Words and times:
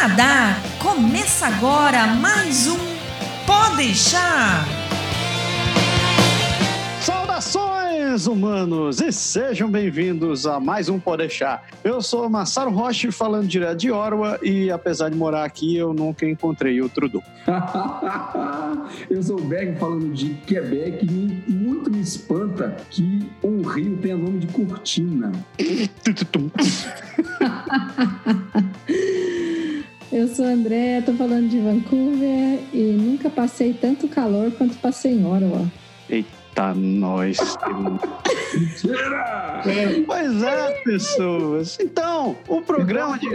Canadá, 0.00 0.56
começa 0.78 1.46
agora 1.46 2.06
mais 2.06 2.66
um 2.66 2.78
Pode 3.46 3.76
deixar. 3.76 4.64
Saudações, 7.02 8.26
humanos, 8.26 9.02
e 9.02 9.12
sejam 9.12 9.70
bem-vindos 9.70 10.46
a 10.46 10.58
mais 10.58 10.88
um 10.88 10.98
Pode 10.98 11.24
deixar. 11.24 11.68
Eu 11.84 12.00
sou 12.00 12.30
Massaro 12.30 12.70
Rocha, 12.70 13.12
falando 13.12 13.46
direto 13.46 13.76
de 13.76 13.92
Orwa, 13.92 14.38
e 14.42 14.70
apesar 14.70 15.10
de 15.10 15.18
morar 15.18 15.44
aqui, 15.44 15.76
eu 15.76 15.92
nunca 15.92 16.24
encontrei 16.24 16.80
o 16.80 16.88
Trudeau. 16.88 17.22
eu 19.10 19.22
sou 19.22 19.38
o 19.38 19.42
Berg, 19.42 19.78
falando 19.78 20.14
de 20.14 20.30
Quebec, 20.46 21.04
e 21.04 21.52
muito 21.52 21.90
me 21.90 22.00
espanta 22.00 22.74
que 22.88 23.30
um 23.42 23.60
rio 23.60 23.98
tenha 23.98 24.16
nome 24.16 24.38
de 24.38 24.46
cortina. 24.46 25.30
Eu 30.12 30.26
sou 30.26 30.44
a 30.44 30.48
André, 30.48 31.00
tô 31.02 31.12
falando 31.12 31.48
de 31.48 31.60
Vancouver 31.60 32.58
e 32.72 32.96
nunca 32.98 33.30
passei 33.30 33.72
tanto 33.72 34.08
calor 34.08 34.50
quanto 34.50 34.76
passei 34.78 35.12
em 35.12 35.24
Ottawa. 35.24 35.70
Eita, 36.08 36.74
nós. 36.74 37.38
Mentira! 38.52 39.62
Pois 40.04 40.42
é, 40.42 40.82
pessoas. 40.82 41.78
Então, 41.80 42.36
o 42.48 42.60
programa 42.60 43.16
de. 43.20 43.28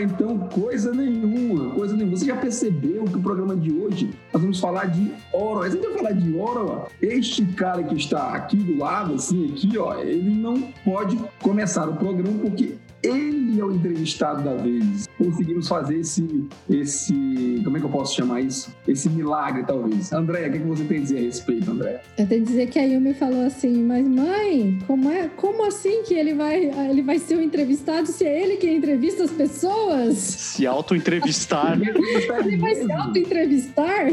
Então, 0.00 0.38
coisa 0.50 0.92
nenhuma, 0.92 1.74
coisa 1.74 1.94
nenhuma. 1.94 2.16
Você 2.16 2.24
já 2.24 2.36
percebeu 2.36 3.04
que 3.04 3.16
o 3.18 3.20
programa 3.20 3.54
de 3.54 3.70
hoje 3.72 4.14
nós 4.32 4.40
vamos 4.40 4.58
falar 4.58 4.86
de 4.86 5.12
Ottawa. 5.30 5.68
Você 5.68 5.76
vai 5.76 5.92
falar 5.92 6.12
de 6.12 6.34
Ottawa? 6.38 6.88
Este 7.02 7.44
cara 7.44 7.82
que 7.82 7.96
está 7.96 8.30
aqui 8.30 8.56
do 8.56 8.78
lado, 8.78 9.16
assim, 9.16 9.52
aqui, 9.52 9.76
ó, 9.76 10.00
ele 10.00 10.30
não 10.30 10.62
pode 10.82 11.18
começar 11.42 11.86
o 11.86 11.96
programa 11.96 12.38
porque 12.40 12.76
ele 13.02 13.60
é 13.60 13.64
o 13.64 13.72
entrevistado 13.72 14.42
da 14.42 14.54
vez. 14.54 15.06
Conseguimos 15.18 15.68
fazer 15.68 15.98
esse, 15.98 16.48
esse, 16.68 17.60
como 17.64 17.76
é 17.76 17.80
que 17.80 17.86
eu 17.86 17.90
posso 17.90 18.14
chamar 18.14 18.40
isso? 18.40 18.74
Esse 18.86 19.08
milagre, 19.08 19.64
talvez. 19.64 20.12
André, 20.12 20.48
o 20.48 20.50
que, 20.50 20.56
é 20.56 20.60
que 20.60 20.66
você 20.66 20.84
tem 20.84 20.98
a 20.98 21.00
dizer 21.00 21.18
a 21.18 21.20
respeito, 21.20 21.70
André? 21.70 22.02
Eu 22.18 22.26
tenho 22.26 22.42
que 22.42 22.48
dizer 22.48 22.68
que 22.68 22.78
a 22.78 22.82
Yumi 22.82 23.14
falou 23.14 23.44
assim, 23.44 23.82
mas 23.84 24.06
mãe, 24.06 24.78
como, 24.86 25.10
é, 25.10 25.28
como 25.28 25.64
assim 25.66 26.02
que 26.02 26.14
ele 26.14 26.34
vai, 26.34 26.64
ele 26.90 27.02
vai 27.02 27.18
ser 27.18 27.36
o 27.36 27.42
entrevistado 27.42 28.06
se 28.08 28.24
é 28.24 28.42
ele 28.42 28.56
que 28.56 28.70
entrevista 28.70 29.24
as 29.24 29.30
pessoas? 29.30 30.16
Se 30.16 30.66
auto-entrevistar. 30.66 31.78
ele 31.80 32.56
vai 32.56 32.74
se 32.74 32.92
auto-entrevistar? 32.92 34.06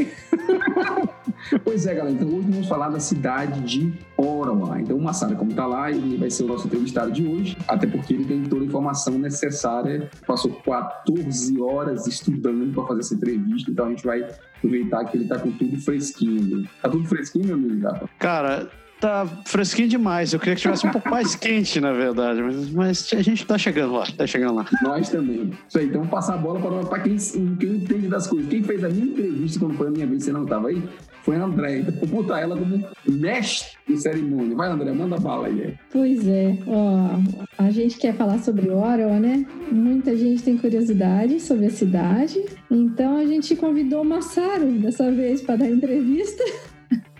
pois 1.64 1.86
é, 1.86 1.94
galera. 1.94 2.14
Então 2.14 2.28
hoje 2.28 2.46
vamos 2.50 2.68
falar 2.68 2.88
da 2.88 3.00
cidade 3.00 3.60
de 3.60 3.92
Ottawa. 4.16 4.80
Então 4.80 4.96
o 4.96 5.02
Massara, 5.02 5.34
como 5.34 5.50
está 5.50 5.66
lá, 5.66 5.90
ele 5.90 6.16
vai 6.16 6.30
ser 6.30 6.44
o 6.44 6.46
nosso 6.46 6.66
entrevistado 6.66 7.12
de 7.12 7.26
hoje, 7.26 7.56
até 7.66 7.86
porque 7.86 8.14
ele 8.14 8.24
tem 8.24 8.42
toda 8.44 8.62
a 8.62 8.66
informação 8.74 9.18
necessária. 9.18 10.10
Passou 10.26 10.52
14 10.52 11.60
horas 11.60 12.06
estudando 12.06 12.72
para 12.74 12.86
fazer 12.86 13.00
essa 13.00 13.14
entrevista, 13.14 13.70
então 13.70 13.86
a 13.86 13.90
gente 13.90 14.04
vai 14.04 14.26
aproveitar 14.56 15.04
que 15.04 15.16
ele 15.16 15.24
está 15.24 15.38
com 15.38 15.52
tudo 15.52 15.80
fresquinho. 15.80 16.68
Tá 16.82 16.88
tudo 16.88 17.08
fresquinho, 17.08 17.46
meu 17.46 17.56
amigo? 17.56 18.08
Cara, 18.18 18.68
tá 19.00 19.26
fresquinho 19.46 19.88
demais. 19.88 20.32
Eu 20.32 20.40
queria 20.40 20.54
que 20.54 20.62
tivesse 20.62 20.86
um 20.86 20.90
pouco 20.90 21.08
mais 21.08 21.34
quente, 21.36 21.80
na 21.80 21.92
verdade. 21.92 22.42
Mas, 22.42 22.70
mas, 22.70 23.12
a 23.12 23.22
gente 23.22 23.46
tá 23.46 23.56
chegando 23.56 23.94
lá, 23.94 24.06
tá 24.16 24.26
chegando 24.26 24.54
lá. 24.54 24.66
Nós 24.82 25.08
também. 25.08 25.52
Isso 25.68 25.78
aí, 25.78 25.86
então 25.86 26.00
vamos 26.00 26.10
passar 26.10 26.34
a 26.34 26.38
bola 26.38 26.60
para 26.86 27.00
quem, 27.00 27.16
quem 27.16 27.76
entende 27.76 28.08
das 28.08 28.26
coisas. 28.26 28.48
Quem 28.48 28.62
fez 28.62 28.82
a 28.82 28.88
minha 28.88 29.06
entrevista 29.06 29.60
quando 29.60 29.76
foi 29.76 29.88
a 29.88 29.90
minha 29.90 30.06
vez, 30.06 30.24
você 30.24 30.32
não 30.32 30.44
estava 30.44 30.68
aí? 30.68 30.82
Foi 31.24 31.36
a 31.36 31.44
André. 31.44 31.78
Então 31.78 31.94
vou 32.06 32.22
botar 32.22 32.40
ela 32.40 32.54
como 32.54 32.86
mestre 33.08 33.78
de 33.88 33.96
cerimônia. 33.96 34.54
Vai, 34.54 34.68
André, 34.68 34.92
manda 34.92 35.16
bala 35.16 35.46
aí. 35.46 35.74
Pois 35.90 36.28
é. 36.28 36.58
Ó, 36.66 37.18
a 37.56 37.70
gente 37.70 37.96
quer 37.96 38.14
falar 38.14 38.38
sobre 38.40 38.68
Ottawa, 38.68 39.18
né? 39.18 39.46
Muita 39.72 40.14
gente 40.14 40.42
tem 40.42 40.58
curiosidade 40.58 41.40
sobre 41.40 41.66
a 41.66 41.70
cidade. 41.70 42.44
Então 42.70 43.16
a 43.16 43.24
gente 43.24 43.56
convidou 43.56 44.02
o 44.02 44.04
Massaro 44.04 44.70
dessa 44.72 45.10
vez 45.10 45.40
para 45.40 45.56
dar 45.56 45.70
entrevista. 45.70 46.44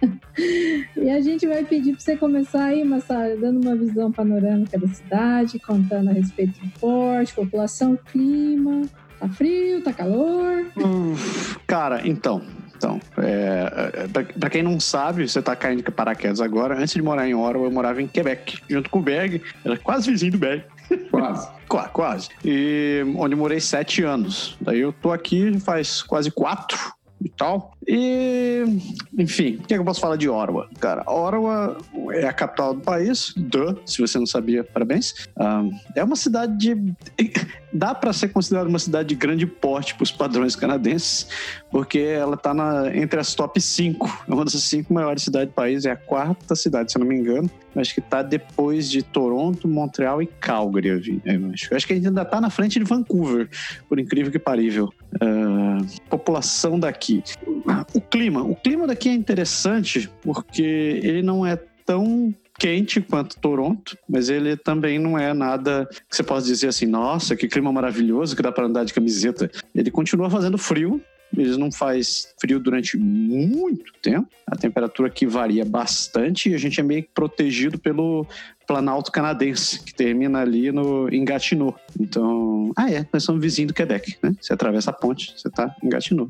e 0.94 1.08
a 1.08 1.22
gente 1.22 1.46
vai 1.46 1.64
pedir 1.64 1.92
para 1.92 2.00
você 2.00 2.16
começar 2.16 2.64
aí, 2.64 2.84
Massara, 2.84 3.34
dando 3.38 3.62
uma 3.62 3.74
visão 3.74 4.12
panorâmica 4.12 4.78
da 4.78 4.88
cidade, 4.88 5.58
contando 5.58 6.10
a 6.10 6.12
respeito 6.12 6.60
do 6.60 6.70
porte, 6.78 7.32
população, 7.32 7.98
clima. 8.12 8.82
Tá 9.18 9.28
frio, 9.30 9.82
tá 9.82 9.94
calor? 9.94 10.66
cara, 11.66 12.06
então, 12.06 12.42
então, 12.84 13.00
é, 13.16 14.04
é 14.04 14.24
para 14.38 14.50
quem 14.50 14.62
não 14.62 14.78
sabe, 14.78 15.26
você 15.26 15.40
tá 15.40 15.56
caindo 15.56 15.82
de 15.82 15.90
paraquedas 15.90 16.40
agora. 16.40 16.76
Antes 16.76 16.92
de 16.92 17.00
morar 17.00 17.26
em 17.26 17.34
Ottawa, 17.34 17.66
eu 17.66 17.70
morava 17.70 18.02
em 18.02 18.06
Quebec, 18.06 18.58
junto 18.68 18.90
com 18.90 18.98
o 18.98 19.02
Berg. 19.02 19.40
Era 19.64 19.78
quase 19.78 20.10
vizinho 20.10 20.32
do 20.32 20.38
Berg. 20.38 20.64
Quase. 21.10 21.48
quase, 21.66 21.90
quase. 21.90 22.28
E 22.44 23.02
onde 23.16 23.34
morei 23.34 23.58
sete 23.58 24.02
anos. 24.02 24.58
Daí 24.60 24.80
eu 24.80 24.92
tô 24.92 25.12
aqui 25.12 25.58
faz 25.60 26.02
quase 26.02 26.30
quatro 26.30 26.78
e 27.22 27.30
tal. 27.30 27.73
E, 27.86 28.64
enfim, 29.18 29.56
o 29.56 29.66
que, 29.66 29.74
é 29.74 29.76
que 29.76 29.80
eu 29.80 29.84
posso 29.84 30.00
falar 30.00 30.16
de 30.16 30.28
Ottawa? 30.28 30.68
Cara, 30.80 31.02
Ottawa 31.02 31.76
é 32.12 32.26
a 32.26 32.32
capital 32.32 32.74
do 32.74 32.80
país, 32.80 33.32
duh, 33.36 33.76
se 33.84 34.00
você 34.00 34.18
não 34.18 34.26
sabia, 34.26 34.64
parabéns. 34.64 35.26
Um, 35.38 35.70
é 35.94 36.02
uma 36.02 36.16
cidade 36.16 36.56
de. 36.56 36.94
Dá 37.72 37.92
para 37.92 38.12
ser 38.12 38.28
considerada 38.28 38.68
uma 38.68 38.78
cidade 38.78 39.08
de 39.08 39.16
grande 39.16 39.46
porte 39.46 39.96
para 39.96 40.04
os 40.04 40.12
padrões 40.12 40.54
canadenses, 40.54 41.26
porque 41.72 41.98
ela 41.98 42.36
está 42.36 42.54
entre 42.94 43.18
as 43.18 43.34
top 43.34 43.60
5. 43.60 44.24
É 44.28 44.32
uma 44.32 44.44
das 44.44 44.54
cinco 44.62 44.94
maiores 44.94 45.24
cidades 45.24 45.48
do 45.48 45.54
país, 45.54 45.84
é 45.84 45.90
a 45.90 45.96
quarta 45.96 46.54
cidade, 46.54 46.92
se 46.92 46.98
eu 46.98 47.00
não 47.00 47.08
me 47.08 47.16
engano. 47.16 47.50
Acho 47.74 47.92
que 47.92 47.98
está 47.98 48.22
depois 48.22 48.88
de 48.88 49.02
Toronto, 49.02 49.66
Montreal 49.66 50.22
e 50.22 50.26
Calgary. 50.26 50.88
Eu 51.24 51.50
acho, 51.52 51.72
eu 51.72 51.76
acho 51.76 51.84
que 51.84 51.94
ainda 51.94 52.22
está 52.22 52.40
na 52.40 52.48
frente 52.48 52.78
de 52.78 52.84
Vancouver, 52.84 53.48
por 53.88 53.98
incrível 53.98 54.30
que 54.30 54.38
parível. 54.38 54.92
Uh, 55.14 55.84
população 56.08 56.78
daqui 56.78 57.24
o 57.94 58.00
clima. 58.00 58.42
O 58.42 58.54
clima 58.54 58.86
daqui 58.86 59.08
é 59.08 59.12
interessante 59.12 60.10
porque 60.22 60.62
ele 60.62 61.22
não 61.22 61.46
é 61.46 61.56
tão 61.84 62.34
quente 62.58 63.00
quanto 63.00 63.38
Toronto, 63.38 63.98
mas 64.08 64.28
ele 64.28 64.56
também 64.56 64.98
não 64.98 65.18
é 65.18 65.34
nada 65.34 65.88
que 66.08 66.16
você 66.16 66.22
possa 66.22 66.46
dizer 66.46 66.68
assim, 66.68 66.86
nossa, 66.86 67.34
que 67.34 67.48
clima 67.48 67.72
maravilhoso 67.72 68.36
que 68.36 68.42
dá 68.42 68.52
para 68.52 68.66
andar 68.66 68.84
de 68.84 68.94
camiseta. 68.94 69.50
Ele 69.74 69.90
continua 69.90 70.30
fazendo 70.30 70.56
frio, 70.56 71.02
ele 71.36 71.56
não 71.56 71.72
faz 71.72 72.32
frio 72.40 72.60
durante 72.60 72.96
muito 72.96 73.92
tempo. 74.00 74.28
A 74.46 74.56
temperatura 74.56 75.08
aqui 75.08 75.26
varia 75.26 75.64
bastante 75.64 76.50
e 76.50 76.54
a 76.54 76.58
gente 76.58 76.78
é 76.78 76.82
meio 76.82 77.04
protegido 77.14 77.78
pelo 77.78 78.26
Planalto 78.66 79.12
Canadense, 79.12 79.80
que 79.80 79.94
termina 79.94 80.40
ali 80.40 80.72
no, 80.72 81.08
em 81.08 81.24
Gatineau. 81.24 81.74
Então, 81.98 82.72
ah 82.76 82.90
é, 82.90 83.06
nós 83.12 83.22
somos 83.22 83.40
vizinhos 83.40 83.72
do 83.72 83.74
Quebec, 83.74 84.16
né? 84.22 84.34
Você 84.40 84.52
atravessa 84.52 84.90
a 84.90 84.92
ponte, 84.92 85.34
você 85.36 85.48
está 85.48 85.74
em 85.82 85.88
Gatineau. 85.88 86.28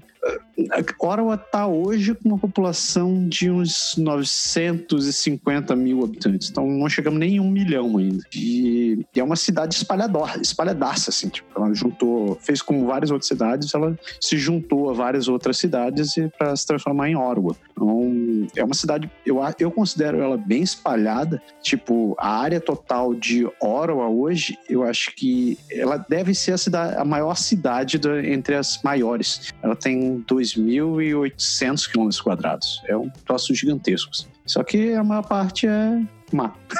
Ottawa 0.57 1.35
está 1.35 1.67
hoje 1.67 2.15
com 2.15 2.29
uma 2.31 2.39
população 2.39 3.29
de 3.29 3.51
uns 3.51 3.97
950 3.97 5.75
mil 5.77 6.05
habitantes, 6.05 6.51
então 6.51 6.67
não 6.67 6.89
chegamos 6.89 7.19
nem 7.19 7.37
em 7.37 7.41
um 7.41 7.51
milhão 7.51 7.99
ainda. 7.99 8.23
E, 8.35 9.05
é 9.15 9.23
uma 9.23 9.37
cidade 9.37 9.75
espalhador, 9.75 10.39
espalhadaça, 10.41 11.11
assim, 11.11 11.29
tipo, 11.29 11.49
ela 11.57 11.73
juntou, 11.75 12.39
fez 12.41 12.63
como 12.63 12.87
várias 12.87 13.11
outras 13.11 13.29
cidades, 13.29 13.75
ela 13.75 13.99
se 14.21 14.37
juntou 14.37 14.91
a 14.91 14.93
várias 14.93 15.29
outras 15.29 15.59
cidades 15.59 16.15
para 16.39 16.55
se 16.57 16.67
transformar 16.67 17.09
em 17.09 17.17
Ottawa. 17.17 17.57
Então, 17.73 18.47
é 18.57 18.65
uma 18.65 18.75
cidade, 18.75 19.11
eu, 19.27 19.41
eu 19.59 19.71
considero 19.71 20.21
ela 20.21 20.37
bem 20.37 20.63
espalhada, 20.63 21.43
tipo, 21.63 22.17
a 22.25 22.41
área 22.41 22.59
total 22.59 23.13
de 23.13 23.45
Ottawa 23.61 24.09
hoje, 24.09 24.57
eu 24.67 24.83
acho 24.83 25.15
que 25.15 25.59
ela 25.71 25.99
deve 25.99 26.35
ser 26.35 26.53
a, 26.53 26.57
cidade, 26.57 26.97
a 26.97 27.05
maior 27.05 27.37
cidade 27.37 27.99
da, 27.99 28.27
entre 28.27 28.55
as 28.55 28.81
maiores. 28.83 29.53
Ela 29.63 29.77
tem 29.77 30.25
2.800 30.27 31.87
quilômetros 31.87 32.23
quadrados. 32.23 32.83
É 32.89 32.97
um 32.97 33.11
troço 33.27 33.55
gigantesco. 33.55 34.11
Assim. 34.11 34.25
Só 34.47 34.65
que 34.65 34.95
a 34.95 35.05
maior 35.05 35.29
parte 35.29 35.67
é 35.67 36.01
mato. 36.33 36.59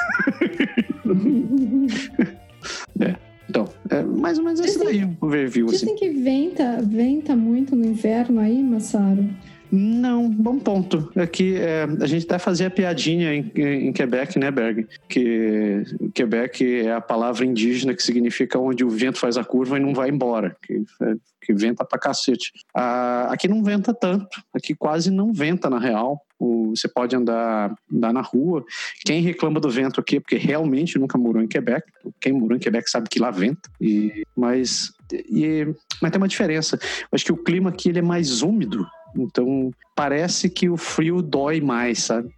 é. 2.99 3.15
Então, 3.47 3.69
é 3.91 4.01
mais 4.01 4.39
ou 4.39 4.43
menos 4.43 4.59
isso 4.61 4.79
daí 4.79 5.03
o 5.03 5.15
overview. 5.21 5.67
Dizem 5.67 5.93
assim. 5.93 5.99
que 5.99 6.09
venta, 6.09 6.81
venta 6.81 7.35
muito 7.35 7.75
no 7.75 7.85
inverno 7.85 8.41
aí, 8.41 8.63
Massaro? 8.63 9.29
Não, 9.77 10.29
bom 10.29 10.57
ponto. 10.57 11.11
Aqui 11.17 11.57
é, 11.57 11.85
a 12.01 12.05
gente 12.05 12.25
até 12.25 12.39
fazia 12.39 12.69
piadinha 12.69 13.35
em, 13.35 13.51
em, 13.53 13.91
Quebec, 13.91 14.39
né, 14.39 14.49
Berg? 14.49 14.87
Que 15.09 15.83
Quebec 16.13 16.79
é 16.79 16.93
a 16.93 17.01
palavra 17.01 17.45
indígena 17.45 17.93
que 17.93 18.01
significa 18.01 18.57
onde 18.57 18.85
o 18.85 18.89
vento 18.89 19.19
faz 19.19 19.37
a 19.37 19.43
curva 19.43 19.75
e 19.75 19.81
não 19.81 19.93
vai 19.93 20.09
embora, 20.09 20.55
que, 20.61 20.75
é, 21.01 21.15
que 21.41 21.53
venta 21.53 21.83
pra 21.83 21.99
cacete. 21.99 22.53
Ah, 22.73 23.27
aqui 23.29 23.49
não 23.49 23.61
venta 23.61 23.93
tanto, 23.93 24.41
aqui 24.53 24.73
quase 24.73 25.11
não 25.11 25.33
venta 25.33 25.69
na 25.69 25.77
real. 25.77 26.21
Você 26.69 26.87
pode 26.87 27.13
andar, 27.13 27.75
andar 27.91 28.13
na 28.13 28.21
rua. 28.21 28.63
Quem 29.05 29.21
reclama 29.21 29.59
do 29.59 29.69
vento 29.69 29.99
aqui 29.99 30.17
é 30.17 30.19
porque 30.21 30.37
realmente 30.37 30.97
nunca 30.97 31.17
morou 31.17 31.41
em 31.43 31.47
Quebec. 31.47 31.85
Quem 32.21 32.31
morou 32.31 32.55
em 32.55 32.61
Quebec 32.61 32.89
sabe 32.89 33.09
que 33.09 33.19
lá 33.19 33.29
venta. 33.29 33.69
E, 33.81 34.25
mas, 34.37 34.93
e, 35.11 35.67
mas 36.01 36.11
tem 36.11 36.21
uma 36.21 36.27
diferença. 36.29 36.79
Acho 37.11 37.25
que 37.25 37.31
o 37.33 37.43
clima 37.43 37.71
aqui 37.71 37.89
ele 37.89 37.99
é 37.99 38.01
mais 38.01 38.41
úmido 38.41 38.85
então, 39.15 39.71
parece 39.95 40.49
que 40.49 40.69
o 40.69 40.77
frio 40.77 41.21
dói 41.21 41.61
mais, 41.61 42.03
sabe? 42.03 42.29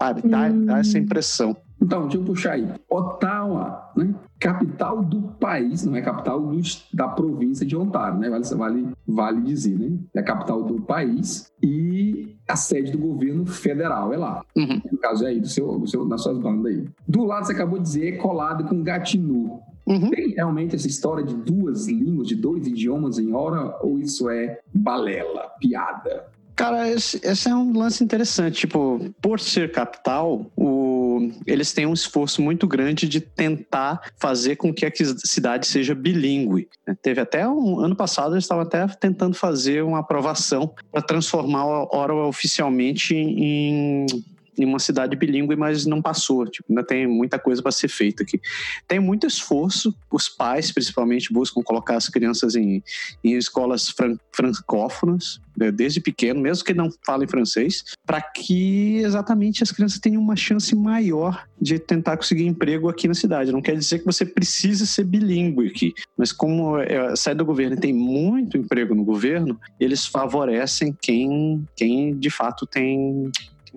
Dá, 0.00 0.12
dá, 0.12 0.48
dá 0.48 0.78
essa 0.78 0.98
impressão. 0.98 1.56
Então, 1.80 2.02
deixa 2.02 2.18
eu 2.18 2.24
puxar 2.24 2.52
aí. 2.52 2.68
Ottawa, 2.90 3.92
né? 3.96 4.14
Capital 4.38 5.02
do 5.02 5.22
país, 5.22 5.84
não 5.84 5.94
é 5.96 6.02
capital 6.02 6.40
do, 6.40 6.60
da 6.92 7.08
província 7.08 7.64
de 7.64 7.76
Ontário, 7.76 8.18
né? 8.18 8.28
Vale, 8.28 8.44
vale, 8.44 8.88
vale 9.06 9.42
dizer, 9.42 9.78
né? 9.78 9.98
É 10.14 10.20
a 10.20 10.22
capital 10.22 10.62
do 10.62 10.80
país 10.80 11.52
e 11.62 12.36
a 12.48 12.56
sede 12.56 12.92
do 12.92 12.98
governo 12.98 13.46
federal 13.46 14.12
é 14.12 14.16
lá. 14.16 14.44
Uhum. 14.56 14.80
No 14.90 14.98
caso 14.98 15.24
é 15.24 15.28
aí, 15.28 15.40
do 15.40 15.48
seu, 15.48 15.78
do 15.78 15.86
seu, 15.86 16.04
nas 16.04 16.22
suas 16.22 16.38
bandas 16.38 16.66
aí. 16.66 16.84
Do 17.06 17.24
lado, 17.24 17.46
você 17.46 17.52
acabou 17.52 17.78
de 17.78 17.84
dizer, 17.84 18.14
é 18.14 18.16
colado 18.16 18.64
com 18.64 18.82
Gatineau. 18.82 19.62
Uhum. 19.88 20.10
Tem 20.10 20.28
realmente 20.28 20.76
essa 20.76 20.86
história 20.86 21.24
de 21.24 21.34
duas 21.34 21.86
línguas, 21.86 22.28
de 22.28 22.34
dois 22.34 22.66
idiomas 22.66 23.18
em 23.18 23.32
hora, 23.32 23.78
ou 23.80 23.98
isso 23.98 24.28
é 24.28 24.60
balela, 24.72 25.50
piada? 25.58 26.26
Cara, 26.54 26.90
esse, 26.90 27.20
esse, 27.22 27.48
é 27.48 27.54
um 27.54 27.72
lance 27.72 28.02
interessante. 28.02 28.58
Tipo, 28.58 29.14
por 29.22 29.38
ser 29.38 29.70
capital, 29.70 30.44
o, 30.56 31.30
eles 31.46 31.72
têm 31.72 31.86
um 31.86 31.92
esforço 31.92 32.42
muito 32.42 32.66
grande 32.66 33.08
de 33.08 33.20
tentar 33.20 34.10
fazer 34.20 34.56
com 34.56 34.74
que 34.74 34.84
a 34.84 34.90
cidade 35.24 35.68
seja 35.68 35.94
bilíngue. 35.94 36.68
Teve 37.00 37.20
até 37.20 37.48
um 37.48 37.78
ano 37.78 37.94
passado, 37.94 38.34
eles 38.34 38.42
estavam 38.42 38.64
até 38.64 38.84
tentando 38.88 39.36
fazer 39.36 39.84
uma 39.84 40.00
aprovação 40.00 40.74
para 40.90 41.00
transformar 41.00 41.60
a 41.60 41.82
Ottawa 41.84 42.26
oficialmente 42.26 43.14
em 43.14 44.04
em 44.58 44.64
uma 44.64 44.78
cidade 44.78 45.16
bilíngue, 45.16 45.56
mas 45.56 45.86
não 45.86 46.02
passou. 46.02 46.44
Tipo, 46.46 46.66
ainda 46.70 46.84
tem 46.84 47.06
muita 47.06 47.38
coisa 47.38 47.62
para 47.62 47.72
ser 47.72 47.88
feita 47.88 48.22
aqui. 48.22 48.40
Tem 48.86 48.98
muito 48.98 49.26
esforço, 49.26 49.94
os 50.10 50.28
pais 50.28 50.72
principalmente 50.72 51.32
buscam 51.32 51.62
colocar 51.62 51.96
as 51.96 52.08
crianças 52.08 52.54
em, 52.54 52.82
em 53.22 53.34
escolas 53.34 53.88
fran 53.88 54.16
francófonas, 54.32 55.40
né, 55.56 55.72
desde 55.72 56.00
pequeno, 56.00 56.40
mesmo 56.40 56.64
que 56.64 56.72
não 56.72 56.88
falem 57.04 57.26
francês, 57.26 57.82
para 58.06 58.22
que 58.22 58.98
exatamente 58.98 59.64
as 59.64 59.72
crianças 59.72 59.98
tenham 59.98 60.22
uma 60.22 60.36
chance 60.36 60.74
maior 60.76 61.44
de 61.60 61.78
tentar 61.78 62.16
conseguir 62.16 62.46
emprego 62.46 62.88
aqui 62.88 63.08
na 63.08 63.14
cidade. 63.14 63.50
Não 63.50 63.60
quer 63.60 63.76
dizer 63.76 63.98
que 63.98 64.04
você 64.04 64.24
precisa 64.24 64.86
ser 64.86 65.04
bilíngue 65.04 65.66
aqui, 65.66 65.92
mas 66.16 66.30
como 66.30 66.78
é, 66.78 67.16
sai 67.16 67.34
do 67.34 67.44
governo 67.44 67.74
e 67.76 67.80
tem 67.80 67.92
muito 67.92 68.56
emprego 68.56 68.94
no 68.94 69.04
governo, 69.04 69.58
eles 69.80 70.06
favorecem 70.06 70.96
quem, 71.00 71.66
quem 71.74 72.16
de 72.16 72.30
fato 72.30 72.64
tem 72.64 73.30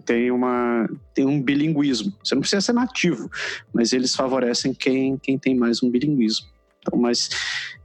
tem, 0.05 0.31
uma, 0.31 0.89
tem 1.13 1.25
um 1.25 1.41
bilinguismo. 1.41 2.13
Você 2.23 2.35
não 2.35 2.41
precisa 2.41 2.61
ser 2.61 2.73
nativo, 2.73 3.29
mas 3.73 3.93
eles 3.93 4.15
favorecem 4.15 4.73
quem, 4.73 5.17
quem 5.17 5.37
tem 5.37 5.55
mais 5.55 5.81
um 5.83 5.89
bilinguismo. 5.89 6.47
Então, 6.79 6.99
mas 6.99 7.29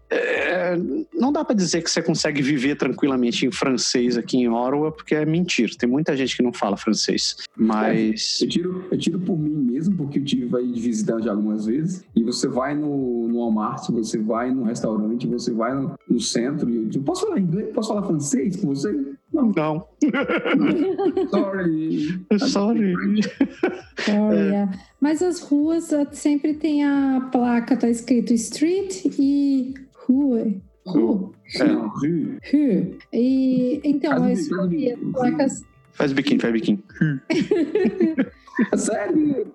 é, 0.08 0.76
não 1.12 1.32
dá 1.32 1.44
para 1.44 1.54
dizer 1.54 1.82
que 1.82 1.90
você 1.90 2.00
consegue 2.00 2.40
viver 2.40 2.76
tranquilamente 2.76 3.44
em 3.44 3.50
francês 3.50 4.16
aqui 4.16 4.38
em 4.38 4.48
Ottawa, 4.48 4.92
porque 4.92 5.14
é 5.14 5.26
mentira. 5.26 5.72
Tem 5.76 5.88
muita 5.88 6.16
gente 6.16 6.36
que 6.36 6.42
não 6.42 6.52
fala 6.52 6.76
francês. 6.76 7.36
Mas. 7.56 8.38
É, 8.40 8.44
eu, 8.44 8.48
tiro, 8.48 8.84
eu 8.90 8.98
tiro 8.98 9.18
por 9.18 9.36
mim 9.36 9.50
mesmo, 9.50 9.96
porque 9.96 10.18
eu 10.18 10.24
tive 10.24 10.56
aí 10.56 10.72
visitando 10.72 11.24
já 11.24 11.32
algumas 11.32 11.66
vezes. 11.66 12.04
E 12.14 12.22
você 12.22 12.46
vai 12.46 12.74
no, 12.74 13.26
no 13.26 13.38
Walmart, 13.38 13.90
você 13.90 14.18
vai 14.18 14.50
no 14.52 14.62
restaurante, 14.62 15.26
você 15.26 15.52
vai 15.52 15.74
no, 15.74 15.98
no 16.08 16.20
centro. 16.20 16.70
E 16.70 16.88
eu 16.94 17.02
posso 17.02 17.26
falar 17.26 17.40
inglês? 17.40 17.74
Posso 17.74 17.88
falar 17.88 18.06
francês 18.06 18.56
com 18.56 18.68
você? 18.68 19.15
Não. 19.36 19.86
Não. 20.56 21.28
Sorry. 21.28 22.26
Sorry. 22.38 22.94
Sorry. 23.98 24.54
É. 24.54 24.68
Mas 25.00 25.22
as 25.22 25.40
ruas 25.40 25.90
sempre 26.12 26.54
tem 26.54 26.84
a 26.84 27.28
placa, 27.30 27.76
tá 27.76 27.88
escrito 27.88 28.32
street 28.32 29.04
e 29.18 29.74
rua. 30.08 30.46
Rua. 30.86 31.32
É. 31.54 31.64
Rua. 31.64 32.38
E 33.12 33.80
então, 33.84 34.18
Faz 34.20 34.50
as, 34.50 34.68
biquinho, 34.68 34.94
as 34.94 35.12
placas. 35.12 35.64
Faz 35.92 36.12
biquinho, 36.12 36.40
faz 36.40 36.52
biquinho. 36.52 36.82
Sério? 38.76 39.52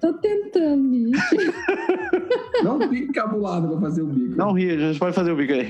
Tô 0.00 0.12
tentando, 0.14 0.88
bicho. 0.90 1.36
Não 2.64 2.80
fique 2.88 3.12
cabulado 3.12 3.68
pra 3.68 3.80
fazer 3.80 4.02
o 4.02 4.06
bico. 4.06 4.36
Não 4.36 4.52
ri, 4.52 4.70
a 4.70 4.78
gente 4.78 4.98
pode 4.98 5.14
fazer 5.14 5.30
o 5.30 5.36
bico. 5.36 5.52
É 5.52 5.62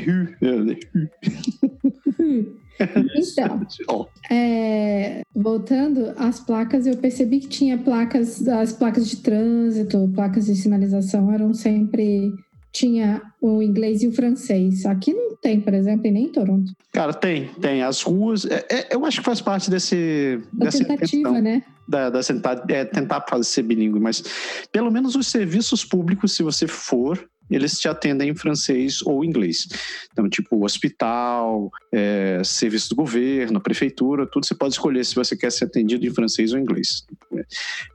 Então, 3.15 4.09
é, 4.31 5.23
voltando 5.35 6.13
às 6.17 6.41
placas, 6.41 6.87
eu 6.87 6.97
percebi 6.97 7.41
que 7.41 7.49
tinha 7.49 7.79
placas, 7.79 8.47
as 8.47 8.73
placas 8.73 9.09
de 9.09 9.17
trânsito, 9.19 10.11
placas 10.15 10.47
de 10.47 10.55
sinalização 10.55 11.33
eram 11.33 11.55
sempre 11.55 12.33
tinha 12.77 13.23
o 13.41 13.63
inglês 13.63 14.03
e 14.03 14.09
o 14.09 14.13
francês. 14.13 14.85
Aqui 14.85 15.15
não 15.15 15.35
tem, 15.37 15.61
por 15.61 15.73
exemplo, 15.73 16.07
e 16.07 16.11
nem 16.11 16.25
em 16.25 16.29
Toronto. 16.29 16.73
Cara, 16.93 17.15
tem, 17.15 17.49
tem. 17.55 17.83
As 17.83 18.03
ruas. 18.03 18.45
É, 18.45 18.67
é, 18.71 18.95
eu 18.95 19.05
acho 19.07 19.21
que 19.21 19.25
faz 19.25 19.41
parte 19.41 19.71
desse. 19.71 20.43
Da 20.53 20.67
dessa 20.67 20.85
tentativa, 20.85 21.31
intenção 21.31 21.43
né? 21.43 21.63
Da, 21.89 22.11
da 22.11 22.21
tentar, 22.21 22.65
é, 22.69 22.85
tentar 22.85 23.25
fazer 23.27 23.45
ser 23.45 23.63
bilíngue, 23.63 23.99
mas 23.99 24.23
pelo 24.71 24.91
menos 24.91 25.15
os 25.15 25.29
serviços 25.29 25.85
públicos, 25.85 26.33
se 26.33 26.43
você 26.43 26.67
for, 26.67 27.19
eles 27.51 27.79
te 27.79 27.89
atendem 27.89 28.31
em 28.31 28.35
francês 28.35 29.03
ou 29.03 29.25
inglês. 29.25 29.69
Então, 30.13 30.29
tipo, 30.29 30.65
hospital, 30.65 31.71
é, 31.93 32.43
serviço 32.45 32.91
do 32.91 32.97
governo, 32.97 33.61
prefeitura, 33.61 34.27
tudo 34.27 34.47
você 34.47 34.55
pode 34.55 34.75
escolher 34.75 35.05
se 35.05 35.15
você 35.15 35.37
quer 35.37 35.51
ser 35.51 35.65
atendido 35.65 36.07
em 36.07 36.11
francês 36.11 36.53
ou 36.53 36.59
inglês. 36.59 37.05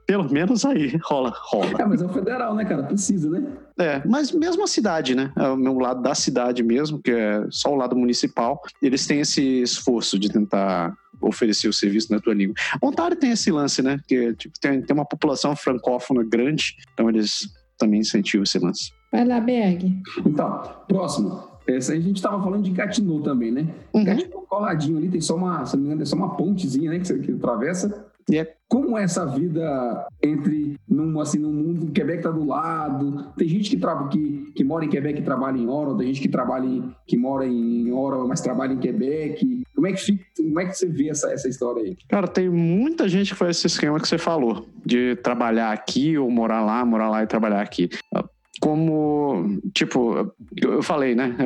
Pelo 0.06 0.30
menos 0.30 0.64
aí 0.64 0.98
rola, 1.04 1.32
rola. 1.34 1.80
É, 1.80 1.84
mas 1.84 2.02
é 2.02 2.06
o 2.06 2.08
federal, 2.08 2.54
né, 2.54 2.64
cara? 2.64 2.84
Precisa, 2.84 3.28
né? 3.30 3.46
É, 3.78 4.02
mas 4.06 4.32
mesmo 4.32 4.62
a 4.64 4.66
cidade, 4.66 5.14
né? 5.14 5.32
É 5.36 5.48
o 5.48 5.56
meu 5.56 5.78
lado 5.78 6.02
da 6.02 6.14
cidade 6.14 6.62
mesmo, 6.62 7.00
que 7.00 7.10
é 7.10 7.44
só 7.50 7.72
o 7.72 7.76
lado 7.76 7.96
municipal, 7.96 8.60
eles 8.80 9.06
têm 9.06 9.20
esse 9.20 9.62
esforço 9.62 10.18
de 10.18 10.30
tentar 10.30 10.94
oferecer 11.20 11.68
o 11.68 11.72
serviço 11.72 12.12
na 12.12 12.20
tua 12.20 12.34
língua. 12.34 12.54
Ontário 12.82 13.16
tem 13.16 13.30
esse 13.30 13.50
lance, 13.50 13.80
né? 13.80 14.00
Que 14.06 14.34
tipo, 14.34 14.58
tem, 14.60 14.82
tem 14.82 14.94
uma 14.94 15.04
população 15.04 15.54
francófona 15.54 16.22
grande, 16.22 16.76
então 16.92 17.08
eles 17.08 17.48
também 17.82 18.00
incentivam 18.00 18.44
esse 18.44 18.58
lance. 18.58 18.92
Vai 19.10 19.24
lá, 19.24 19.40
Berg. 19.40 20.00
Então, 20.24 20.62
próximo. 20.88 21.52
Essa 21.66 21.92
aí 21.92 21.98
a 21.98 22.02
gente 22.02 22.16
estava 22.16 22.42
falando 22.42 22.64
de 22.64 22.70
Gatineau 22.70 23.20
também, 23.20 23.52
né? 23.52 23.66
Uhum. 23.92 24.04
Gatineau 24.04 24.42
coladinho 24.48 24.98
ali, 24.98 25.08
tem 25.08 25.20
só 25.20 25.36
uma, 25.36 25.64
se 25.64 25.76
não 25.76 25.82
me 25.82 25.88
engano, 25.88 26.02
é 26.02 26.04
só 26.04 26.16
uma 26.16 26.36
pontezinha, 26.36 26.90
né? 26.90 26.98
Que 26.98 27.06
você 27.06 27.18
que 27.18 27.32
atravessa. 27.32 28.06
E 28.30 28.38
é 28.38 28.54
Como 28.68 28.96
é 28.96 29.02
essa 29.02 29.26
vida 29.26 30.06
entre, 30.22 30.76
num, 30.88 31.20
assim, 31.20 31.38
num 31.38 31.52
mundo, 31.52 31.90
Quebec 31.92 32.22
tá 32.22 32.30
do 32.30 32.46
lado, 32.46 33.32
tem 33.36 33.48
gente 33.48 33.70
que, 33.70 33.76
traba, 33.76 34.08
que, 34.08 34.52
que 34.54 34.64
mora 34.64 34.84
em 34.84 34.88
Quebec 34.88 35.20
e 35.20 35.24
trabalha 35.24 35.58
em 35.58 35.68
Ottawa, 35.68 35.98
tem 35.98 36.06
gente 36.06 36.20
que 36.20 36.28
trabalha 36.28 36.66
em, 36.66 36.94
que 37.06 37.16
mora 37.16 37.46
em 37.46 37.90
Ottawa, 37.92 38.26
mas 38.26 38.40
trabalha 38.40 38.72
em 38.72 38.78
Quebec. 38.78 39.61
Como 39.74 39.86
é 39.86 39.92
que, 39.92 40.00
fica, 40.00 40.24
como 40.36 40.60
é 40.60 40.66
que 40.66 40.74
você 40.74 40.86
vê 40.86 41.08
essa, 41.08 41.32
essa 41.32 41.48
história 41.48 41.82
aí? 41.82 41.96
Cara, 42.08 42.28
tem 42.28 42.48
muita 42.48 43.08
gente 43.08 43.32
que 43.32 43.38
faz 43.38 43.56
esse 43.56 43.66
esquema 43.66 43.98
que 43.98 44.06
você 44.06 44.18
falou, 44.18 44.68
de 44.84 45.16
trabalhar 45.16 45.72
aqui 45.72 46.16
ou 46.18 46.30
morar 46.30 46.62
lá, 46.62 46.84
morar 46.84 47.08
lá 47.08 47.22
e 47.22 47.26
trabalhar 47.26 47.62
aqui. 47.62 47.88
Como, 48.60 49.11
tipo, 49.74 50.34
eu 50.56 50.82
falei, 50.82 51.14
né? 51.14 51.36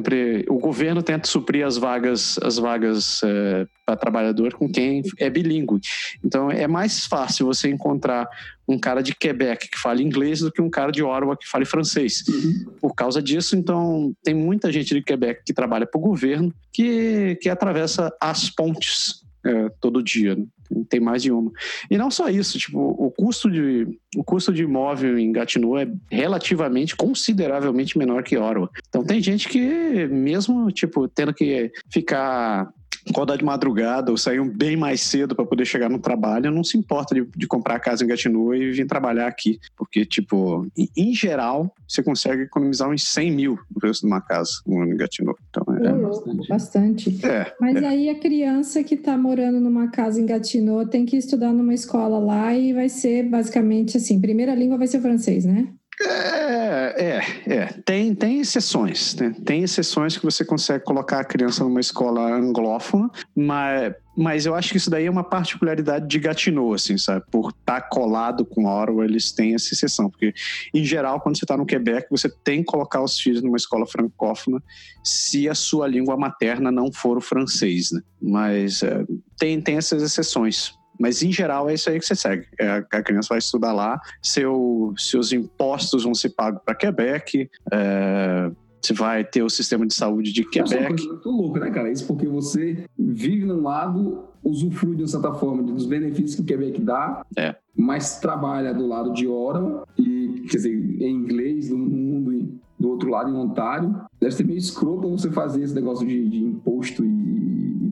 O 0.48 0.58
governo 0.58 1.02
tenta 1.02 1.28
suprir 1.28 1.66
as 1.66 1.76
vagas, 1.76 2.38
as 2.42 2.58
vagas 2.58 3.20
é, 3.24 3.66
para 3.84 3.96
trabalhador 3.96 4.54
com 4.54 4.70
quem 4.70 5.02
é 5.18 5.30
bilíngue. 5.30 5.80
Então, 6.24 6.50
é 6.50 6.66
mais 6.66 7.06
fácil 7.06 7.46
você 7.46 7.70
encontrar 7.70 8.28
um 8.68 8.78
cara 8.78 9.02
de 9.02 9.14
Quebec 9.14 9.68
que 9.68 9.78
fale 9.78 10.02
inglês 10.02 10.40
do 10.40 10.50
que 10.50 10.60
um 10.60 10.70
cara 10.70 10.90
de 10.90 11.02
Ottawa 11.02 11.36
que 11.36 11.48
fale 11.48 11.64
francês. 11.64 12.24
Uhum. 12.28 12.72
Por 12.80 12.94
causa 12.94 13.22
disso, 13.22 13.56
então, 13.56 14.14
tem 14.22 14.34
muita 14.34 14.72
gente 14.72 14.94
de 14.94 15.02
Quebec 15.02 15.42
que 15.44 15.52
trabalha 15.52 15.86
para 15.86 15.98
o 15.98 16.02
governo 16.02 16.52
que, 16.72 17.38
que 17.40 17.48
atravessa 17.48 18.12
as 18.20 18.50
pontes 18.50 19.24
é, 19.44 19.70
todo 19.80 20.02
dia. 20.02 20.34
Né? 20.34 20.44
Tem 20.88 21.00
mais 21.00 21.22
de 21.22 21.32
uma. 21.32 21.50
E 21.90 21.96
não 21.96 22.10
só 22.10 22.28
isso, 22.28 22.58
tipo, 22.58 22.78
o 22.78 23.10
custo 23.10 23.50
de, 23.50 23.86
o 24.16 24.24
custo 24.24 24.52
de 24.52 24.62
imóvel 24.62 25.18
em 25.18 25.32
Gatineau 25.32 25.78
é 25.78 25.88
relativamente, 26.10 26.96
consideravelmente 26.96 27.98
menor 27.98 28.22
que 28.22 28.36
Ottawa. 28.36 28.70
Então 28.88 29.04
tem 29.04 29.20
gente 29.20 29.48
que, 29.48 30.06
mesmo, 30.06 30.70
tipo, 30.70 31.08
tendo 31.08 31.32
que 31.34 31.70
ficar 31.90 32.68
acordar 33.08 33.36
de 33.36 33.44
madrugada 33.44 34.10
ou 34.10 34.16
sair 34.16 34.42
bem 34.50 34.76
mais 34.76 35.00
cedo 35.00 35.34
para 35.34 35.44
poder 35.44 35.64
chegar 35.64 35.88
no 35.88 35.98
trabalho, 35.98 36.50
não 36.50 36.64
se 36.64 36.76
importa 36.76 37.14
de, 37.14 37.26
de, 37.36 37.46
comprar 37.46 37.78
casa 37.78 38.04
em 38.04 38.06
Gatineau 38.06 38.54
e 38.54 38.72
vir 38.72 38.86
trabalhar 38.86 39.26
aqui. 39.26 39.58
Porque, 39.76 40.04
tipo, 40.04 40.66
em, 40.96 41.14
geral, 41.14 41.72
você 41.88 42.02
consegue 42.02 42.42
economizar 42.42 42.88
uns 42.90 43.04
100 43.04 43.30
mil 43.30 43.58
no 43.70 43.80
preço 43.80 44.00
de 44.00 44.06
uma 44.06 44.20
casa 44.20 44.50
ano 44.66 44.92
em 44.92 44.96
Gatineau. 44.96 45.36
Então, 45.48 45.64
é, 45.76 45.86
é 45.86 45.92
bastante. 45.92 46.48
bastante. 46.48 47.26
É, 47.26 47.52
Mas 47.60 47.76
é. 47.76 47.86
aí 47.86 48.10
a 48.10 48.18
criança 48.18 48.82
que 48.82 48.94
está 48.94 49.16
morando 49.16 49.60
numa 49.60 49.88
casa 49.88 50.20
em 50.20 50.26
Gatineau 50.26 50.86
tem 50.86 51.06
que 51.06 51.16
estudar 51.16 51.52
numa 51.52 51.74
escola 51.74 52.18
lá 52.18 52.54
e 52.54 52.72
vai 52.72 52.88
ser 52.88 53.28
basicamente 53.28 53.96
assim, 53.96 54.20
primeira 54.20 54.54
língua 54.54 54.78
vai 54.78 54.86
ser 54.86 55.00
francês, 55.00 55.44
né? 55.44 55.68
É, 56.00 56.94
é, 56.98 57.54
é. 57.54 57.66
Tem, 57.84 58.14
tem 58.14 58.40
exceções, 58.40 59.14
né? 59.14 59.34
Tem 59.44 59.62
exceções 59.62 60.16
que 60.16 60.24
você 60.24 60.44
consegue 60.44 60.84
colocar 60.84 61.20
a 61.20 61.24
criança 61.24 61.64
numa 61.64 61.80
escola 61.80 62.34
anglófona, 62.34 63.10
mas, 63.34 63.94
mas 64.14 64.44
eu 64.44 64.54
acho 64.54 64.70
que 64.70 64.76
isso 64.76 64.90
daí 64.90 65.06
é 65.06 65.10
uma 65.10 65.24
particularidade 65.24 66.06
de 66.06 66.18
Gatineau, 66.18 66.74
assim, 66.74 66.98
sabe? 66.98 67.24
Por 67.30 67.48
estar 67.48 67.80
tá 67.80 67.88
colado 67.88 68.44
com 68.44 68.66
Ottawa, 68.66 69.06
eles 69.06 69.32
têm 69.32 69.54
essa 69.54 69.72
exceção. 69.72 70.10
Porque, 70.10 70.34
em 70.74 70.84
geral, 70.84 71.18
quando 71.18 71.38
você 71.38 71.44
está 71.46 71.56
no 71.56 71.64
Quebec, 71.64 72.08
você 72.10 72.28
tem 72.28 72.58
que 72.58 72.66
colocar 72.66 73.00
os 73.00 73.18
filhos 73.18 73.42
numa 73.42 73.56
escola 73.56 73.86
francófona 73.86 74.62
se 75.02 75.48
a 75.48 75.54
sua 75.54 75.86
língua 75.86 76.16
materna 76.16 76.70
não 76.70 76.92
for 76.92 77.16
o 77.16 77.22
francês, 77.22 77.90
né? 77.90 78.02
Mas 78.20 78.82
é, 78.82 79.02
tem, 79.38 79.62
tem 79.62 79.78
essas 79.78 80.02
exceções. 80.02 80.74
Mas 80.98 81.22
em 81.22 81.32
geral 81.32 81.68
é 81.68 81.74
isso 81.74 81.90
aí 81.90 81.98
que 81.98 82.06
você 82.06 82.14
segue. 82.14 82.46
É, 82.58 82.84
a 82.90 83.02
criança 83.02 83.28
vai 83.30 83.38
estudar 83.38 83.72
lá, 83.72 84.00
seu, 84.22 84.94
seus 84.96 85.32
impostos 85.32 86.04
vão 86.04 86.14
ser 86.14 86.30
pagos 86.30 86.60
para 86.64 86.74
Quebec, 86.74 87.50
é, 87.72 88.50
você 88.80 88.92
vai 88.92 89.24
ter 89.24 89.42
o 89.42 89.50
sistema 89.50 89.86
de 89.86 89.94
saúde 89.94 90.32
de 90.32 90.44
Quebec. 90.44 90.74
É 90.74 90.80
uma 90.80 90.88
coisa 90.88 91.08
muito 91.08 91.30
louca, 91.30 91.60
né, 91.60 91.70
cara? 91.70 91.90
Isso 91.90 92.06
porque 92.06 92.26
você 92.26 92.84
vive 92.96 93.44
num 93.44 93.62
lado, 93.62 94.24
usufrui 94.44 94.96
de 94.96 95.10
certa 95.10 95.32
forma 95.34 95.62
dos 95.62 95.86
benefícios 95.86 96.36
que 96.36 96.42
o 96.42 96.44
Quebec 96.44 96.80
dá, 96.80 97.24
é. 97.36 97.56
mas 97.76 98.20
trabalha 98.20 98.72
do 98.72 98.86
lado 98.86 99.12
de 99.12 99.26
Ottawa 99.26 99.86
e, 99.98 100.44
quer 100.48 100.56
dizer, 100.56 100.72
em 100.72 101.10
inglês, 101.10 101.70
no 101.70 101.78
mundo 101.78 102.60
do 102.78 102.90
outro 102.90 103.08
lado, 103.10 103.30
em 103.30 103.34
Ontário. 103.34 103.94
Deve 104.20 104.34
ser 104.34 104.44
meio 104.44 104.58
escroto 104.58 105.08
você 105.08 105.30
fazer 105.30 105.62
esse 105.62 105.74
negócio 105.74 106.06
de, 106.06 106.28
de 106.28 106.44
imposto 106.44 107.04
e. 107.04 107.25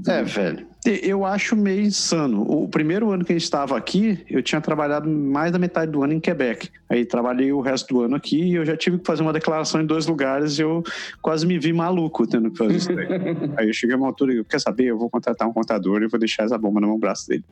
É, 0.06 0.23
velho. 0.23 0.66
Eu 0.84 1.25
acho 1.25 1.56
meio 1.56 1.80
insano. 1.80 2.42
O 2.42 2.68
primeiro 2.68 3.11
ano 3.11 3.25
que 3.25 3.32
a 3.32 3.34
gente 3.34 3.44
estava 3.44 3.76
aqui, 3.76 4.23
eu 4.28 4.42
tinha 4.42 4.61
trabalhado 4.61 5.08
mais 5.08 5.50
da 5.50 5.58
metade 5.58 5.90
do 5.90 6.02
ano 6.02 6.12
em 6.12 6.20
Quebec. 6.20 6.68
Aí 6.90 7.06
trabalhei 7.06 7.50
o 7.52 7.61
resto 7.61 7.94
do 7.94 8.00
ano 8.02 8.16
aqui 8.16 8.42
e 8.42 8.54
eu 8.54 8.66
já 8.66 8.76
tive 8.76 8.99
que 8.99 9.06
fazer 9.06 9.23
uma 9.23 9.32
declaração 9.32 9.80
em 9.80 9.87
dois 9.87 10.06
lugares 10.06 10.58
e 10.58 10.62
eu 10.62 10.82
quase 11.23 11.46
me 11.46 11.58
vi 11.58 11.73
maluco 11.73 12.26
tendo 12.26 12.50
que 12.50 12.58
fazer 12.58 12.76
isso 12.76 12.94
daí. 12.94 13.06
aí 13.56 13.68
eu 13.68 13.73
cheguei 13.73 13.94
a 13.94 13.99
uma 13.99 14.08
altura 14.08 14.34
e 14.34 14.44
quer 14.44 14.61
saber? 14.61 14.84
Eu 14.84 14.99
vou 14.99 15.08
contratar 15.08 15.49
um 15.49 15.52
contador 15.54 16.02
e 16.02 16.06
vou 16.06 16.20
deixar 16.20 16.44
essa 16.44 16.58
bomba 16.58 16.80
no 16.82 16.88
meu 16.88 16.99
braço 16.99 17.26
dele. 17.26 17.44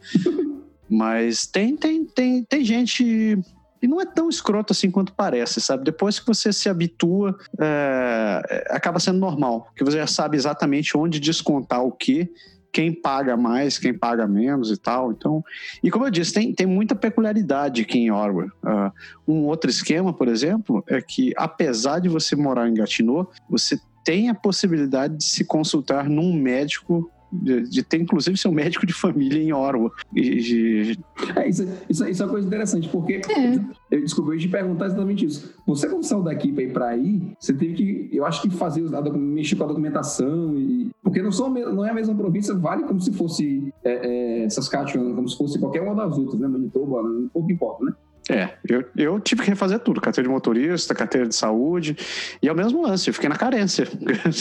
Mas 0.88 1.47
tem, 1.47 1.75
tem, 1.75 2.04
tem, 2.04 2.44
tem 2.44 2.62
gente 2.62 3.38
e 3.82 3.88
não 3.88 4.00
é 4.00 4.06
tão 4.06 4.28
escroto 4.28 4.72
assim 4.72 4.90
quanto 4.90 5.12
parece, 5.12 5.60
sabe? 5.60 5.82
Depois 5.82 6.20
que 6.20 6.26
você 6.26 6.52
se 6.52 6.68
habitua, 6.68 7.36
é, 7.60 8.66
acaba 8.70 9.00
sendo 9.00 9.18
normal, 9.18 9.62
porque 9.62 9.82
você 9.82 9.98
já 9.98 10.06
sabe 10.06 10.36
exatamente 10.36 10.96
onde 10.96 11.18
descontar 11.18 11.82
o 11.82 11.90
que, 11.90 12.32
quem 12.72 12.92
paga 12.92 13.36
mais, 13.36 13.78
quem 13.78 13.92
paga 13.92 14.26
menos 14.26 14.70
e 14.70 14.76
tal. 14.76 15.12
Então, 15.12 15.44
e 15.82 15.90
como 15.90 16.06
eu 16.06 16.10
disse, 16.10 16.32
tem, 16.32 16.54
tem 16.54 16.66
muita 16.66 16.94
peculiaridade 16.94 17.82
aqui 17.82 17.98
em 17.98 18.10
Orwell. 18.10 18.50
Uh, 18.62 18.92
um 19.32 19.44
outro 19.44 19.68
esquema, 19.68 20.12
por 20.12 20.28
exemplo, 20.28 20.82
é 20.86 21.00
que 21.02 21.32
apesar 21.36 21.98
de 21.98 22.08
você 22.08 22.34
morar 22.34 22.68
em 22.68 22.74
Gatineau, 22.74 23.30
você 23.48 23.78
tem 24.04 24.30
a 24.30 24.34
possibilidade 24.34 25.18
de 25.18 25.24
se 25.24 25.44
consultar 25.44 26.08
num 26.08 26.32
médico 26.32 27.10
de, 27.32 27.62
de, 27.62 27.82
ter 27.82 28.00
inclusive 28.00 28.36
seu 28.36 28.52
médico 28.52 28.86
de 28.86 28.92
família 28.92 29.42
em 29.42 29.52
Orwa. 29.52 29.90
De... 30.12 30.98
É, 31.34 31.48
isso, 31.48 31.66
isso, 31.88 32.06
isso, 32.06 32.22
é 32.22 32.26
uma 32.26 32.32
coisa 32.32 32.46
interessante, 32.46 32.88
porque 32.88 33.14
é. 33.14 33.54
eu 33.90 34.00
descobri 34.00 34.38
de 34.38 34.48
perguntar 34.48 34.86
exatamente 34.86 35.24
isso. 35.24 35.54
Você, 35.66 35.88
quando 35.88 36.04
saiu 36.04 36.22
daqui 36.22 36.52
para 36.52 36.62
ir 36.62 36.72
para 36.72 36.88
aí, 36.88 37.32
você 37.38 37.54
teve 37.54 37.74
que, 37.74 38.10
eu 38.12 38.26
acho 38.26 38.42
que 38.42 38.50
fazer, 38.50 38.82
mexer 39.14 39.56
com 39.56 39.64
a 39.64 39.68
documentação, 39.68 40.54
e, 40.56 40.90
porque 41.02 41.22
não, 41.22 41.32
são, 41.32 41.48
não 41.48 41.84
é 41.84 41.90
a 41.90 41.94
mesma 41.94 42.14
província, 42.14 42.54
vale 42.54 42.84
como 42.84 43.00
se 43.00 43.12
fosse 43.12 43.72
é, 43.82 44.44
é, 44.44 44.50
Saskatchewan, 44.50 45.14
como 45.14 45.28
se 45.28 45.36
fosse 45.36 45.58
qualquer 45.58 45.82
uma 45.82 45.94
das 45.94 46.18
outras, 46.18 46.38
né? 46.38 46.46
Manitoba, 46.46 47.02
pouco 47.32 47.50
importa, 47.50 47.84
né? 47.84 47.92
É, 48.32 48.56
eu, 48.66 48.84
eu 48.96 49.20
tive 49.20 49.42
que 49.42 49.50
refazer 49.50 49.78
tudo, 49.80 50.00
carteira 50.00 50.26
de 50.26 50.32
motorista, 50.32 50.94
carteira 50.94 51.28
de 51.28 51.34
saúde, 51.34 51.96
e 52.42 52.48
é 52.48 52.52
o 52.52 52.56
mesmo 52.56 52.82
lance, 52.82 53.08
eu 53.08 53.14
fiquei 53.14 53.28
na 53.28 53.36
carência. 53.36 53.86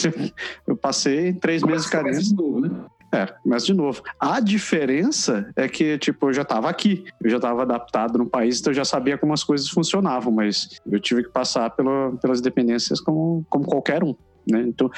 eu 0.66 0.76
passei 0.76 1.34
três 1.34 1.62
meses 1.62 1.84
de 1.84 1.92
carência. 1.92 2.22
De 2.22 2.34
novo, 2.34 2.60
né? 2.60 2.70
É, 3.14 3.28
mas 3.44 3.66
de 3.66 3.74
novo. 3.74 4.02
A 4.18 4.40
diferença 4.40 5.52
é 5.54 5.68
que, 5.68 5.98
tipo, 5.98 6.30
eu 6.30 6.32
já 6.32 6.42
estava 6.42 6.70
aqui, 6.70 7.04
eu 7.22 7.28
já 7.28 7.36
estava 7.36 7.62
adaptado 7.62 8.18
no 8.18 8.26
país, 8.26 8.58
então 8.58 8.70
eu 8.70 8.76
já 8.76 8.86
sabia 8.86 9.18
como 9.18 9.34
as 9.34 9.44
coisas 9.44 9.68
funcionavam, 9.68 10.32
mas 10.32 10.80
eu 10.90 10.98
tive 10.98 11.24
que 11.24 11.28
passar 11.28 11.68
pela, 11.70 12.12
pelas 12.12 12.40
dependências 12.40 13.00
como, 13.00 13.44
como 13.50 13.66
qualquer 13.66 14.02
um. 14.02 14.14
Né? 14.50 14.62
Então, 14.66 14.90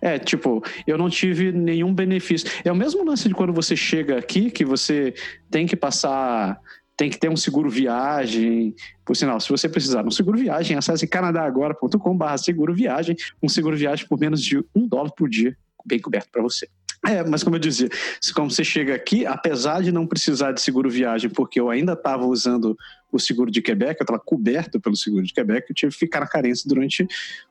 é, 0.00 0.18
tipo, 0.18 0.62
eu 0.86 0.96
não 0.96 1.10
tive 1.10 1.52
nenhum 1.52 1.92
benefício. 1.92 2.50
É 2.64 2.72
o 2.72 2.76
mesmo 2.76 3.04
lance 3.04 3.28
de 3.28 3.34
quando 3.34 3.52
você 3.52 3.76
chega 3.76 4.18
aqui, 4.18 4.50
que 4.50 4.64
você 4.64 5.14
tem 5.50 5.66
que 5.66 5.76
passar 5.76 6.58
tem 7.00 7.08
que 7.08 7.18
ter 7.18 7.30
um 7.30 7.36
seguro 7.36 7.70
viagem. 7.70 8.74
Por 9.06 9.16
sinal, 9.16 9.40
se 9.40 9.48
você 9.48 9.70
precisar 9.70 10.02
de 10.02 10.08
um 10.08 10.10
seguro 10.10 10.36
viagem, 10.36 10.76
acesse 10.76 11.06
canadagora.com.br 11.06 12.36
seguro 12.36 12.74
viagem, 12.74 13.16
um 13.42 13.48
seguro 13.48 13.74
viagem 13.74 14.06
por 14.06 14.20
menos 14.20 14.42
de 14.42 14.58
um 14.74 14.86
dólar 14.86 15.10
por 15.12 15.26
dia, 15.26 15.56
bem 15.86 15.98
coberto 15.98 16.28
para 16.30 16.42
você. 16.42 16.68
É, 17.06 17.24
mas 17.24 17.42
como 17.42 17.56
eu 17.56 17.60
dizia, 17.60 17.88
como 18.34 18.50
você 18.50 18.62
chega 18.62 18.94
aqui, 18.94 19.24
apesar 19.24 19.82
de 19.82 19.90
não 19.90 20.06
precisar 20.06 20.52
de 20.52 20.60
seguro 20.60 20.90
viagem, 20.90 21.30
porque 21.30 21.58
eu 21.58 21.70
ainda 21.70 21.94
estava 21.94 22.26
usando 22.26 22.76
o 23.10 23.18
seguro 23.18 23.50
de 23.50 23.62
Quebec, 23.62 23.98
eu 23.98 24.04
estava 24.04 24.20
coberto 24.20 24.78
pelo 24.78 24.94
seguro 24.94 25.24
de 25.24 25.32
Quebec, 25.32 25.70
eu 25.70 25.74
tive 25.74 25.92
que 25.92 25.98
ficar 25.98 26.20
na 26.20 26.26
carência 26.26 26.68
durante 26.68 27.08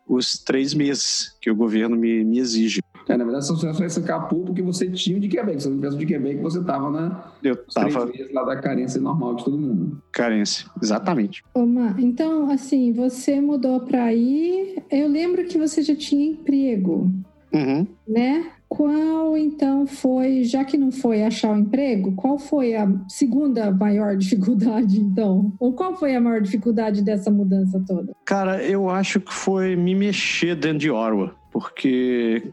os 0.07 0.37
três 0.37 0.75
meses 0.75 1.35
que 1.41 1.49
o 1.49 1.55
governo 1.55 1.97
me, 1.97 2.23
me 2.23 2.37
exige. 2.37 2.81
É, 3.09 3.17
na 3.17 3.23
verdade, 3.23 3.47
você 3.47 3.85
escapou 3.85 4.45
porque 4.45 4.61
você 4.61 4.87
tinha 4.87 5.19
de 5.19 5.27
Quebec. 5.27 5.63
Se 5.63 5.67
não 5.67 5.77
tivesse 5.77 5.97
de 5.97 6.05
Quebec, 6.05 6.39
você 6.41 6.59
estava 6.59 6.91
na 6.91 7.31
eu 7.43 7.55
tava... 7.73 8.07
lá 8.31 8.43
da 8.43 8.55
carência 8.57 9.01
normal 9.01 9.35
de 9.35 9.45
todo 9.45 9.57
mundo. 9.57 9.99
Carência, 10.11 10.69
exatamente. 10.81 11.43
Oma, 11.55 11.95
então, 11.97 12.51
assim, 12.51 12.93
você 12.93 13.41
mudou 13.41 13.79
para 13.79 14.03
aí. 14.03 14.77
Eu 14.91 15.07
lembro 15.07 15.43
que 15.45 15.57
você 15.57 15.81
já 15.81 15.95
tinha 15.95 16.33
emprego. 16.33 17.11
Uhum. 17.51 17.87
Né? 18.07 18.51
Qual 18.67 19.35
então 19.35 19.87
foi, 19.87 20.43
já 20.43 20.63
que 20.63 20.77
não 20.77 20.91
foi 20.91 21.23
achar 21.23 21.49
o 21.49 21.53
um 21.55 21.57
emprego, 21.57 22.11
qual 22.11 22.37
foi 22.37 22.75
a 22.75 22.87
segunda 23.07 23.71
maior 23.71 24.15
dificuldade 24.15 24.99
então? 24.99 25.51
Ou 25.59 25.73
qual 25.73 25.95
foi 25.97 26.15
a 26.15 26.21
maior 26.21 26.39
dificuldade 26.39 27.01
dessa 27.01 27.31
mudança 27.31 27.83
toda? 27.87 28.15
Cara, 28.23 28.63
eu 28.63 28.87
acho 28.87 29.19
que 29.19 29.33
foi 29.33 29.75
me 29.75 29.95
mexer 29.95 30.55
dentro 30.55 30.77
de 30.77 30.91
Orwa 30.91 31.38
porque, 31.59 32.51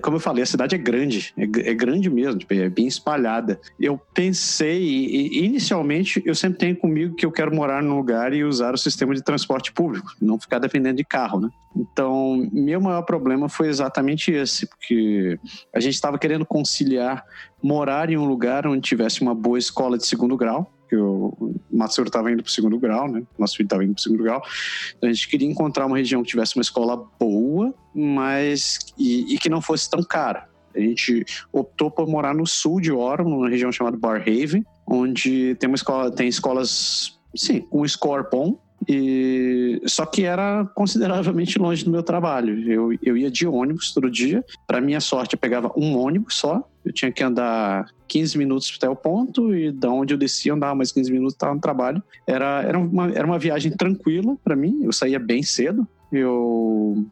como 0.00 0.16
eu 0.16 0.20
falei, 0.20 0.42
a 0.42 0.46
cidade 0.46 0.74
é 0.74 0.78
grande, 0.78 1.34
é, 1.36 1.42
é 1.42 1.74
grande 1.74 2.08
mesmo, 2.08 2.38
tipo, 2.38 2.54
é 2.54 2.68
bem 2.68 2.86
espalhada. 2.86 3.60
Eu 3.78 4.00
pensei, 4.14 4.82
inicialmente, 5.32 6.22
eu 6.24 6.34
sempre 6.34 6.58
tenho 6.58 6.76
comigo 6.76 7.14
que 7.14 7.26
eu 7.26 7.30
quero 7.30 7.54
morar 7.54 7.82
num 7.82 7.96
lugar 7.96 8.32
e 8.32 8.42
usar 8.42 8.74
o 8.74 8.78
sistema 8.78 9.14
de 9.14 9.22
transporte 9.22 9.72
público, 9.72 10.14
não 10.20 10.40
ficar 10.40 10.58
dependendo 10.58 10.96
de 10.96 11.04
carro, 11.04 11.40
né? 11.40 11.50
Então, 11.76 12.48
meu 12.52 12.80
maior 12.80 13.02
problema 13.02 13.48
foi 13.48 13.68
exatamente 13.68 14.30
esse, 14.30 14.66
porque 14.66 15.38
a 15.74 15.80
gente 15.80 15.94
estava 15.94 16.18
querendo 16.18 16.44
conciliar 16.44 17.24
morar 17.62 18.10
em 18.10 18.16
um 18.16 18.24
lugar 18.24 18.66
onde 18.66 18.80
tivesse 18.80 19.22
uma 19.22 19.34
boa 19.34 19.58
escola 19.58 19.96
de 19.96 20.06
segundo 20.06 20.36
grau, 20.36 20.72
que 20.92 20.96
o 20.98 21.54
Matsuro 21.72 22.08
estava 22.08 22.30
indo 22.30 22.42
para 22.42 22.50
o 22.50 22.52
segundo 22.52 22.78
grau, 22.78 23.10
né? 23.10 23.22
Nosso 23.38 23.56
filho 23.56 23.64
estava 23.64 23.82
indo 23.82 23.94
para 23.94 24.00
o 24.00 24.02
segundo 24.02 24.22
grau. 24.22 24.42
Então 24.98 25.08
a 25.08 25.12
gente 25.12 25.26
queria 25.26 25.48
encontrar 25.48 25.86
uma 25.86 25.96
região 25.96 26.22
que 26.22 26.28
tivesse 26.28 26.54
uma 26.54 26.60
escola 26.60 27.02
boa, 27.18 27.74
mas 27.94 28.78
e, 28.98 29.34
e 29.34 29.38
que 29.38 29.48
não 29.48 29.62
fosse 29.62 29.88
tão 29.88 30.02
cara. 30.02 30.46
A 30.76 30.78
gente 30.78 31.24
optou 31.50 31.90
por 31.90 32.06
morar 32.06 32.34
no 32.34 32.46
sul 32.46 32.78
de 32.78 32.92
Orem, 32.92 33.26
numa 33.26 33.48
região 33.48 33.72
chamada 33.72 33.96
Barhaven, 33.96 34.66
onde 34.86 35.54
tem 35.54 35.66
uma 35.66 35.76
escola, 35.76 36.10
tem 36.10 36.28
escolas, 36.28 37.18
sim, 37.34 37.60
com 37.60 37.88
score 37.88 38.26
bom, 38.30 38.58
e 38.88 39.80
só 39.86 40.04
que 40.04 40.24
era 40.24 40.64
consideravelmente 40.74 41.58
longe 41.58 41.84
do 41.84 41.90
meu 41.90 42.02
trabalho. 42.02 42.70
Eu, 42.70 42.98
eu 43.02 43.16
ia 43.16 43.30
de 43.30 43.46
ônibus 43.46 43.92
todo 43.92 44.10
dia. 44.10 44.44
Para 44.66 44.80
minha 44.80 45.00
sorte, 45.00 45.34
eu 45.34 45.38
pegava 45.38 45.72
um 45.76 45.96
ônibus 45.98 46.36
só. 46.36 46.68
Eu 46.84 46.92
tinha 46.92 47.12
que 47.12 47.22
andar 47.22 47.86
15 48.08 48.36
minutos 48.36 48.72
até 48.76 48.88
o 48.88 48.96
ponto 48.96 49.54
e 49.54 49.70
da 49.70 49.90
onde 49.90 50.14
eu 50.14 50.18
descia 50.18 50.52
andava 50.52 50.74
mais 50.74 50.90
15 50.90 51.12
minutos 51.12 51.34
estava 51.34 51.54
no 51.54 51.60
trabalho. 51.60 52.02
Era, 52.26 52.62
era, 52.62 52.78
uma, 52.78 53.10
era 53.10 53.26
uma 53.26 53.38
viagem 53.38 53.72
tranquila 53.72 54.36
para 54.42 54.56
mim. 54.56 54.80
Eu 54.82 54.92
saía 54.92 55.18
bem 55.18 55.42
cedo 55.42 55.86
eu 56.12 57.06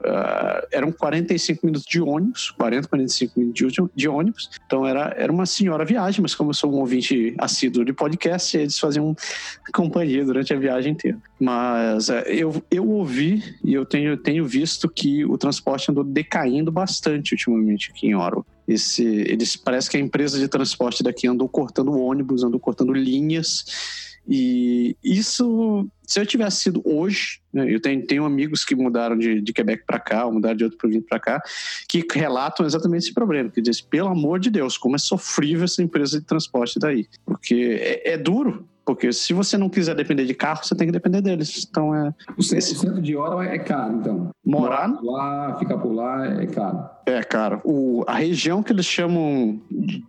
uh, 0.00 0.66
eram 0.72 0.90
45 0.90 1.66
minutos 1.66 1.86
de 1.86 2.00
ônibus, 2.00 2.50
40, 2.52 2.88
45 2.88 3.38
minutos 3.38 3.72
de, 3.72 3.82
de, 3.94 4.08
ônibus. 4.08 4.50
Então 4.66 4.86
era, 4.86 5.14
era 5.16 5.30
uma 5.32 5.46
senhora 5.46 5.84
viagem, 5.84 6.22
mas 6.22 6.34
como 6.34 6.50
eu 6.50 6.54
sou 6.54 6.72
um 6.72 6.76
ouvinte 6.76 7.34
assíduo 7.38 7.84
de 7.84 7.92
podcast, 7.92 8.56
eles 8.56 8.78
faziam 8.78 9.14
companhia 9.72 10.24
durante 10.24 10.52
a 10.54 10.58
viagem 10.58 10.92
inteira. 10.92 11.18
Mas 11.38 12.08
uh, 12.08 12.14
eu, 12.26 12.62
eu 12.70 12.88
ouvi 12.88 13.42
e 13.62 13.74
eu 13.74 13.84
tenho, 13.84 14.16
tenho 14.16 14.46
visto 14.46 14.88
que 14.88 15.24
o 15.24 15.36
transporte 15.36 15.90
andou 15.90 16.04
decaindo 16.04 16.72
bastante 16.72 17.32
ultimamente 17.32 17.90
aqui 17.90 18.08
em 18.08 18.14
Oro. 18.14 18.44
Esse, 18.66 19.02
eles 19.02 19.56
parece 19.56 19.88
que 19.88 19.96
a 19.96 20.00
empresa 20.00 20.38
de 20.38 20.46
transporte 20.46 21.02
daqui 21.02 21.26
andou 21.26 21.48
cortando 21.48 21.98
ônibus, 21.98 22.44
andou 22.44 22.60
cortando 22.60 22.92
linhas 22.92 24.07
e 24.28 24.94
isso, 25.02 25.88
se 26.06 26.20
eu 26.20 26.26
tivesse 26.26 26.60
sido 26.64 26.82
hoje, 26.84 27.40
né, 27.50 27.72
eu 27.72 27.80
tenho, 27.80 28.06
tenho 28.06 28.26
amigos 28.26 28.62
que 28.62 28.74
mudaram 28.74 29.16
de, 29.16 29.40
de 29.40 29.52
Quebec 29.54 29.84
para 29.86 29.98
cá, 29.98 30.26
ou 30.26 30.32
mudaram 30.32 30.54
de 30.54 30.64
outro 30.64 30.78
província 30.78 31.06
para 31.08 31.18
cá, 31.18 31.42
que 31.88 32.06
relatam 32.12 32.66
exatamente 32.66 33.04
esse 33.04 33.14
problema, 33.14 33.48
que 33.48 33.62
diz, 33.62 33.80
pelo 33.80 34.08
amor 34.08 34.38
de 34.38 34.50
Deus, 34.50 34.76
como 34.76 34.96
é 34.96 34.98
sofrível 34.98 35.64
essa 35.64 35.82
empresa 35.82 36.20
de 36.20 36.26
transporte 36.26 36.78
daí. 36.78 37.06
Porque 37.24 37.78
é, 37.80 38.12
é 38.12 38.18
duro, 38.18 38.68
porque 38.88 39.12
se 39.12 39.34
você 39.34 39.58
não 39.58 39.68
quiser 39.68 39.94
depender 39.94 40.24
de 40.24 40.32
carro, 40.32 40.64
você 40.64 40.74
tem 40.74 40.86
que 40.86 40.92
depender 40.92 41.20
deles. 41.20 41.66
Então 41.68 41.94
é. 41.94 42.10
O 42.38 42.42
centro, 42.42 42.58
esse... 42.58 42.72
o 42.72 42.78
centro 42.78 43.02
de 43.02 43.14
hora 43.14 43.46
é 43.46 43.58
caro, 43.58 43.96
então. 43.96 44.30
Morar 44.42 44.98
lá, 45.02 45.58
ficar 45.58 45.76
por 45.76 45.92
lá 45.92 46.26
é 46.40 46.46
caro. 46.46 46.88
É 47.04 47.22
caro. 47.22 47.60
O, 47.64 48.02
a 48.06 48.14
região 48.14 48.62
que 48.62 48.72
eles 48.72 48.86
chamam 48.86 49.60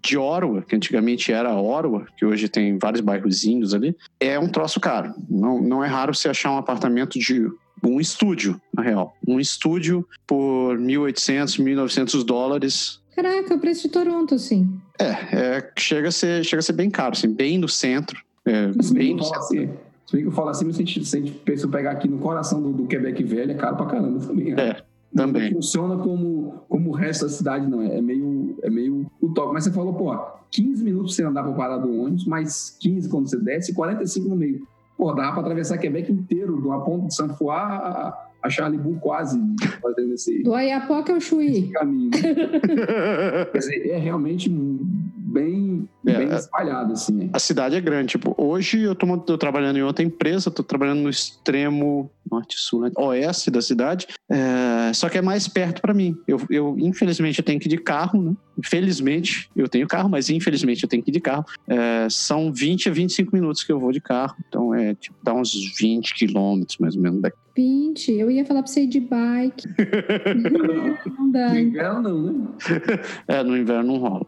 de 0.02 0.18
Orwa, 0.18 0.62
que 0.62 0.78
antigamente 0.78 1.30
era 1.30 1.54
Orwa, 1.54 2.06
que 2.16 2.24
hoje 2.26 2.48
tem 2.48 2.78
vários 2.78 3.02
bairrozinhos 3.02 3.74
ali, 3.74 3.98
é 4.18 4.40
um 4.40 4.48
troço 4.48 4.80
caro. 4.80 5.14
Não, 5.30 5.62
não 5.62 5.84
é 5.84 5.88
raro 5.90 6.16
você 6.16 6.30
achar 6.30 6.50
um 6.50 6.58
apartamento 6.58 7.20
de 7.20 7.52
um 7.84 8.00
estúdio, 8.00 8.62
na 8.74 8.82
real. 8.82 9.14
Um 9.28 9.42
estúdio 9.42 10.08
por 10.26 10.78
1.800, 10.78 11.62
1.900 11.62 12.24
dólares. 12.24 13.02
Caraca, 13.14 13.56
o 13.56 13.60
preço 13.60 13.84
de 13.84 13.90
Toronto, 13.90 14.40
sim. 14.40 14.80
É, 14.98 15.58
é 15.58 15.72
chega, 15.78 16.08
a 16.08 16.12
ser, 16.14 16.46
chega 16.46 16.62
a 16.62 16.64
ser 16.64 16.72
bem 16.72 16.90
caro, 16.90 17.12
assim, 17.12 17.28
bem 17.28 17.58
no 17.58 17.68
centro. 17.68 18.24
É, 18.50 18.72
Se 18.82 18.94
bem 18.94 19.16
bem 19.16 19.16
no 19.16 19.20
que 19.20 19.26
eu 19.26 19.30
falo 19.30 19.44
centro. 19.44 19.64
assim, 19.64 19.80
se 20.06 20.14
bem 20.14 20.22
que 20.22 20.28
eu 20.28 20.32
falo 20.32 20.50
assim, 20.50 20.72
se 20.72 20.82
a 20.82 20.86
gente, 20.86 21.06
se 21.06 21.18
a 21.18 21.20
gente 21.20 21.42
eu 21.64 21.70
pegar 21.70 21.92
aqui 21.92 22.08
no 22.08 22.18
coração 22.18 22.62
do, 22.62 22.72
do 22.72 22.88
Quebec 22.88 23.24
velho, 23.24 23.52
é 23.52 23.56
caro 23.56 23.76
pra 23.78 23.86
caramba 23.86 24.20
também. 24.20 24.54
né? 24.54 24.70
É, 24.70 24.84
também. 25.16 25.50
Não 25.50 25.58
funciona 25.58 25.98
como, 25.98 26.64
como 26.68 26.90
o 26.90 26.94
resto 26.94 27.26
da 27.26 27.30
cidade, 27.30 27.68
não. 27.68 27.82
É 27.82 28.02
meio, 28.02 28.58
é 28.64 28.70
meio 28.70 29.06
utópico. 29.22 29.54
Mas 29.54 29.64
você 29.66 29.72
falou, 29.72 29.94
pô, 29.94 30.18
15 30.52 30.84
minutos 30.84 31.16
você 31.16 31.24
andar 31.24 31.44
pra 31.44 31.52
parar 31.54 31.78
do 31.78 31.92
ônibus, 32.02 32.26
mais 32.26 32.76
15 32.80 33.10
quando 33.10 33.30
você 33.30 33.38
desce 33.38 33.72
e 33.72 33.76
45 33.76 34.28
no 34.30 34.36
meio. 34.36 34.68
Pô, 34.98 35.14
dava 35.14 35.32
pra 35.34 35.42
atravessar 35.42 35.78
Quebec 35.78 36.12
inteiro, 36.12 36.58
uma 36.58 36.84
ponta 36.84 37.08
de 37.08 37.16
San 37.16 37.30
Fuá 37.30 38.29
a, 38.42 38.48
a 38.48 38.50
Charlibu 38.50 38.96
quase 39.00 39.40
fazendo 39.82 40.14
esse, 40.14 40.44
Do 40.44 40.54
Ayapoca 40.54 41.12
ao 41.12 41.18
esse 41.18 41.28
Chuí. 41.28 41.70
caminho. 41.72 42.12
Quer 43.52 43.58
dizer, 43.58 43.90
é 43.90 43.98
realmente 43.98 44.50
bem, 44.50 45.88
É, 46.06 46.18
bem 46.18 46.32
é. 46.32 46.36
espalhado, 46.36 46.94
assim. 46.94 47.30
A 47.34 47.40
cidade 47.40 47.76
é 47.76 47.82
grande. 47.82 48.10
Tipo, 48.10 48.34
hoje 48.38 48.82
eu 48.82 48.96
tô, 48.96 49.18
tô 49.18 49.38
trabalhando 49.38 49.78
em 49.78 49.84
outra 49.84 50.04
empresa, 50.04 50.50
tô 50.52 50.64
trabalhando 50.64 51.02
no 51.02 51.10
extremo 51.10 52.10
norte-sul, 52.32 52.82
né? 52.82 52.92
oeste 52.98 53.52
da 53.52 53.62
cidade. 53.62 54.08
É, 54.30 54.92
só 54.94 55.10
que 55.10 55.18
é 55.18 55.22
mais 55.22 55.48
perto 55.48 55.82
para 55.82 55.94
mim. 55.94 56.18
Eu, 56.28 56.42
eu, 56.50 56.76
infelizmente, 56.80 57.40
eu 57.40 57.46
tenho 57.46 57.60
que 57.60 57.68
ir 57.68 57.70
de 57.70 57.78
carro, 57.78 58.22
né? 58.22 58.36
Felizmente, 58.64 59.50
eu 59.56 59.70
tenho 59.70 59.88
carro, 59.88 60.10
mas 60.10 60.30
infelizmente 60.30 60.84
eu 60.84 60.90
tenho 60.90 61.02
que 61.02 61.12
ir 61.12 61.14
de 61.14 61.22
carro. 61.22 61.46
É, 61.68 62.08
são 62.10 62.52
20 62.52 62.90
a 62.90 62.92
25 62.92 63.34
minutos 63.34 63.64
que 63.64 63.72
eu 63.72 63.80
vou 63.80 63.92
de 63.92 64.02
carro. 64.02 64.36
Então 64.48 64.74
é 64.74 64.94
tipo, 64.96 65.16
dá 65.24 65.34
uns 65.34 65.54
20 65.78 66.14
quilômetros 66.14 66.78
mais 66.78 66.96
ou 66.96 67.02
menos 67.02 67.22
daqui. 67.22 67.38
20. 67.60 68.14
Eu 68.14 68.32
ia 68.32 68.46
falar 68.46 68.64
pra 68.64 68.72
você 68.72 68.84
ir 68.84 68.88
de 68.88 69.02
bike. 69.02 69.68
não 71.18 71.32
dá. 71.32 71.50
No 71.50 71.60
inverno, 71.60 72.02
não, 72.02 72.22
né? 72.22 72.48
É, 73.28 73.44
no 73.44 73.58
inverno 73.58 73.94
não 73.94 74.00
rola. 74.00 74.26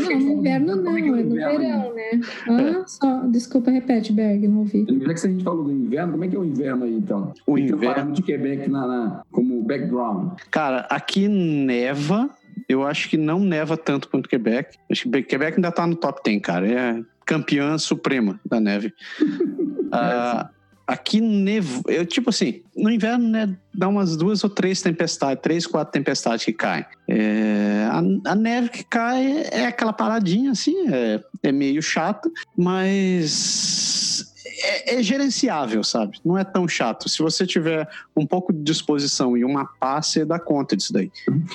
Não, 0.00 0.20
no 0.20 0.32
inverno 0.38 0.76
não, 0.76 0.96
é 0.96 1.02
que 1.02 1.08
é 1.08 1.10
no 1.10 1.20
inverno 1.20 1.58
verão, 1.58 1.94
né? 1.94 2.20
Ah, 2.48 2.84
só, 2.86 3.26
desculpa, 3.26 3.70
repete, 3.70 4.12
Berg, 4.12 4.48
não 4.48 4.60
ouvi. 4.60 4.86
Já 4.88 5.14
que 5.14 5.26
a 5.26 5.30
gente 5.30 5.44
falou 5.44 5.64
do 5.64 5.72
inverno, 5.72 6.12
como 6.12 6.24
é 6.24 6.28
que 6.28 6.36
é 6.36 6.38
o 6.38 6.44
inverno 6.44 6.84
aí, 6.84 6.94
então? 6.94 7.32
O 7.46 7.58
inverno- 7.58 8.12
de 8.12 8.22
Quebec 8.22 8.68
na, 8.70 8.86
na- 8.86 9.22
como 9.30 9.62
background. 9.62 10.38
Cara, 10.50 10.86
aqui 10.90 11.28
neva. 11.28 12.30
Eu 12.68 12.86
acho 12.86 13.08
que 13.08 13.16
não 13.16 13.40
neva 13.40 13.76
tanto 13.76 14.08
quanto 14.08 14.28
Quebec. 14.28 14.76
Acho 14.90 15.08
que 15.08 15.22
Quebec 15.22 15.56
ainda 15.56 15.72
tá 15.72 15.86
no 15.86 15.96
top 15.96 16.20
10, 16.24 16.40
cara. 16.42 16.68
É 16.68 17.00
campeã 17.24 17.76
suprema 17.78 18.38
da 18.44 18.60
neve. 18.60 18.92
Ah, 19.92 20.48
aqui 20.86 21.20
nevo. 21.20 21.82
Eu, 21.88 22.06
tipo 22.06 22.30
assim, 22.30 22.62
no 22.76 22.88
inverno, 22.88 23.28
né, 23.28 23.56
dá 23.74 23.88
umas 23.88 24.16
duas 24.16 24.44
ou 24.44 24.50
três 24.50 24.80
tempestades, 24.80 25.42
três, 25.42 25.66
quatro 25.66 25.90
tempestades 25.92 26.44
que 26.44 26.52
caem. 26.52 26.84
É, 27.08 27.88
a, 27.90 28.30
a 28.30 28.34
neve 28.36 28.68
que 28.68 28.84
cai 28.84 29.46
é 29.50 29.66
aquela 29.66 29.92
paradinha, 29.92 30.52
assim, 30.52 30.76
é, 30.92 31.20
é 31.42 31.50
meio 31.50 31.82
chata, 31.82 32.30
mas 32.56 34.29
é, 34.62 34.96
é 34.96 35.02
gerenciável, 35.02 35.82
sabe? 35.82 36.18
Não 36.24 36.36
é 36.36 36.44
tão 36.44 36.66
chato. 36.68 37.08
Se 37.08 37.22
você 37.22 37.46
tiver 37.46 37.88
um 38.16 38.26
pouco 38.26 38.52
de 38.52 38.62
disposição 38.62 39.36
e 39.36 39.44
uma 39.44 39.64
paz, 39.64 40.06
você 40.06 40.24
dá 40.24 40.38
conta 40.38 40.76
disso 40.76 40.92
daí. 40.92 41.10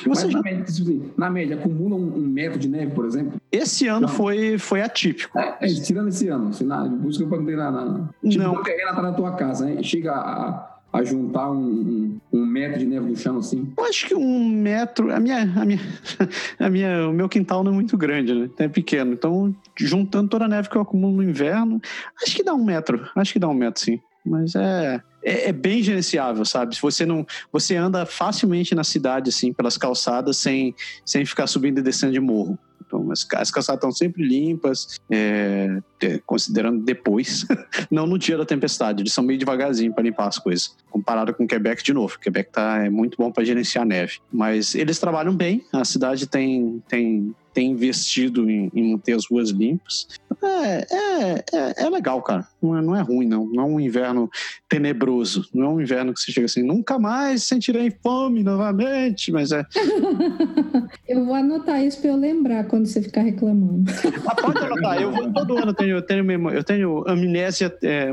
Mas 0.06 0.20
você 0.20 0.28
na, 0.28 0.42
média, 0.42 0.64
tipo 0.64 0.90
assim, 0.90 1.12
na 1.18 1.30
média, 1.30 1.56
acumula 1.56 1.96
um, 1.96 2.18
um 2.18 2.28
metro 2.28 2.60
de 2.60 2.68
neve, 2.68 2.92
por 2.92 3.06
exemplo? 3.06 3.40
esse 3.52 3.88
ano 3.88 4.02
Não. 4.02 4.10
foi, 4.10 4.58
foi 4.58 4.82
atípico. 4.82 5.38
É, 5.38 5.58
é, 5.62 5.68
tirando 5.68 6.10
esse 6.10 6.28
ano. 6.28 6.50
Assim, 6.50 6.66
na, 6.66 6.90
por 6.90 7.10
isso 7.10 7.20
que 7.20 7.26
eu 7.26 7.30
perguntei 7.30 7.56
na. 7.56 7.72
na 7.72 8.10
tipo, 8.28 8.44
Não. 8.44 8.56
não. 8.56 8.64
terreno 8.64 8.96
tá 8.96 9.02
na 9.02 9.14
tua 9.14 9.34
casa, 9.36 9.66
né? 9.66 9.82
Chega 9.82 10.14
a, 10.14 10.75
a 10.96 11.04
juntar 11.04 11.52
um, 11.52 11.58
um, 11.58 12.22
um 12.32 12.46
metro 12.46 12.80
de 12.80 12.86
neve 12.86 13.10
no 13.10 13.16
chão, 13.16 13.38
assim. 13.38 13.72
Eu 13.78 13.86
acho 13.86 14.08
que 14.08 14.16
um 14.16 14.50
metro. 14.50 15.12
A 15.14 15.20
minha, 15.20 15.42
a 15.56 15.66
minha, 15.66 15.80
a 16.60 16.70
minha, 16.70 17.10
o 17.10 17.14
meu 17.14 17.28
quintal 17.28 17.64
não 17.64 17.72
é 17.72 17.76
muito 17.76 17.98
grande, 17.98 18.34
né? 18.34 18.50
É 18.58 18.68
pequeno. 18.68 19.14
Então, 19.14 19.56
juntando 19.78 20.30
toda 20.30 20.46
a 20.46 20.48
neve 20.48 20.70
que 20.70 20.76
eu 20.76 20.82
acumulo 20.82 21.18
no 21.18 21.24
inverno, 21.24 21.82
acho 22.24 22.36
que 22.36 22.44
dá 22.44 22.54
um 22.54 22.64
metro. 22.64 23.10
Acho 23.16 23.34
que 23.34 23.40
dá 23.40 23.48
um 23.48 23.54
metro, 23.54 23.82
sim. 23.84 24.00
Mas 24.26 24.56
é, 24.56 25.02
é, 25.24 25.50
é 25.50 25.52
bem 25.52 25.84
gerenciável, 25.84 26.44
sabe? 26.46 26.76
Se 26.76 26.82
você 26.82 27.06
não. 27.06 27.26
Você 27.52 27.76
anda 27.76 28.06
facilmente 28.06 28.74
na 28.74 28.84
cidade, 28.84 29.30
assim, 29.30 29.54
pelas 29.54 29.78
calçadas, 29.78 30.38
sem, 30.38 30.74
sem 31.06 31.26
ficar 31.26 31.48
subindo 31.48 31.80
e 31.80 31.84
descendo 31.84 32.14
de 32.14 32.20
morro. 32.20 32.58
Então, 32.86 33.12
as, 33.12 33.24
ca- 33.24 33.40
as 33.40 33.50
calçadas 33.52 33.78
estão 33.80 33.92
sempre 33.92 34.24
limpas, 34.28 35.00
é, 35.12 35.82
considerando 36.26 36.84
depois, 36.84 37.46
não 37.90 38.06
no 38.06 38.18
dia 38.18 38.38
da 38.38 38.46
tempestade. 38.46 39.02
Eles 39.02 39.14
são 39.14 39.24
meio 39.24 39.40
devagarzinho 39.40 39.94
para 39.94 40.04
limpar 40.04 40.28
as 40.28 40.38
coisas. 40.40 40.76
Comparado 40.90 41.34
com 41.34 41.48
Quebec, 41.48 41.84
de 41.84 41.94
novo. 41.94 42.20
Quebec 42.20 42.52
tá, 42.52 42.86
é 42.86 42.90
muito 42.90 43.18
bom 43.18 43.32
para 43.32 43.44
gerenciar 43.44 43.86
neve. 43.86 44.20
Mas 44.32 44.76
eles 44.76 45.00
trabalham 45.00 45.36
bem, 45.36 45.64
a 45.74 45.84
cidade 45.84 46.28
tem, 46.28 46.82
tem, 46.88 47.36
tem 47.56 47.72
investido 47.72 48.50
em, 48.52 48.70
em 48.76 48.92
manter 48.92 49.14
as 49.14 49.26
ruas 49.32 49.50
limpas. 49.50 50.08
É, 50.44 50.86
é, 50.94 51.46
é, 51.54 51.86
é 51.86 51.90
legal, 51.90 52.22
cara. 52.22 52.46
Não 52.62 52.78
é, 52.78 52.82
não 52.82 52.96
é 52.96 53.02
ruim, 53.02 53.26
não. 53.26 53.46
Não 53.46 53.64
é 53.64 53.66
um 53.66 53.80
inverno 53.80 54.30
tenebroso. 54.68 55.48
Não 55.54 55.64
é 55.64 55.70
um 55.70 55.82
inverno 55.82 56.14
que 56.14 56.20
você 56.20 56.34
chega 56.34 56.46
assim, 56.46 56.62
nunca 56.62 57.00
mais 57.00 57.44
sentirei 57.44 57.90
fome 58.04 58.44
novamente. 58.44 59.32
Mas 59.32 59.54
é. 59.54 59.66
Eu 61.08 61.26
vou 61.26 61.34
anotar 61.34 61.82
isso 61.82 62.02
pra 62.02 62.10
eu 62.10 62.18
lembrar 62.18 62.66
quando 62.66 62.88
você 62.88 63.02
ficar 63.02 63.22
reclamando. 63.22 63.90
Ah, 64.28 64.36
pode 64.36 64.58
anotar, 64.58 65.02
eu 65.02 65.12
vou, 65.12 65.32
todo 65.32 65.58
ano 65.58 65.70
eu 65.70 65.74
tenho, 65.74 65.96
eu 65.96 66.02
tenho, 66.02 66.50
eu 66.50 66.64
tenho 66.64 67.04
amnésia, 67.08 67.74
é, 67.82 68.10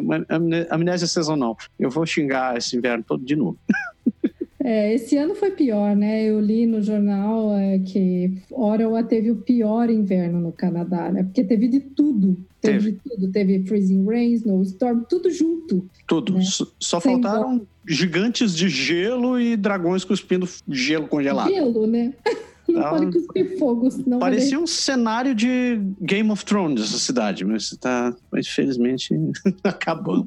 amnésia 0.70 1.08
sazonal. 1.08 1.56
Eu 1.80 1.90
vou 1.90 2.06
xingar 2.06 2.56
esse 2.56 2.76
inverno 2.76 3.02
todo 3.02 3.24
de 3.24 3.34
novo. 3.34 3.58
É, 4.64 4.94
esse 4.94 5.16
ano 5.16 5.34
foi 5.34 5.50
pior, 5.50 5.96
né? 5.96 6.24
Eu 6.24 6.40
li 6.40 6.66
no 6.66 6.80
jornal 6.80 7.52
é, 7.56 7.80
que 7.80 8.38
Ottawa 8.50 9.02
teve 9.02 9.30
o 9.30 9.36
pior 9.36 9.90
inverno 9.90 10.40
no 10.40 10.52
Canadá, 10.52 11.10
né? 11.10 11.24
Porque 11.24 11.42
teve 11.42 11.66
de 11.66 11.80
tudo. 11.80 12.38
Teve, 12.60 12.78
Teve. 12.78 12.92
de 12.92 12.98
tudo. 12.98 13.32
Teve 13.32 13.64
freezing 13.64 14.06
rain, 14.06 14.32
snowstorm, 14.34 15.02
tudo 15.08 15.30
junto. 15.30 15.84
Tudo. 16.06 16.34
Né? 16.34 16.42
Só, 16.42 17.00
Sem 17.00 17.12
faltaram 17.12 17.66
gigantes 17.84 18.54
de 18.54 18.68
gelo 18.68 19.38
e 19.40 19.56
dragões 19.56 20.04
cuspindo 20.04 20.48
gelo 20.68 21.08
congelado. 21.08 21.50
Gelo, 21.50 21.86
né? 21.86 22.14
Não 22.72 22.82
Tava- 22.82 22.98
pode 22.98 23.12
cuspir 23.18 23.58
fogo, 23.58 23.90
senão 23.90 24.18
Parecia 24.18 24.58
um 24.58 24.66
cenário 24.66 25.34
de 25.34 25.80
Game 26.00 26.30
of 26.30 26.44
Thrones 26.44 26.82
essa 26.82 26.98
cidade, 26.98 27.44
mas 27.44 27.70
tá, 27.80 28.14
mas 28.30 28.46
infelizmente 28.46 29.14
acabou. 29.64 30.26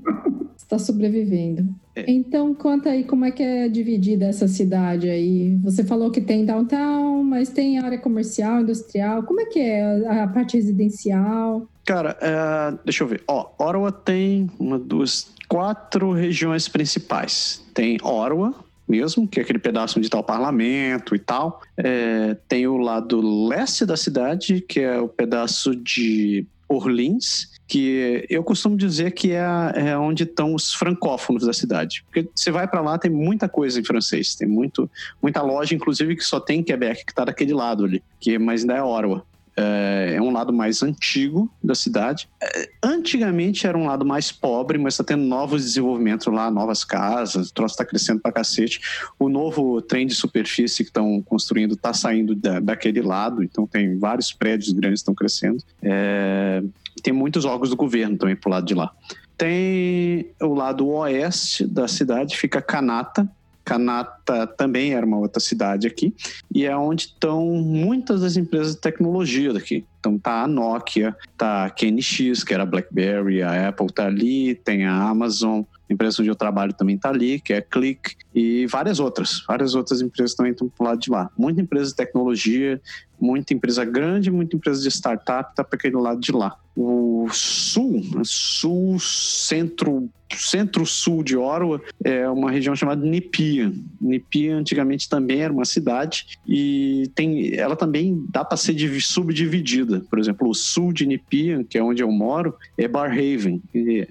está 0.57 0.77
sobrevivendo. 0.79 1.67
É. 1.95 2.09
Então, 2.11 2.53
conta 2.53 2.89
aí 2.89 3.03
como 3.03 3.23
é 3.25 3.31
que 3.31 3.41
é 3.43 3.69
dividida 3.69 4.25
essa 4.25 4.47
cidade 4.47 5.09
aí. 5.09 5.55
Você 5.63 5.83
falou 5.83 6.11
que 6.11 6.19
tem 6.21 6.45
downtown, 6.45 7.23
mas 7.23 7.49
tem 7.49 7.79
área 7.79 7.97
comercial, 7.97 8.61
industrial. 8.61 9.23
Como 9.23 9.39
é 9.41 9.45
que 9.45 9.59
é 9.59 10.07
a 10.23 10.27
parte 10.27 10.57
residencial? 10.57 11.67
Cara, 11.85 12.17
é, 12.19 12.77
deixa 12.83 13.03
eu 13.03 13.07
ver. 13.07 13.23
Ó, 13.27 13.47
Ottawa 13.59 13.91
tem 13.91 14.49
uma, 14.59 14.79
duas, 14.79 15.27
quatro 15.47 16.11
regiões 16.13 16.67
principais. 16.67 17.63
Tem 17.73 17.97
Ottawa 18.01 18.53
mesmo, 18.87 19.27
que 19.27 19.39
é 19.39 19.43
aquele 19.43 19.59
pedaço 19.59 19.97
onde 19.97 20.07
está 20.07 20.19
o 20.19 20.23
parlamento 20.23 21.15
e 21.15 21.19
tal. 21.19 21.61
É, 21.77 22.35
tem 22.47 22.67
o 22.67 22.77
lado 22.77 23.47
leste 23.47 23.85
da 23.85 23.97
cidade, 23.97 24.61
que 24.61 24.79
é 24.79 24.99
o 24.99 25.07
pedaço 25.07 25.75
de 25.75 26.45
Orleans, 26.67 27.53
que 27.67 28.25
eu 28.29 28.43
costumo 28.43 28.77
dizer 28.77 29.11
que 29.11 29.31
é, 29.31 29.43
é 29.75 29.97
onde 29.97 30.23
estão 30.23 30.53
os 30.53 30.73
francófonos 30.73 31.45
da 31.45 31.53
cidade. 31.53 32.03
Porque 32.05 32.29
você 32.33 32.51
vai 32.51 32.67
para 32.67 32.81
lá, 32.81 32.97
tem 32.97 33.11
muita 33.11 33.49
coisa 33.49 33.79
em 33.79 33.83
francês, 33.83 34.35
tem 34.35 34.47
muito, 34.47 34.89
muita 35.21 35.41
loja, 35.41 35.73
inclusive, 35.73 36.15
que 36.15 36.23
só 36.23 36.39
tem 36.39 36.59
em 36.59 36.63
Quebec, 36.63 37.05
que 37.05 37.11
está 37.11 37.25
daquele 37.25 37.53
lado 37.53 37.85
ali, 37.85 38.03
que 38.19 38.37
mas 38.37 38.61
ainda 38.61 38.75
é 38.75 38.83
Ottawa. 38.83 39.25
É, 39.57 40.15
é 40.15 40.21
um 40.21 40.31
lado 40.31 40.51
mais 40.51 40.83
antigo 40.83 41.49
da 41.63 41.73
cidade. 41.73 42.27
É, 42.41 42.69
antigamente 42.83 43.65
era 43.65 43.77
um 43.77 43.85
lado 43.85 44.05
mais 44.05 44.31
pobre, 44.31 44.77
mas 44.77 44.95
está 44.95 45.03
tendo 45.03 45.23
novos 45.23 45.63
desenvolvimentos 45.63 46.27
lá, 46.27 46.51
novas 46.51 46.83
casas, 46.83 47.49
o 47.49 47.53
troço 47.53 47.73
está 47.73 47.85
crescendo 47.85 48.21
pra 48.21 48.31
cacete. 48.31 48.81
O 49.17 49.29
novo 49.29 49.81
trem 49.81 50.05
de 50.05 50.13
superfície 50.13 50.83
que 50.83 50.89
estão 50.89 51.21
construindo 51.21 51.75
está 51.75 51.93
saindo 51.93 52.35
da, 52.35 52.59
daquele 52.59 53.01
lado, 53.01 53.43
então 53.43 53.65
tem 53.65 53.97
vários 53.97 54.33
prédios 54.33 54.71
grandes 54.73 54.99
estão 54.99 55.15
crescendo. 55.15 55.63
É, 55.81 56.61
tem 57.01 57.13
muitos 57.13 57.45
órgãos 57.45 57.69
do 57.69 57.75
governo 57.75 58.17
também 58.17 58.35
pro 58.35 58.49
lado 58.49 58.65
de 58.65 58.73
lá. 58.73 58.91
Tem 59.37 60.31
o 60.41 60.53
lado 60.53 60.87
oeste 60.87 61.65
da 61.65 61.87
cidade, 61.87 62.37
fica 62.37 62.61
Kanata. 62.61 63.29
Kanata 63.65 64.45
também 64.45 64.93
era 64.93 65.05
uma 65.05 65.17
outra 65.17 65.39
cidade 65.39 65.87
aqui, 65.87 66.13
e 66.53 66.65
é 66.65 66.77
onde 66.77 67.05
estão 67.05 67.43
muitas 67.45 68.21
das 68.21 68.37
empresas 68.37 68.75
de 68.75 68.81
tecnologia 68.81 69.51
daqui. 69.51 69.83
Então 69.99 70.19
tá 70.19 70.43
a 70.43 70.47
Nokia, 70.47 71.15
tá 71.35 71.65
a 71.65 71.69
KNX, 71.71 72.43
que 72.43 72.53
era 72.53 72.61
a 72.61 72.65
BlackBerry, 72.65 73.41
a 73.41 73.69
Apple 73.69 73.91
tá 73.91 74.05
ali, 74.05 74.53
tem 74.53 74.85
a 74.85 74.93
Amazon, 74.93 75.63
a 75.89 75.93
empresa 75.93 76.21
onde 76.21 76.29
eu 76.29 76.35
trabalho 76.35 76.73
também 76.73 76.97
tá 76.97 77.09
ali, 77.09 77.39
que 77.39 77.53
é 77.53 77.61
Click, 77.61 78.15
e 78.33 78.65
várias 78.67 78.99
outras. 78.99 79.43
Várias 79.47 79.75
outras 79.75 80.01
empresas 80.01 80.35
também 80.35 80.51
estão 80.51 80.67
pro 80.69 80.85
lado 80.85 80.99
de 80.99 81.09
lá. 81.09 81.29
Muita 81.37 81.61
empresa 81.61 81.89
de 81.91 81.95
tecnologia, 81.95 82.81
muita 83.19 83.53
empresa 83.53 83.85
grande, 83.85 84.31
muita 84.31 84.55
empresa 84.55 84.81
de 84.81 84.89
startup 84.89 85.55
tá 85.55 85.63
para 85.63 85.77
aquele 85.77 85.95
lado 85.95 86.19
de 86.19 86.31
lá. 86.31 86.55
O 86.75 87.27
sul, 87.31 88.01
sul, 88.23 88.99
centro, 88.99 90.09
centro-sul 90.35 91.23
de 91.23 91.37
Ottawa 91.37 91.81
é 92.03 92.27
uma 92.29 92.51
região 92.51 92.75
chamada 92.75 93.05
Nipia. 93.05 93.71
Nipia 94.01 94.57
antigamente 94.57 95.07
também 95.07 95.39
era 95.39 95.53
uma 95.53 95.63
cidade 95.63 96.25
e 96.45 97.09
tem, 97.15 97.55
ela 97.55 97.77
também 97.77 98.25
dá 98.29 98.43
para 98.43 98.57
ser 98.57 98.73
divi- 98.73 99.01
subdividida. 99.01 100.03
Por 100.09 100.19
exemplo, 100.19 100.49
o 100.49 100.53
sul 100.53 100.91
de 100.91 101.05
Nepean, 101.05 101.63
que 101.63 101.77
é 101.77 101.83
onde 101.83 102.03
eu 102.03 102.11
moro, 102.11 102.53
é 102.77 102.87
Barhaven. 102.87 103.61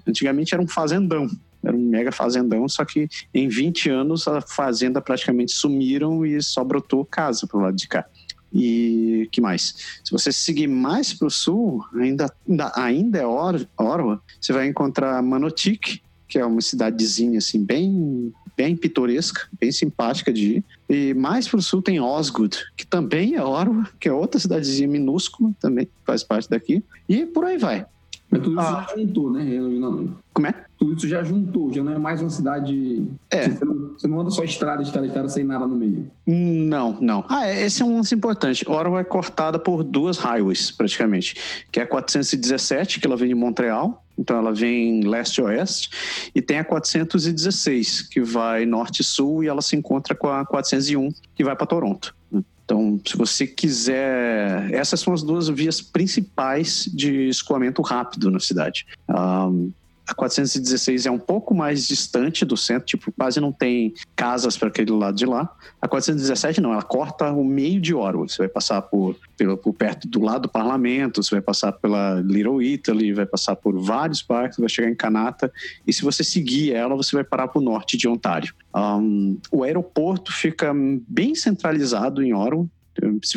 Antigamente 0.07 0.55
era 0.55 0.63
um 0.63 0.69
fazendão. 0.69 1.29
Era 1.65 1.77
um 1.77 1.81
mega 1.81 2.13
fazendão, 2.13 2.69
só 2.69 2.85
que 2.85 3.09
em 3.33 3.49
20 3.49 3.91
anos 3.91 4.29
a 4.29 4.41
fazenda 4.41 5.01
praticamente 5.01 5.53
sumiram 5.53 6.25
e 6.25 6.43
só 6.43 6.63
brotou 6.63 7.05
casa 7.05 7.47
pro 7.47 7.61
lado 7.61 7.77
de 7.77 7.89
cá. 7.89 8.05
E 8.53 9.29
que 9.33 9.41
mais? 9.41 9.75
Se 10.05 10.13
você 10.13 10.31
seguir 10.31 10.69
mais 10.69 11.13
para 11.13 11.27
o 11.27 11.31
sul, 11.31 11.85
ainda, 11.95 12.33
ainda, 12.49 12.73
ainda 12.77 13.19
é 13.19 13.27
Or, 13.27 13.67
Orwa, 13.77 14.23
você 14.41 14.53
vai 14.53 14.69
encontrar 14.69 15.21
Manotik, 15.21 16.01
que 16.29 16.39
é 16.39 16.47
uma 16.47 16.61
cidadezinha 16.61 17.39
assim 17.39 17.65
bem 17.65 18.33
bem 18.57 18.77
pitoresca, 18.77 19.49
bem 19.59 19.73
simpática 19.73 20.33
de 20.33 20.57
ir. 20.57 20.65
E 20.89 21.13
mais 21.15 21.49
para 21.49 21.59
o 21.59 21.63
sul 21.63 21.83
tem 21.83 22.01
Osgood, 22.01 22.57
que 22.77 22.87
também 22.87 23.35
é 23.35 23.43
Orwa, 23.43 23.89
que 23.99 24.09
é 24.09 24.13
outra 24.13 24.39
cidadezinha 24.39 24.87
minúscula, 24.87 25.53
também 25.61 25.89
faz 26.05 26.23
parte 26.23 26.49
daqui. 26.49 26.83
E 27.09 27.27
por 27.27 27.45
aí 27.45 27.59
vai. 27.59 27.85
Mas 28.31 28.43
tudo 28.43 28.61
ah. 28.61 28.87
já 28.89 28.97
juntou, 28.97 29.33
né? 29.33 29.45
Como 30.33 30.47
é? 30.47 30.65
Tudo 30.85 30.99
isso 30.99 31.09
já 31.09 31.25
juntou, 31.25 31.73
já 31.73 31.83
não 31.83 31.95
é 31.95 31.99
mais 31.99 32.21
uma 32.21 32.29
cidade. 32.29 33.07
É. 33.31 33.49
Você 33.49 33.65
não, 33.65 33.75
você 33.97 34.07
não 34.07 34.21
anda 34.21 34.31
só 34.31 34.45
estrada, 34.45 34.83
estrada, 34.83 35.07
estrada, 35.07 35.29
sem 35.31 35.43
nada 35.43 35.67
no 35.67 35.75
meio. 35.75 36.11
Não, 36.27 36.99
não. 37.01 37.25
Ah, 37.27 37.49
é, 37.49 37.65
esse 37.65 37.81
é 37.81 37.85
um 37.87 37.97
lance 37.97 38.15
importante. 38.15 38.69
Orwa 38.69 39.01
é 39.01 39.05
cortada 39.05 39.59
por 39.59 39.83
duas 39.83 40.19
highways, 40.19 40.71
praticamente. 40.71 41.65
Que 41.73 41.81
é 41.81 41.85
a 41.85 41.87
417, 41.87 43.01
que 43.01 43.07
ela 43.07 43.17
vem 43.17 43.29
de 43.29 43.35
Montreal, 43.35 44.05
então 44.19 44.37
ela 44.37 44.53
vem 44.53 45.01
leste-oeste, 45.01 45.89
e 46.35 46.43
tem 46.43 46.59
a 46.59 46.65
416, 46.65 48.03
que 48.03 48.21
vai 48.21 48.67
norte-sul, 48.67 49.43
e 49.43 49.49
ela 49.49 49.63
se 49.63 49.75
encontra 49.75 50.15
com 50.15 50.29
a 50.29 50.45
401, 50.45 51.09
que 51.35 51.43
vai 51.43 51.57
para 51.57 51.67
Toronto. 51.67 52.15
Então, 52.65 53.01
se 53.07 53.17
você 53.17 53.47
quiser. 53.47 54.71
Essas 54.71 55.01
são 55.01 55.15
as 55.15 55.23
duas 55.23 55.49
vias 55.49 55.81
principais 55.81 56.91
de 56.93 57.29
escoamento 57.29 57.81
rápido 57.81 58.31
na 58.31 58.41
cidade. 58.41 58.87
Um, 59.09 59.73
a 60.07 60.15
416 60.15 61.07
é 61.07 61.11
um 61.11 61.19
pouco 61.19 61.55
mais 61.55 61.87
distante 61.87 62.45
do 62.45 62.57
centro, 62.57 62.87
tipo, 62.87 63.11
quase 63.13 63.41
não 63.41 63.51
tem 63.51 63.95
casas 64.15 64.57
para 64.57 64.69
aquele 64.69 64.91
lado 64.91 65.17
de 65.17 65.25
lá. 65.25 65.51
A 65.81 65.89
417 65.89 66.61
não, 66.61 66.73
ela 66.73 66.83
corta 66.83 67.33
o 67.33 67.43
meio 67.43 67.81
de 67.81 67.95
Orwell. 67.95 68.29
Você 68.29 68.39
vai 68.39 68.49
passar 68.49 68.83
por, 68.83 69.17
pelo, 69.37 69.57
por 69.57 69.73
perto 69.73 70.07
do 70.07 70.21
lado 70.21 70.43
do 70.43 70.49
parlamento, 70.49 71.23
você 71.23 71.35
vai 71.35 71.43
passar 71.43 71.73
pela 71.73 72.21
Little 72.21 72.63
Italy, 72.63 73.13
vai 73.13 73.27
passar 73.27 73.57
por 73.57 73.79
vários 73.81 74.23
parques, 74.23 74.59
vai 74.59 74.69
chegar 74.69 74.91
em 74.91 74.95
Kanata. 74.95 75.51
E 75.87 75.93
se 75.93 76.03
você 76.03 76.23
seguir 76.23 76.75
ela, 76.75 76.95
você 76.95 77.17
vai 77.17 77.25
parar 77.25 77.49
para 77.49 77.61
o 77.61 77.65
norte 77.65 77.97
de 77.97 78.07
Ontário. 78.07 78.55
Um, 78.75 79.39
o 79.51 79.63
aeroporto 79.63 80.33
fica 80.33 80.73
bem 81.09 81.35
centralizado 81.35 82.23
em 82.23 82.35
Orwell 82.35 82.69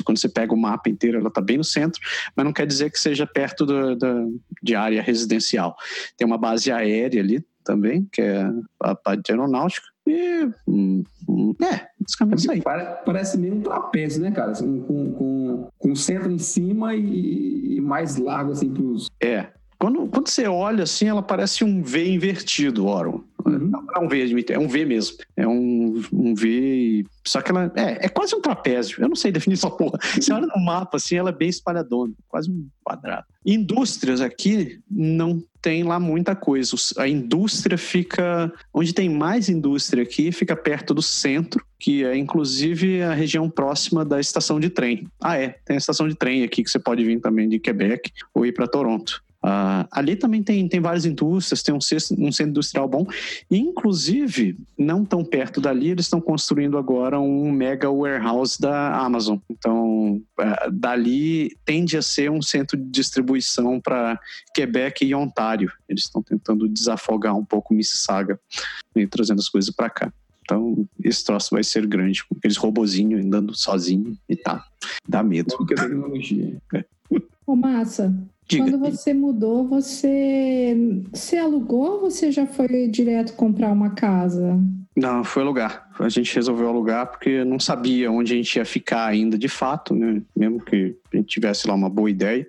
quando 0.04 0.18
você 0.18 0.30
pega 0.30 0.54
o 0.54 0.58
mapa 0.58 0.90
inteiro, 0.90 1.18
ela 1.18 1.30
está 1.30 1.42
bem 1.42 1.58
no 1.58 1.64
centro, 1.64 2.00
mas 2.36 2.46
não 2.46 2.54
quer 2.54 2.66
dizer 2.66 2.92
que 2.92 3.00
seja 3.00 3.26
perto 3.26 3.66
do, 3.66 3.96
do, 3.96 4.42
de 4.62 4.76
área 4.76 5.02
residencial. 5.02 5.76
Tem 6.18 6.26
uma 6.26 6.38
base 6.38 6.72
aérea 6.72 7.22
ali 7.22 7.44
também, 7.64 8.08
que 8.12 8.22
é 8.22 8.50
a 8.82 8.96
parte 8.96 9.24
de 9.24 9.32
aeronáutica. 9.32 9.86
E, 10.08 10.50
hum, 10.66 11.04
hum, 11.28 11.56
é, 11.62 11.88
isso 12.36 12.52
aí. 12.52 12.62
Parece 12.62 13.38
meio 13.38 13.56
um 13.56 13.62
trapézio, 13.62 14.22
né, 14.22 14.32
cara? 14.32 14.52
Assim, 14.52 14.82
com, 14.82 15.12
com, 15.12 15.70
com 15.78 15.92
o 15.92 15.96
centro 15.96 16.32
em 16.32 16.40
cima 16.40 16.96
e, 16.96 17.76
e 17.76 17.82
mais 17.82 18.18
largo, 18.18 18.54
assim, 18.54 18.74
para 18.74 18.84
os... 18.84 19.08
É, 19.22 19.48
quando, 19.78 20.08
quando 20.08 20.28
você 20.30 20.48
olha 20.48 20.84
assim, 20.84 21.08
ela 21.08 21.22
parece 21.22 21.64
um 21.64 21.82
V 21.84 22.10
invertido, 22.10 22.88
Oron. 22.88 23.22
Uhum. 23.48 23.70
Não 23.70 23.86
é 23.96 24.00
um 24.00 24.08
V, 24.08 24.46
é 24.50 24.60
um 24.60 24.68
V 24.68 24.86
mesmo. 24.86 25.18
É 25.36 25.48
um, 25.48 26.02
um 26.12 26.36
V. 26.36 27.06
Só 27.26 27.42
que 27.42 27.52
ela 27.52 27.72
é, 27.76 28.06
é 28.06 28.10
quase 28.10 28.36
um 28.36 28.42
trapézio. 28.42 29.02
Eu 29.02 29.10
não 29.10 29.16
sei 29.16 29.32
definir 29.32 29.56
essa 29.58 29.70
porra. 29.70 30.00
Você 30.16 30.32
olha 30.34 30.48
no 30.48 30.64
mapa 30.64 30.98
assim, 30.98 31.16
ela 31.16 31.30
é 31.30 31.34
bem 31.34 31.50
espalhadona, 31.50 32.14
quase 32.28 32.52
um 32.52 32.68
quadrado. 32.84 33.26
Indústrias 33.46 34.20
aqui 34.20 34.80
não 34.90 35.42
tem 35.62 35.84
lá 35.84 36.00
muita 36.00 36.36
coisa. 36.36 36.76
A 36.98 37.08
indústria 37.08 37.78
fica. 37.78 38.52
Onde 38.74 38.94
tem 38.94 39.10
mais 39.10 39.50
indústria 39.50 40.04
aqui, 40.04 40.32
fica 40.32 40.56
perto 40.56 40.94
do 40.94 41.02
centro, 41.02 41.64
que 41.80 42.04
é 42.04 42.18
inclusive 42.18 43.02
a 43.02 43.14
região 43.14 43.50
próxima 43.50 44.04
da 44.04 44.20
estação 44.20 44.60
de 44.60 44.70
trem. 44.70 45.08
Ah, 45.22 45.38
é. 45.38 45.56
Tem 45.66 45.76
a 45.76 45.78
estação 45.78 46.08
de 46.08 46.16
trem 46.16 46.44
aqui 46.44 46.64
que 46.64 46.70
você 46.70 46.80
pode 46.80 47.04
vir 47.04 47.20
também 47.22 47.48
de 47.48 47.60
Quebec 47.60 48.12
ou 48.34 48.46
ir 48.46 48.52
para 48.52 48.68
Toronto. 48.68 49.24
Uh, 49.48 49.88
ali 49.92 50.18
também 50.18 50.44
tem, 50.44 50.68
tem 50.68 50.82
várias 50.82 51.06
indústrias, 51.06 51.64
tem 51.64 51.74
um, 51.74 51.78
um 51.78 52.32
centro 52.32 52.50
industrial 52.50 52.86
bom. 52.86 53.08
E, 53.50 53.58
inclusive, 53.58 54.58
não 54.78 55.06
tão 55.06 55.24
perto 55.24 55.62
dali, 55.62 55.92
eles 55.92 56.06
estão 56.06 56.20
construindo 56.20 56.78
agora 56.78 57.18
um 57.18 57.50
mega 57.50 57.90
warehouse 57.90 58.60
da 58.60 58.98
Amazon. 58.98 59.38
Então, 59.50 60.22
uh, 60.38 60.72
dali 60.72 61.58
tende 61.64 61.96
a 61.96 62.02
ser 62.02 62.30
um 62.30 62.42
centro 62.42 62.76
de 62.76 62.90
distribuição 62.90 63.80
para 63.80 64.20
Quebec 64.54 65.06
e 65.06 65.16
Ontário. 65.16 65.72
Eles 65.88 66.04
estão 66.04 66.22
tentando 66.22 66.68
desafogar 66.68 67.38
um 67.38 67.46
pouco 67.46 67.74
Mississauga 67.74 68.38
e 68.94 69.08
trazendo 69.08 69.40
as 69.40 69.48
coisas 69.48 69.74
para 69.74 69.90
cá. 69.90 70.12
Então, 70.42 70.86
esse 71.04 71.24
troço 71.24 71.50
vai 71.52 71.64
ser 71.64 71.86
grande, 71.86 72.26
com 72.26 72.36
aqueles 72.36 72.58
robozinhos 72.58 73.24
andando 73.24 73.56
sozinho 73.56 74.18
e 74.28 74.36
tá. 74.36 74.66
Dá 75.08 75.24
medo. 75.24 75.56
Porque 75.58 75.74
a 75.74 75.78
tecnologia. 75.78 76.58
É. 76.74 76.86
Ô, 77.46 77.56
massa, 77.56 78.14
Diga. 78.48 78.64
Quando 78.64 78.80
você 78.80 79.14
mudou, 79.14 79.68
você, 79.68 80.76
você 81.12 81.38
alugou 81.38 81.94
ou 81.94 82.00
você 82.02 82.32
já 82.32 82.48
foi 82.48 82.88
direto 82.88 83.34
comprar 83.34 83.72
uma 83.72 83.90
casa? 83.90 84.58
Não, 84.98 85.24
foi 85.24 85.44
alugar. 85.44 85.88
A 86.00 86.10
gente 86.10 86.34
resolveu 86.34 86.68
alugar 86.68 87.06
porque 87.08 87.44
não 87.44 87.60
sabia 87.60 88.12
onde 88.12 88.34
a 88.34 88.36
gente 88.36 88.56
ia 88.56 88.66
ficar 88.66 89.06
ainda 89.06 89.38
de 89.38 89.48
fato, 89.48 89.94
né? 89.94 90.24
Mesmo 90.36 90.60
que 90.60 90.96
a 91.14 91.18
gente 91.18 91.28
tivesse 91.28 91.68
lá 91.68 91.76
uma 91.76 91.90
boa 91.90 92.10
ideia, 92.10 92.48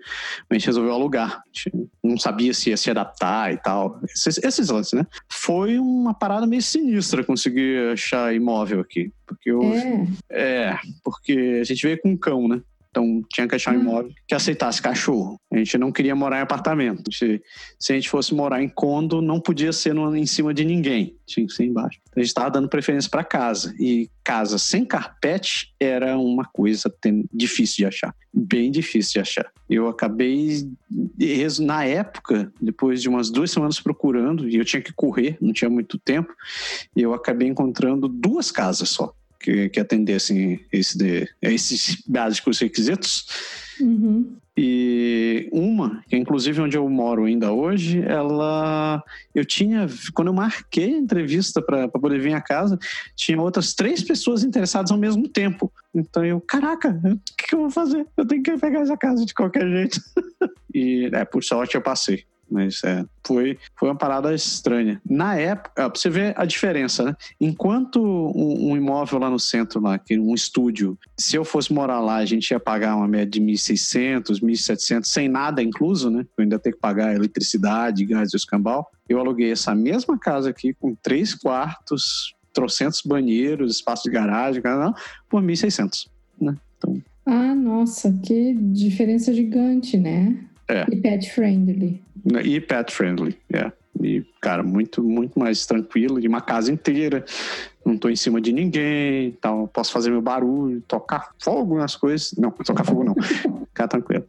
a 0.49 0.55
gente 0.55 0.67
resolveu 0.67 0.95
alugar. 0.95 1.39
A 1.39 1.43
gente 1.53 1.89
não 2.03 2.17
sabia 2.17 2.55
se 2.55 2.71
ia 2.71 2.77
se 2.79 2.91
adaptar 2.91 3.53
e 3.53 3.59
tal. 3.59 4.01
Esses, 4.05 4.39
esses 4.39 4.71
lances, 4.71 4.95
né? 4.95 5.07
Foi 5.29 5.79
uma 5.79 6.15
parada 6.15 6.47
meio 6.47 6.63
sinistra 6.63 7.23
conseguir 7.23 7.93
achar 7.93 8.35
imóvel 8.35 8.81
aqui. 8.81 9.13
Porque 9.27 9.51
eu, 9.51 9.63
é. 9.63 10.07
é, 10.31 10.79
porque 11.05 11.59
a 11.61 11.65
gente 11.65 11.87
veio 11.87 12.01
com 12.01 12.11
um 12.11 12.17
cão, 12.17 12.49
né? 12.49 12.63
Então 12.91 13.23
tinha 13.33 13.47
que 13.47 13.55
achar 13.55 13.75
um 13.75 13.79
hum. 13.79 13.83
imóvel 13.83 14.13
que 14.27 14.35
aceitasse 14.35 14.81
cachorro. 14.81 15.39
A 15.53 15.57
gente 15.57 15.77
não 15.79 15.93
queria 15.93 16.15
morar 16.15 16.39
em 16.39 16.43
apartamento. 16.43 17.13
Se, 17.13 17.43
se 17.79 17.93
a 17.93 17.95
gente 17.95 18.09
fosse 18.09 18.35
morar 18.35 18.63
em 18.63 18.69
condo, 18.69 19.23
não 19.23 19.41
podia 19.41 19.73
ser 19.73 19.95
no, 19.95 20.15
em 20.17 20.27
cima 20.27 20.53
de 20.53 20.65
ninguém. 20.65 21.17
Tinha 21.27 21.47
que 21.47 21.53
ser 21.53 21.65
embaixo. 21.65 21.99
Então, 22.09 22.21
a 22.21 22.21
gente 22.21 22.29
estava 22.29 22.51
dando 22.51 22.69
preferência 22.69 23.11
para 23.11 23.25
casa. 23.25 23.75
E 23.79 24.11
casa 24.25 24.59
sem 24.59 24.85
carpete 24.85 25.75
era 25.79 26.19
uma 26.19 26.45
coisa 26.45 26.93
difícil 27.33 27.77
de 27.77 27.87
achar. 27.87 28.15
Bem 28.33 28.71
difícil 28.71 29.15
de 29.15 29.21
achar. 29.21 29.51
Eu 29.69 29.89
acabei, 29.89 30.69
na 31.61 31.85
época, 31.85 32.53
depois 32.61 33.03
de 33.03 33.09
umas 33.09 33.31
duas 33.31 33.51
semanas 33.51 33.81
procurando, 33.81 34.49
e 34.49 34.57
eu 34.57 34.65
tinha 34.65 34.83
que 34.83 34.93
correr, 34.93 35.37
não 35.41 35.53
tinha 35.53 35.71
muito 35.71 35.99
tempo, 35.99 36.33
eu 36.97 37.13
acabei 37.13 37.49
encontrando 37.49 38.09
duas 38.09 38.51
casas 38.51 38.89
só 38.89 39.15
que, 39.39 39.69
que 39.69 39.81
atendessem 39.81 40.61
esse 40.73 41.29
esses 41.41 42.03
básicos 42.07 42.59
requisitos. 42.59 43.27
Uhum. 43.81 44.37
E 44.61 45.49
uma, 45.53 46.03
que 46.09 46.17
inclusive 46.17 46.61
onde 46.61 46.77
eu 46.77 46.89
moro 46.91 47.27
ainda 47.27 47.53
hoje, 47.53 48.03
ela. 48.03 49.01
Eu 49.33 49.45
tinha. 49.45 49.87
Quando 50.13 50.29
eu 50.29 50.35
marquei 50.35 50.95
a 50.95 50.99
entrevista 50.99 51.63
para 51.63 51.87
poder 51.87 52.19
vir 52.19 52.35
a 52.35 52.41
casa, 52.41 52.77
tinha 53.15 53.41
outras 53.41 53.73
três 53.73 54.03
pessoas 54.03 54.43
interessadas 54.43 54.91
ao 54.91 54.99
mesmo 54.99 55.29
tempo. 55.29 55.73
Então 55.95 56.25
eu, 56.25 56.41
caraca, 56.41 57.01
o 57.05 57.37
que, 57.37 57.47
que 57.47 57.55
eu 57.55 57.61
vou 57.61 57.71
fazer? 57.71 58.05
Eu 58.17 58.27
tenho 58.27 58.43
que 58.43 58.59
pegar 58.59 58.81
essa 58.81 58.97
casa 58.97 59.25
de 59.25 59.33
qualquer 59.33 59.65
jeito. 59.69 60.01
e, 60.75 61.09
é, 61.13 61.25
por 61.25 61.45
sorte 61.45 61.77
eu 61.77 61.81
passei. 61.81 62.25
Mas 62.51 62.83
é, 62.85 63.05
foi, 63.27 63.59
foi 63.77 63.89
uma 63.89 63.95
parada 63.95 64.35
estranha. 64.35 65.01
Na 65.09 65.37
época, 65.37 65.91
pra 65.91 66.01
você 66.01 66.09
ver 66.09 66.35
a 66.37 66.45
diferença, 66.45 67.05
né? 67.05 67.17
Enquanto 67.41 68.03
um, 68.03 68.71
um, 68.71 68.77
imóvel 68.77 69.19
lá 69.19 69.31
no 69.31 69.39
centro, 69.39 69.81
lá, 69.81 70.01
um 70.13 70.35
estúdio, 70.35 70.99
se 71.17 71.37
eu 71.37 71.45
fosse 71.45 71.73
morar 71.73 72.01
lá, 72.01 72.17
a 72.17 72.25
gente 72.25 72.51
ia 72.51 72.61
pagar 72.61 72.97
uma 72.97 73.07
média 73.07 73.27
de 73.27 73.41
1.600, 73.41 74.41
1.700, 74.41 75.05
sem 75.05 75.29
nada 75.29 75.63
incluso, 75.63 76.11
né? 76.11 76.27
Eu 76.37 76.43
ainda 76.43 76.59
tenho 76.59 76.75
que 76.75 76.81
pagar 76.81 77.15
eletricidade, 77.15 78.05
gás 78.05 78.33
e 78.33 78.37
escambau. 78.37 78.87
Eu 79.09 79.19
aluguei 79.19 79.53
essa 79.53 79.75
mesma 79.75 80.19
casa 80.19 80.51
aqui 80.51 80.75
com 80.75 80.95
três 80.95 81.35
quartos, 81.35 82.35
trocentos 82.53 83.03
banheiros, 83.05 83.77
espaço 83.77 84.05
de 84.05 84.11
garagem, 84.11 84.63
por 85.29 85.43
1.600, 85.43 86.09
né? 86.41 86.57
Então... 86.77 87.03
Ah, 87.27 87.55
nossa, 87.55 88.11
que 88.25 88.55
diferença 88.55 89.35
gigante, 89.35 89.99
né? 89.99 90.48
É. 90.69 90.85
E 90.91 90.97
pet 90.97 91.31
friendly. 91.31 92.03
E 92.45 92.61
pet 92.61 92.93
friendly, 92.93 93.37
é. 93.53 93.73
E, 94.01 94.25
cara, 94.41 94.63
muito, 94.63 95.03
muito 95.03 95.39
mais 95.39 95.67
tranquilo, 95.67 96.21
de 96.21 96.29
uma 96.29 96.41
casa 96.41 96.73
inteira. 96.73 97.25
Não 97.85 97.97
tô 97.97 98.09
em 98.09 98.17
cima 98.17 98.41
de 98.41 98.53
ninguém, 98.53 99.29
então 99.29 99.69
posso 99.73 99.93
fazer 99.93 100.11
meu 100.11 100.23
barulho, 100.23 100.81
tocar 100.83 101.31
fogo 101.43 101.77
nas 101.77 101.97
coisas. 101.97 102.33
Não, 102.37 102.51
tocar 102.51 102.85
fogo 102.85 103.03
não. 103.03 103.15
Ficar 103.69 103.89
tranquilo. 103.89 104.25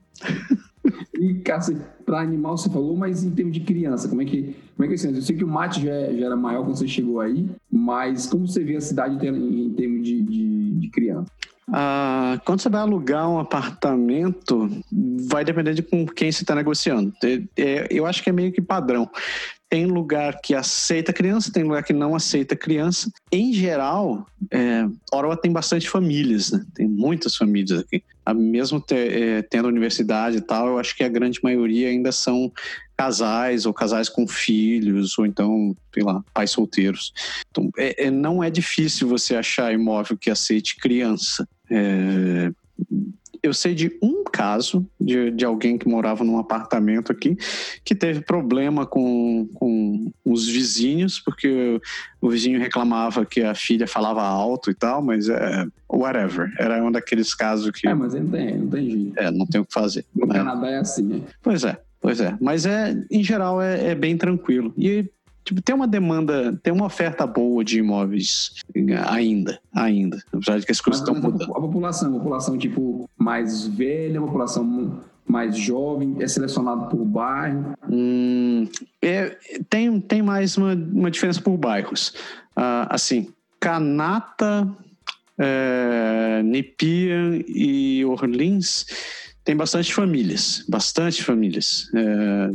E, 1.20 1.36
cara, 1.36 1.62
para 2.06 2.22
animal 2.22 2.58
você 2.58 2.70
falou, 2.70 2.96
mas 2.96 3.24
em 3.24 3.32
termos 3.32 3.54
de 3.54 3.60
criança, 3.60 4.08
como 4.08 4.22
é 4.22 4.26
que, 4.26 4.56
como 4.76 4.86
é 4.86 4.88
que 4.88 4.94
é 4.94 4.96
isso? 4.96 5.08
Eu 5.08 5.22
sei 5.22 5.36
que 5.36 5.44
o 5.44 5.48
mate 5.48 5.82
já, 5.84 6.14
já, 6.14 6.26
era 6.26 6.36
maior 6.36 6.64
quando 6.64 6.78
você 6.78 6.88
chegou 6.88 7.20
aí, 7.20 7.48
mas 7.70 8.26
como 8.26 8.48
você 8.48 8.64
vê 8.64 8.78
a 8.78 8.82
cidade 8.82 9.24
em, 9.28 9.66
em 9.66 9.74
termos 9.74 10.08
de, 10.08 10.22
de, 10.22 10.72
de 10.72 10.90
criança? 10.90 11.30
Ah, 11.72 12.40
quando 12.46 12.62
você 12.62 12.70
vai 12.70 12.82
alugar 12.82 13.30
um 13.30 13.40
apartamento, 13.40 14.70
vai 15.28 15.44
depender 15.44 15.74
de 15.74 15.84
com 15.84 16.06
quem 16.06 16.32
você 16.32 16.44
está 16.44 16.56
negociando. 16.56 17.14
É, 17.24 17.42
é, 17.58 17.88
eu 17.90 18.06
acho 18.06 18.24
que 18.24 18.30
é 18.30 18.34
meio 18.34 18.52
que 18.52 18.62
padrão. 18.62 19.10
Tem 19.70 19.86
lugar 19.86 20.42
que 20.42 20.56
aceita 20.56 21.14
criança, 21.14 21.52
tem 21.54 21.64
lugar 21.64 21.84
que 21.84 21.94
não 21.94 22.16
aceita 22.16 22.56
criança. 22.56 23.12
Em 23.32 23.54
geral, 23.54 24.26
é, 24.50 24.88
Ottawa 25.14 25.38
tem 25.38 25.52
bastante 25.52 25.88
famílias, 25.88 26.52
né? 26.52 26.66
Tem 26.74 26.88
muitas 26.88 27.36
famílias 27.36 27.80
aqui. 27.80 28.04
Mesmo 28.36 28.82
ter, 28.82 29.12
é, 29.12 29.42
tendo 29.44 29.68
universidade 29.68 30.38
e 30.38 30.42
tal, 30.42 30.68
eu 30.68 30.80
acho 30.80 30.96
que 30.96 31.04
a 31.04 31.10
grande 31.10 31.40
maioria 31.44 31.90
ainda 31.90 32.12
são 32.12 32.52
casais 32.98 33.66
ou 33.66 33.74
casais 33.74 34.10
com 34.10 34.28
filhos 34.28 35.18
ou 35.18 35.26
então, 35.26 35.76
sei 35.94 36.04
lá, 36.04 36.24
pais 36.34 36.52
solteiros. 36.52 37.14
Então, 37.50 37.70
é, 37.78 38.08
é 38.08 38.12
não 38.12 38.44
é 38.44 38.50
difícil 38.50 39.08
você 39.08 39.36
achar 39.36 39.72
imóvel 39.72 40.18
que 40.18 40.30
aceite 40.30 40.78
criança. 40.78 41.48
É, 41.70 42.52
eu 43.42 43.54
sei 43.54 43.74
de 43.74 43.98
um 44.02 44.24
caso 44.24 44.86
de, 45.00 45.32
de 45.32 45.46
alguém 45.46 45.78
que 45.78 45.88
morava 45.88 46.24
num 46.24 46.38
apartamento 46.38 47.12
aqui 47.12 47.38
que 47.84 47.96
teve 47.96 48.22
problema 48.22 48.86
com, 48.86 49.48
com 49.54 50.12
os 50.26 50.48
vizinhos, 50.48 51.20
porque 51.20 51.80
o 52.22 52.30
vizinho 52.30 52.60
reclamava 52.60 53.26
que 53.26 53.42
a 53.42 53.56
filha 53.56 53.88
falava 53.88 54.22
alto 54.22 54.70
e 54.70 54.74
tal, 54.74 55.02
mas 55.02 55.30
é 55.30 55.66
whatever. 55.90 56.52
Era 56.60 56.84
um 56.84 56.92
daqueles 56.92 57.34
casos 57.34 57.72
que. 57.72 57.88
É, 57.88 57.94
mas 57.94 58.14
não 58.14 58.28
tem, 58.28 58.58
não 58.58 58.68
tem 58.68 58.90
jeito. 58.90 59.20
É, 59.20 59.32
não 59.32 59.46
tem 59.46 59.62
o 59.62 59.66
que 59.66 59.74
fazer. 59.74 60.06
No 60.16 60.28
Canadá 60.28 60.68
é 60.70 60.78
assim, 60.80 61.04
né? 61.04 61.22
Pois 61.42 61.64
é. 61.64 61.78
Pois 62.02 62.22
é, 62.22 62.38
mas 62.40 62.66
é, 62.66 62.96
em 63.12 63.22
geral 63.22 63.62
é, 63.62 63.90
é 63.90 63.96
bem 63.96 64.16
tranquilo. 64.16 64.74
E 64.78 65.12
tipo, 65.50 65.62
tem 65.64 65.74
uma 65.74 65.88
demanda, 65.88 66.56
tem 66.62 66.72
uma 66.72 66.86
oferta 66.86 67.26
boa 67.26 67.64
de 67.64 67.80
imóveis 67.80 68.54
ainda, 69.08 69.60
ainda. 69.74 70.22
Apesar 70.32 70.60
de 70.60 70.66
que 70.66 70.72
as 70.72 70.80
coisas 70.80 71.02
estão 71.02 71.20
mudando. 71.20 71.52
A 71.52 71.60
população, 71.60 72.16
a 72.16 72.20
população 72.20 72.58
tipo 72.58 73.10
mais 73.18 73.66
velha, 73.66 74.20
a 74.20 74.24
população 74.24 75.02
mais 75.28 75.58
jovem, 75.58 76.18
é 76.20 76.28
selecionado 76.28 76.88
por 76.88 77.04
bairro? 77.04 77.74
Hum, 77.90 78.68
é, 79.02 79.38
tem, 79.70 80.00
tem 80.00 80.22
mais 80.22 80.56
uma, 80.56 80.74
uma 80.74 81.10
diferença 81.10 81.42
por 81.42 81.58
bairros. 81.58 82.10
Uh, 82.56 82.86
assim, 82.90 83.34
Canata, 83.60 84.68
é, 85.38 86.42
Nepean 86.44 87.42
e 87.48 88.06
Orleans 88.06 88.86
tem 89.44 89.56
bastante 89.56 89.94
famílias, 89.94 90.64
bastante 90.70 91.24
famílias. 91.24 91.90
É, 91.96 92.50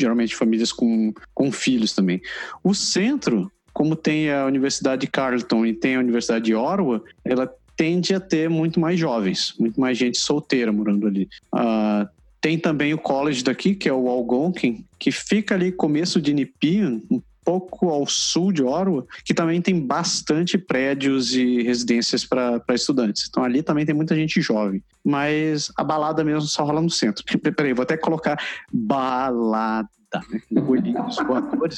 geralmente 0.00 0.34
famílias 0.34 0.72
com, 0.72 1.12
com 1.34 1.52
filhos 1.52 1.92
também. 1.92 2.20
O 2.62 2.74
centro, 2.74 3.50
como 3.72 3.96
tem 3.96 4.30
a 4.30 4.46
Universidade 4.46 5.02
de 5.02 5.06
Carleton 5.06 5.66
e 5.66 5.72
tem 5.72 5.96
a 5.96 6.00
Universidade 6.00 6.44
de 6.44 6.54
Orwa, 6.54 7.02
ela 7.24 7.52
tende 7.76 8.14
a 8.14 8.20
ter 8.20 8.48
muito 8.48 8.78
mais 8.78 8.98
jovens, 8.98 9.54
muito 9.58 9.80
mais 9.80 9.96
gente 9.96 10.18
solteira 10.18 10.70
morando 10.70 11.06
ali. 11.06 11.28
Uh, 11.54 12.06
tem 12.40 12.58
também 12.58 12.92
o 12.94 12.98
college 12.98 13.42
daqui, 13.42 13.74
que 13.74 13.88
é 13.88 13.92
o 13.92 14.08
Algonquin, 14.08 14.84
que 14.98 15.12
fica 15.12 15.54
ali 15.54 15.70
começo 15.72 16.20
de 16.20 16.32
Nepean, 16.32 17.00
um 17.10 17.20
pouco 17.44 17.88
ao 17.88 18.06
sul 18.06 18.52
de 18.52 18.62
Orwa, 18.62 19.06
que 19.24 19.34
também 19.34 19.60
tem 19.60 19.78
bastante 19.78 20.58
prédios 20.58 21.34
e 21.34 21.62
residências 21.62 22.24
para 22.24 22.62
estudantes. 22.70 23.26
Então 23.28 23.42
ali 23.42 23.62
também 23.62 23.86
tem 23.86 23.94
muita 23.94 24.14
gente 24.14 24.40
jovem. 24.40 24.82
Mas 25.04 25.72
a 25.76 25.84
balada 25.84 26.22
mesmo 26.22 26.42
só 26.42 26.64
rola 26.64 26.80
no 26.80 26.90
centro. 26.90 27.24
Peraí, 27.56 27.72
vou 27.72 27.82
até 27.82 27.96
colocar 27.96 28.42
balada. 28.72 29.88
Né? 30.12 30.40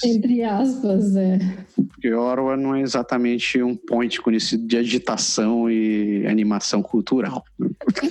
Entre 0.05 0.43
aspas, 0.43 1.15
é. 1.17 1.39
Porque 1.77 2.13
Orwa 2.13 2.57
não 2.57 2.75
é 2.75 2.81
exatamente 2.81 3.63
um 3.63 3.77
point 3.77 4.21
conhecido 4.21 4.67
de 4.67 4.79
agitação 4.79 5.71
e 5.71 6.27
animação 6.27 6.83
cultural. 6.83 7.45
Eu 7.61 7.69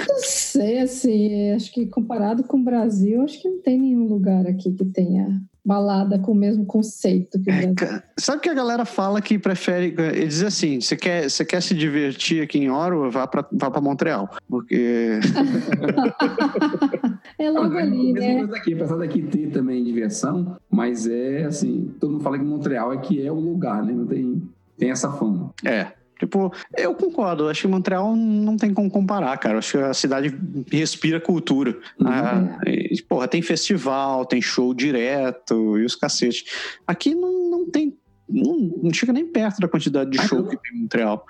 não 0.07 0.19
sei, 0.19 0.79
assim, 0.79 1.51
acho 1.51 1.71
que 1.73 1.87
comparado 1.87 2.43
com 2.43 2.57
o 2.57 2.63
Brasil, 2.63 3.23
acho 3.23 3.41
que 3.41 3.49
não 3.49 3.61
tem 3.61 3.79
nenhum 3.79 4.07
lugar 4.07 4.45
aqui 4.45 4.71
que 4.71 4.85
tenha 4.85 5.41
balada 5.63 6.17
com 6.17 6.31
o 6.31 6.35
mesmo 6.35 6.65
conceito 6.65 7.39
que 7.39 7.49
o 7.49 7.53
é, 7.53 8.03
sabe 8.17 8.41
que 8.41 8.49
a 8.49 8.53
galera 8.53 8.83
fala 8.83 9.21
que 9.21 9.37
prefere. 9.37 9.95
Ele 9.97 10.27
diz 10.27 10.43
assim: 10.43 10.81
você 10.81 10.95
quer, 10.95 11.29
você 11.29 11.45
quer 11.45 11.61
se 11.61 11.75
divertir 11.75 12.41
aqui 12.41 12.59
em 12.59 12.69
Ottawa, 12.69 13.09
vá 13.09 13.27
para 13.27 13.45
vá 13.51 13.69
pra 13.69 13.81
Montreal. 13.81 14.29
Porque. 14.49 15.19
é 17.37 17.49
logo 17.49 17.77
ali, 17.77 18.13
né? 18.13 18.39
Coisa 18.39 18.57
aqui, 18.57 18.73
apesar 18.73 18.97
daqui 18.97 19.21
ter 19.21 19.51
também 19.51 19.83
diversão, 19.83 20.57
mas 20.69 21.07
é 21.07 21.43
assim: 21.43 21.93
todo 21.99 22.13
mundo 22.13 22.23
fala 22.23 22.39
que 22.39 22.45
Montreal 22.45 22.93
é 22.93 22.97
que 22.97 23.25
é 23.25 23.31
o 23.31 23.39
lugar, 23.39 23.83
né? 23.83 23.93
Não 23.93 24.05
tem, 24.05 24.41
tem 24.77 24.89
essa 24.89 25.11
fama. 25.11 25.53
É. 25.63 26.00
Tipo, 26.21 26.53
eu 26.77 26.93
concordo. 26.93 27.49
Acho 27.49 27.63
que 27.63 27.67
Montreal 27.67 28.15
não 28.15 28.55
tem 28.55 28.71
como 28.75 28.91
comparar, 28.91 29.35
cara. 29.39 29.57
Acho 29.57 29.79
que 29.79 29.83
a 29.83 29.91
cidade 29.91 30.37
respira 30.71 31.19
cultura. 31.19 31.71
Uhum. 31.99 32.07
Ah, 32.07 32.59
e, 32.67 33.01
porra, 33.09 33.27
tem 33.27 33.41
festival, 33.41 34.23
tem 34.23 34.39
show 34.39 34.71
direto 34.71 35.79
e 35.79 35.83
os 35.83 35.95
cacete. 35.95 36.45
Aqui 36.85 37.15
não, 37.15 37.49
não 37.49 37.71
tem. 37.71 37.97
Não, 38.29 38.55
não 38.83 38.93
chega 38.93 39.11
nem 39.11 39.25
perto 39.25 39.59
da 39.59 39.67
quantidade 39.67 40.11
de 40.11 40.21
show 40.21 40.43
que 40.47 40.55
tem 40.57 40.77
em 40.77 40.81
Montreal. 40.83 41.25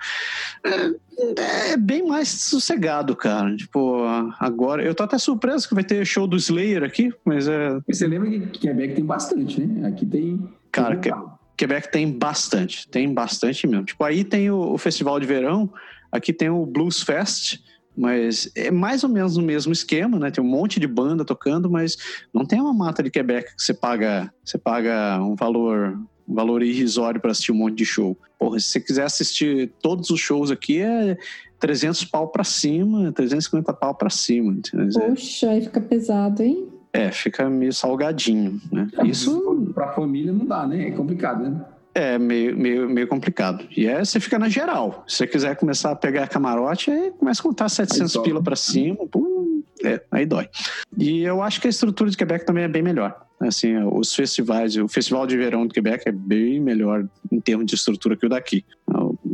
É, 0.62 1.72
é, 1.72 1.76
bem 1.78 2.06
mais 2.06 2.28
sossegado, 2.28 3.16
cara. 3.16 3.56
Tipo, 3.56 4.04
agora. 4.38 4.84
Eu 4.84 4.94
tô 4.94 5.04
até 5.04 5.16
surpreso 5.16 5.66
que 5.66 5.74
vai 5.74 5.84
ter 5.84 6.04
show 6.04 6.26
do 6.26 6.36
Slayer 6.36 6.84
aqui, 6.84 7.10
mas 7.24 7.48
é. 7.48 7.78
Você 7.88 8.06
lembra 8.06 8.28
que 8.28 8.58
Quebec 8.58 8.94
tem 8.94 9.04
bastante, 9.06 9.58
né? 9.58 9.88
Aqui 9.88 10.04
tem. 10.04 10.46
Cara, 10.70 10.96
que, 10.96 11.10
Quebec 11.56 11.90
tem 11.90 12.10
bastante, 12.10 12.88
tem 12.88 13.12
bastante 13.12 13.66
mesmo. 13.66 13.84
Tipo, 13.84 14.04
aí 14.04 14.24
tem 14.24 14.50
o, 14.50 14.72
o, 14.72 14.78
festival 14.78 15.18
de 15.20 15.26
verão, 15.26 15.72
aqui 16.10 16.32
tem 16.32 16.48
o 16.48 16.66
Blues 16.66 17.02
Fest, 17.02 17.60
mas 17.96 18.50
é 18.56 18.70
mais 18.70 19.04
ou 19.04 19.10
menos 19.10 19.36
o 19.36 19.42
mesmo 19.42 19.72
esquema, 19.72 20.18
né? 20.18 20.30
Tem 20.30 20.42
um 20.42 20.48
monte 20.48 20.80
de 20.80 20.86
banda 20.86 21.24
tocando, 21.24 21.70
mas 21.70 21.96
não 22.32 22.44
tem 22.44 22.60
uma 22.60 22.72
mata 22.72 23.02
de 23.02 23.10
Quebec 23.10 23.54
que 23.54 23.62
você 23.62 23.74
paga, 23.74 24.32
você 24.44 24.56
paga 24.56 25.22
um 25.22 25.34
valor 25.34 25.98
um 26.26 26.34
valor 26.34 26.62
irrisório 26.62 27.20
para 27.20 27.32
assistir 27.32 27.52
um 27.52 27.56
monte 27.56 27.76
de 27.76 27.84
show. 27.84 28.16
Porra, 28.38 28.58
se 28.58 28.66
você 28.66 28.80
quiser 28.80 29.04
assistir 29.04 29.72
todos 29.82 30.10
os 30.10 30.20
shows 30.20 30.50
aqui 30.50 30.80
é 30.80 31.16
300 31.58 32.04
pau 32.06 32.28
para 32.28 32.44
cima, 32.44 33.12
350 33.12 33.72
pau 33.74 33.94
para 33.94 34.10
cima. 34.10 34.56
Poxa, 34.94 35.50
aí 35.50 35.62
fica 35.62 35.80
pesado, 35.80 36.42
hein? 36.42 36.71
É, 36.92 37.10
fica 37.10 37.48
meio 37.48 37.72
salgadinho, 37.72 38.60
né? 38.70 38.88
É, 38.98 39.06
Isso 39.06 39.70
para 39.74 39.92
família 39.92 40.32
não 40.32 40.44
dá, 40.44 40.66
né? 40.66 40.88
É 40.88 40.90
complicado, 40.90 41.42
né? 41.42 41.64
É, 41.94 42.18
meio, 42.18 42.56
meio, 42.56 42.88
meio 42.88 43.06
complicado. 43.06 43.66
E 43.76 43.86
é, 43.86 44.02
você 44.02 44.18
fica 44.18 44.38
na 44.38 44.48
geral. 44.48 45.04
Se 45.06 45.18
você 45.18 45.26
quiser 45.26 45.56
começar 45.56 45.90
a 45.90 45.96
pegar 45.96 46.28
camarote, 46.28 46.90
aí 46.90 47.10
começa 47.12 47.40
a 47.40 47.42
contar 47.42 47.68
700 47.68 48.16
pila 48.18 48.42
para 48.42 48.56
cima, 48.56 49.06
pum, 49.06 49.62
é, 49.84 50.02
aí 50.10 50.24
dói. 50.24 50.48
E 50.96 51.22
eu 51.22 51.42
acho 51.42 51.60
que 51.60 51.66
a 51.66 51.70
estrutura 51.70 52.10
de 52.10 52.16
Quebec 52.16 52.46
também 52.46 52.64
é 52.64 52.68
bem 52.68 52.82
melhor. 52.82 53.14
Assim, 53.40 53.76
os 53.84 54.14
festivais, 54.14 54.76
o 54.76 54.88
Festival 54.88 55.26
de 55.26 55.36
Verão 55.36 55.66
do 55.66 55.74
Quebec 55.74 56.08
é 56.08 56.12
bem 56.12 56.60
melhor 56.60 57.06
em 57.30 57.40
termos 57.40 57.66
de 57.66 57.74
estrutura 57.74 58.16
que 58.16 58.24
o 58.24 58.28
daqui. 58.28 58.64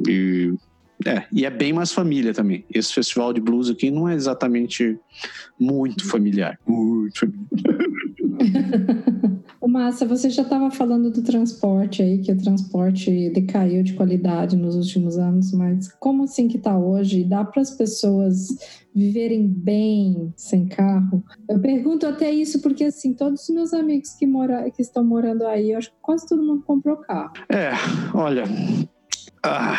E 0.09 0.53
é, 1.06 1.24
e 1.32 1.44
é 1.44 1.50
bem 1.50 1.72
mais 1.72 1.92
família 1.92 2.34
também. 2.34 2.64
Esse 2.72 2.92
festival 2.92 3.32
de 3.32 3.40
blues 3.40 3.70
aqui 3.70 3.90
não 3.90 4.08
é 4.08 4.14
exatamente 4.14 4.98
muito 5.58 6.08
familiar. 6.08 6.58
Muito 6.66 7.20
familiar. 7.20 7.48
O 9.61 9.66
Massa, 9.66 10.06
você 10.06 10.30
já 10.30 10.42
estava 10.42 10.70
falando 10.70 11.11
do 11.11 11.22
transporte 11.22 12.02
aí, 12.02 12.18
que 12.18 12.32
o 12.32 12.37
transporte 12.37 13.30
decaiu 13.30 13.82
de 13.82 13.94
qualidade 13.94 14.56
nos 14.56 14.76
últimos 14.76 15.18
anos, 15.18 15.52
mas 15.52 15.92
como 15.94 16.24
assim 16.24 16.46
que 16.48 16.56
está 16.56 16.78
hoje? 16.78 17.24
Dá 17.24 17.44
para 17.44 17.62
as 17.62 17.72
pessoas 17.72 18.48
viverem 18.94 19.46
bem 19.46 20.32
sem 20.37 20.66
carro? 20.66 21.24
Eu 21.48 21.61
pergunto 21.61 22.06
até 22.06 22.30
isso 22.30 22.61
porque, 22.61 22.84
assim, 22.84 23.12
todos 23.12 23.48
os 23.48 23.54
meus 23.54 23.72
amigos 23.72 24.11
que, 24.14 24.26
mora, 24.26 24.70
que 24.70 24.82
estão 24.82 25.04
morando 25.04 25.46
aí, 25.46 25.72
eu 25.72 25.78
acho 25.78 25.90
que 25.90 25.96
quase 26.00 26.26
todo 26.26 26.42
mundo 26.42 26.62
comprou 26.64 26.96
carro. 26.96 27.32
É, 27.48 27.72
olha, 28.14 28.44
ah, 29.48 29.78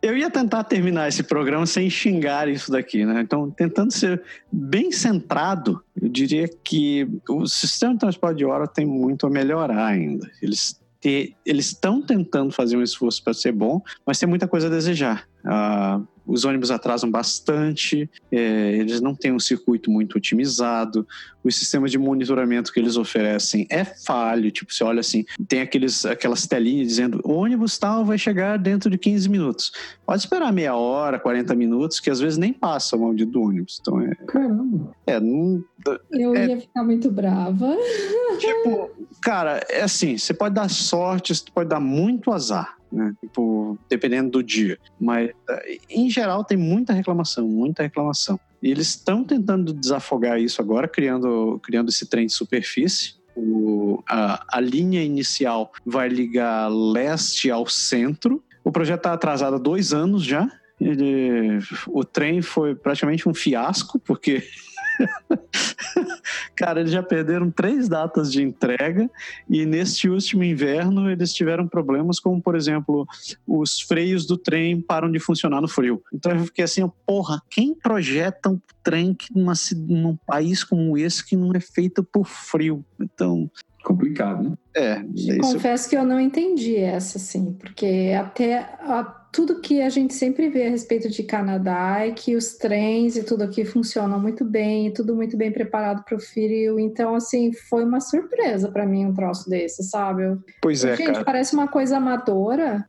eu 0.00 0.16
ia 0.16 0.30
tentar 0.30 0.64
terminar 0.64 1.08
esse 1.08 1.22
programa 1.22 1.66
sem 1.66 1.88
xingar 1.88 2.48
isso 2.48 2.70
daqui, 2.70 3.04
né? 3.04 3.20
Então, 3.20 3.50
tentando 3.50 3.92
ser 3.92 4.22
bem 4.50 4.90
centrado, 4.90 5.82
eu 6.00 6.08
diria 6.08 6.48
que 6.48 7.08
o 7.28 7.46
sistema 7.46 7.92
de 7.94 8.00
transporte 8.00 8.38
de 8.38 8.44
hora 8.44 8.66
tem 8.66 8.84
muito 8.84 9.26
a 9.26 9.30
melhorar 9.30 9.86
ainda. 9.86 10.30
Eles 10.40 10.80
eles 11.04 11.66
estão 11.66 12.00
tentando 12.00 12.52
fazer 12.52 12.76
um 12.76 12.82
esforço 12.82 13.24
para 13.24 13.34
ser 13.34 13.50
bom, 13.50 13.82
mas 14.06 14.20
tem 14.20 14.28
muita 14.28 14.46
coisa 14.46 14.68
a 14.68 14.70
desejar. 14.70 15.26
Uh, 15.44 16.06
os 16.26 16.44
ônibus 16.44 16.70
atrasam 16.70 17.10
bastante, 17.10 18.08
é, 18.30 18.72
eles 18.76 19.00
não 19.00 19.14
têm 19.14 19.32
um 19.32 19.38
circuito 19.40 19.90
muito 19.90 20.16
otimizado, 20.18 21.06
os 21.44 21.56
sistemas 21.56 21.90
de 21.90 21.98
monitoramento 21.98 22.72
que 22.72 22.78
eles 22.78 22.96
oferecem 22.96 23.66
é 23.70 23.84
falho, 23.84 24.50
tipo, 24.50 24.72
você 24.72 24.84
olha 24.84 25.00
assim, 25.00 25.24
tem 25.48 25.60
aqueles, 25.60 26.06
aquelas 26.06 26.46
telinhas 26.46 26.86
dizendo 26.88 27.20
o 27.24 27.32
ônibus 27.32 27.76
tal 27.78 28.04
vai 28.04 28.16
chegar 28.16 28.56
dentro 28.58 28.88
de 28.88 28.96
15 28.96 29.28
minutos. 29.28 29.72
Pode 30.06 30.20
esperar 30.22 30.52
meia 30.52 30.76
hora, 30.76 31.18
40 31.18 31.54
minutos, 31.56 31.98
que 31.98 32.10
às 32.10 32.20
vezes 32.20 32.38
nem 32.38 32.52
passa 32.52 32.96
o 32.96 33.00
maldito 33.00 33.32
do 33.32 33.42
ônibus. 33.42 33.78
Então 33.80 34.00
é. 34.00 34.14
Caramba! 34.26 34.92
É, 35.06 35.18
não, 35.18 35.64
Eu 36.12 36.36
É- 36.36 36.46
ia 36.46 36.60
ficar 36.60 36.84
muito 36.84 37.10
brava. 37.10 37.76
Tipo, 38.38 38.90
cara, 39.20 39.60
é 39.68 39.82
assim, 39.82 40.16
você 40.16 40.32
pode 40.32 40.54
dar 40.54 40.68
sorte, 40.70 41.34
você 41.34 41.44
pode 41.52 41.68
dar 41.68 41.80
muito 41.80 42.30
azar, 42.32 42.76
né? 42.92 43.12
Tipo, 43.20 43.78
dependendo 43.88 44.30
do 44.30 44.42
dia. 44.42 44.78
Mas, 45.00 45.30
eh, 45.48 45.78
em 45.90 46.10
geral, 46.10 46.44
tem 46.44 46.56
muita 46.58 46.92
reclamação, 46.92 47.46
muita 47.48 47.82
reclamação. 47.82 48.38
E 48.62 48.70
eles 48.70 48.88
estão 48.90 49.24
tentando 49.24 49.72
desafogar 49.72 50.38
isso 50.40 50.60
agora, 50.60 50.86
criando, 50.86 51.58
criando 51.62 51.88
esse 51.88 52.06
trem 52.08 52.26
de 52.26 52.32
superfície. 52.32 53.14
O- 53.34 54.02
a, 54.08 54.44
a 54.58 54.60
linha 54.60 55.02
inicial 55.02 55.72
vai 55.84 56.08
ligar 56.08 56.68
leste 56.68 57.50
ao 57.50 57.66
centro. 57.66 58.42
O 58.62 58.70
projeto 58.70 58.98
está 58.98 59.12
atrasado 59.14 59.56
há 59.56 59.58
dois 59.58 59.92
anos 59.92 60.22
já. 60.22 60.48
Ele, 60.80 61.58
o 61.88 62.04
trem 62.04 62.42
foi 62.42 62.74
praticamente 62.74 63.28
um 63.28 63.34
fiasco, 63.34 63.98
porque 63.98 64.42
Cara, 66.56 66.80
eles 66.80 66.92
já 66.92 67.02
perderam 67.02 67.50
três 67.50 67.88
datas 67.88 68.30
de 68.30 68.42
entrega 68.42 69.10
e 69.48 69.64
neste 69.66 70.08
último 70.08 70.44
inverno 70.44 71.10
eles 71.10 71.32
tiveram 71.32 71.66
problemas 71.66 72.20
como, 72.20 72.40
por 72.40 72.54
exemplo, 72.54 73.06
os 73.46 73.80
freios 73.80 74.26
do 74.26 74.36
trem 74.36 74.80
param 74.80 75.10
de 75.10 75.18
funcionar 75.18 75.60
no 75.60 75.68
frio. 75.68 76.02
Então 76.12 76.32
eu 76.32 76.44
fiquei 76.44 76.64
assim, 76.64 76.88
porra, 77.06 77.40
quem 77.50 77.74
projeta 77.74 78.50
um 78.50 78.60
trem 78.82 79.14
que 79.14 79.32
numa, 79.34 79.54
num 79.88 80.16
país 80.26 80.62
como 80.64 80.96
esse 80.96 81.24
que 81.26 81.36
não 81.36 81.52
é 81.54 81.60
feito 81.60 82.02
por 82.04 82.26
frio? 82.26 82.84
Então, 83.00 83.50
Complicado, 83.82 84.44
né? 84.44 84.56
é, 84.76 85.04
isso 85.14 85.38
Confesso 85.40 85.90
que 85.90 85.96
eu 85.96 86.04
não 86.04 86.20
entendi 86.20 86.76
essa, 86.76 87.18
assim, 87.18 87.52
porque 87.54 88.12
até 88.16 88.58
a- 88.80 89.21
tudo 89.32 89.60
que 89.60 89.80
a 89.80 89.88
gente 89.88 90.12
sempre 90.12 90.50
vê 90.50 90.66
a 90.66 90.70
respeito 90.70 91.08
de 91.08 91.22
Canadá 91.22 92.00
é 92.00 92.10
que 92.10 92.36
os 92.36 92.52
trens 92.52 93.16
e 93.16 93.24
tudo 93.24 93.42
aqui 93.42 93.64
funcionam 93.64 94.20
muito 94.20 94.44
bem, 94.44 94.92
tudo 94.92 95.16
muito 95.16 95.38
bem 95.38 95.50
preparado 95.50 96.04
para 96.04 96.16
o 96.16 96.20
frio. 96.20 96.78
Então, 96.78 97.14
assim, 97.14 97.50
foi 97.50 97.82
uma 97.82 97.98
surpresa 97.98 98.70
para 98.70 98.84
mim 98.84 99.06
um 99.06 99.14
troço 99.14 99.48
desse, 99.48 99.82
sabe? 99.84 100.36
Pois 100.60 100.84
é, 100.84 100.96
gente, 100.96 101.12
cara. 101.12 101.24
parece 101.24 101.54
uma 101.54 101.66
coisa 101.66 101.96
amadora. 101.96 102.86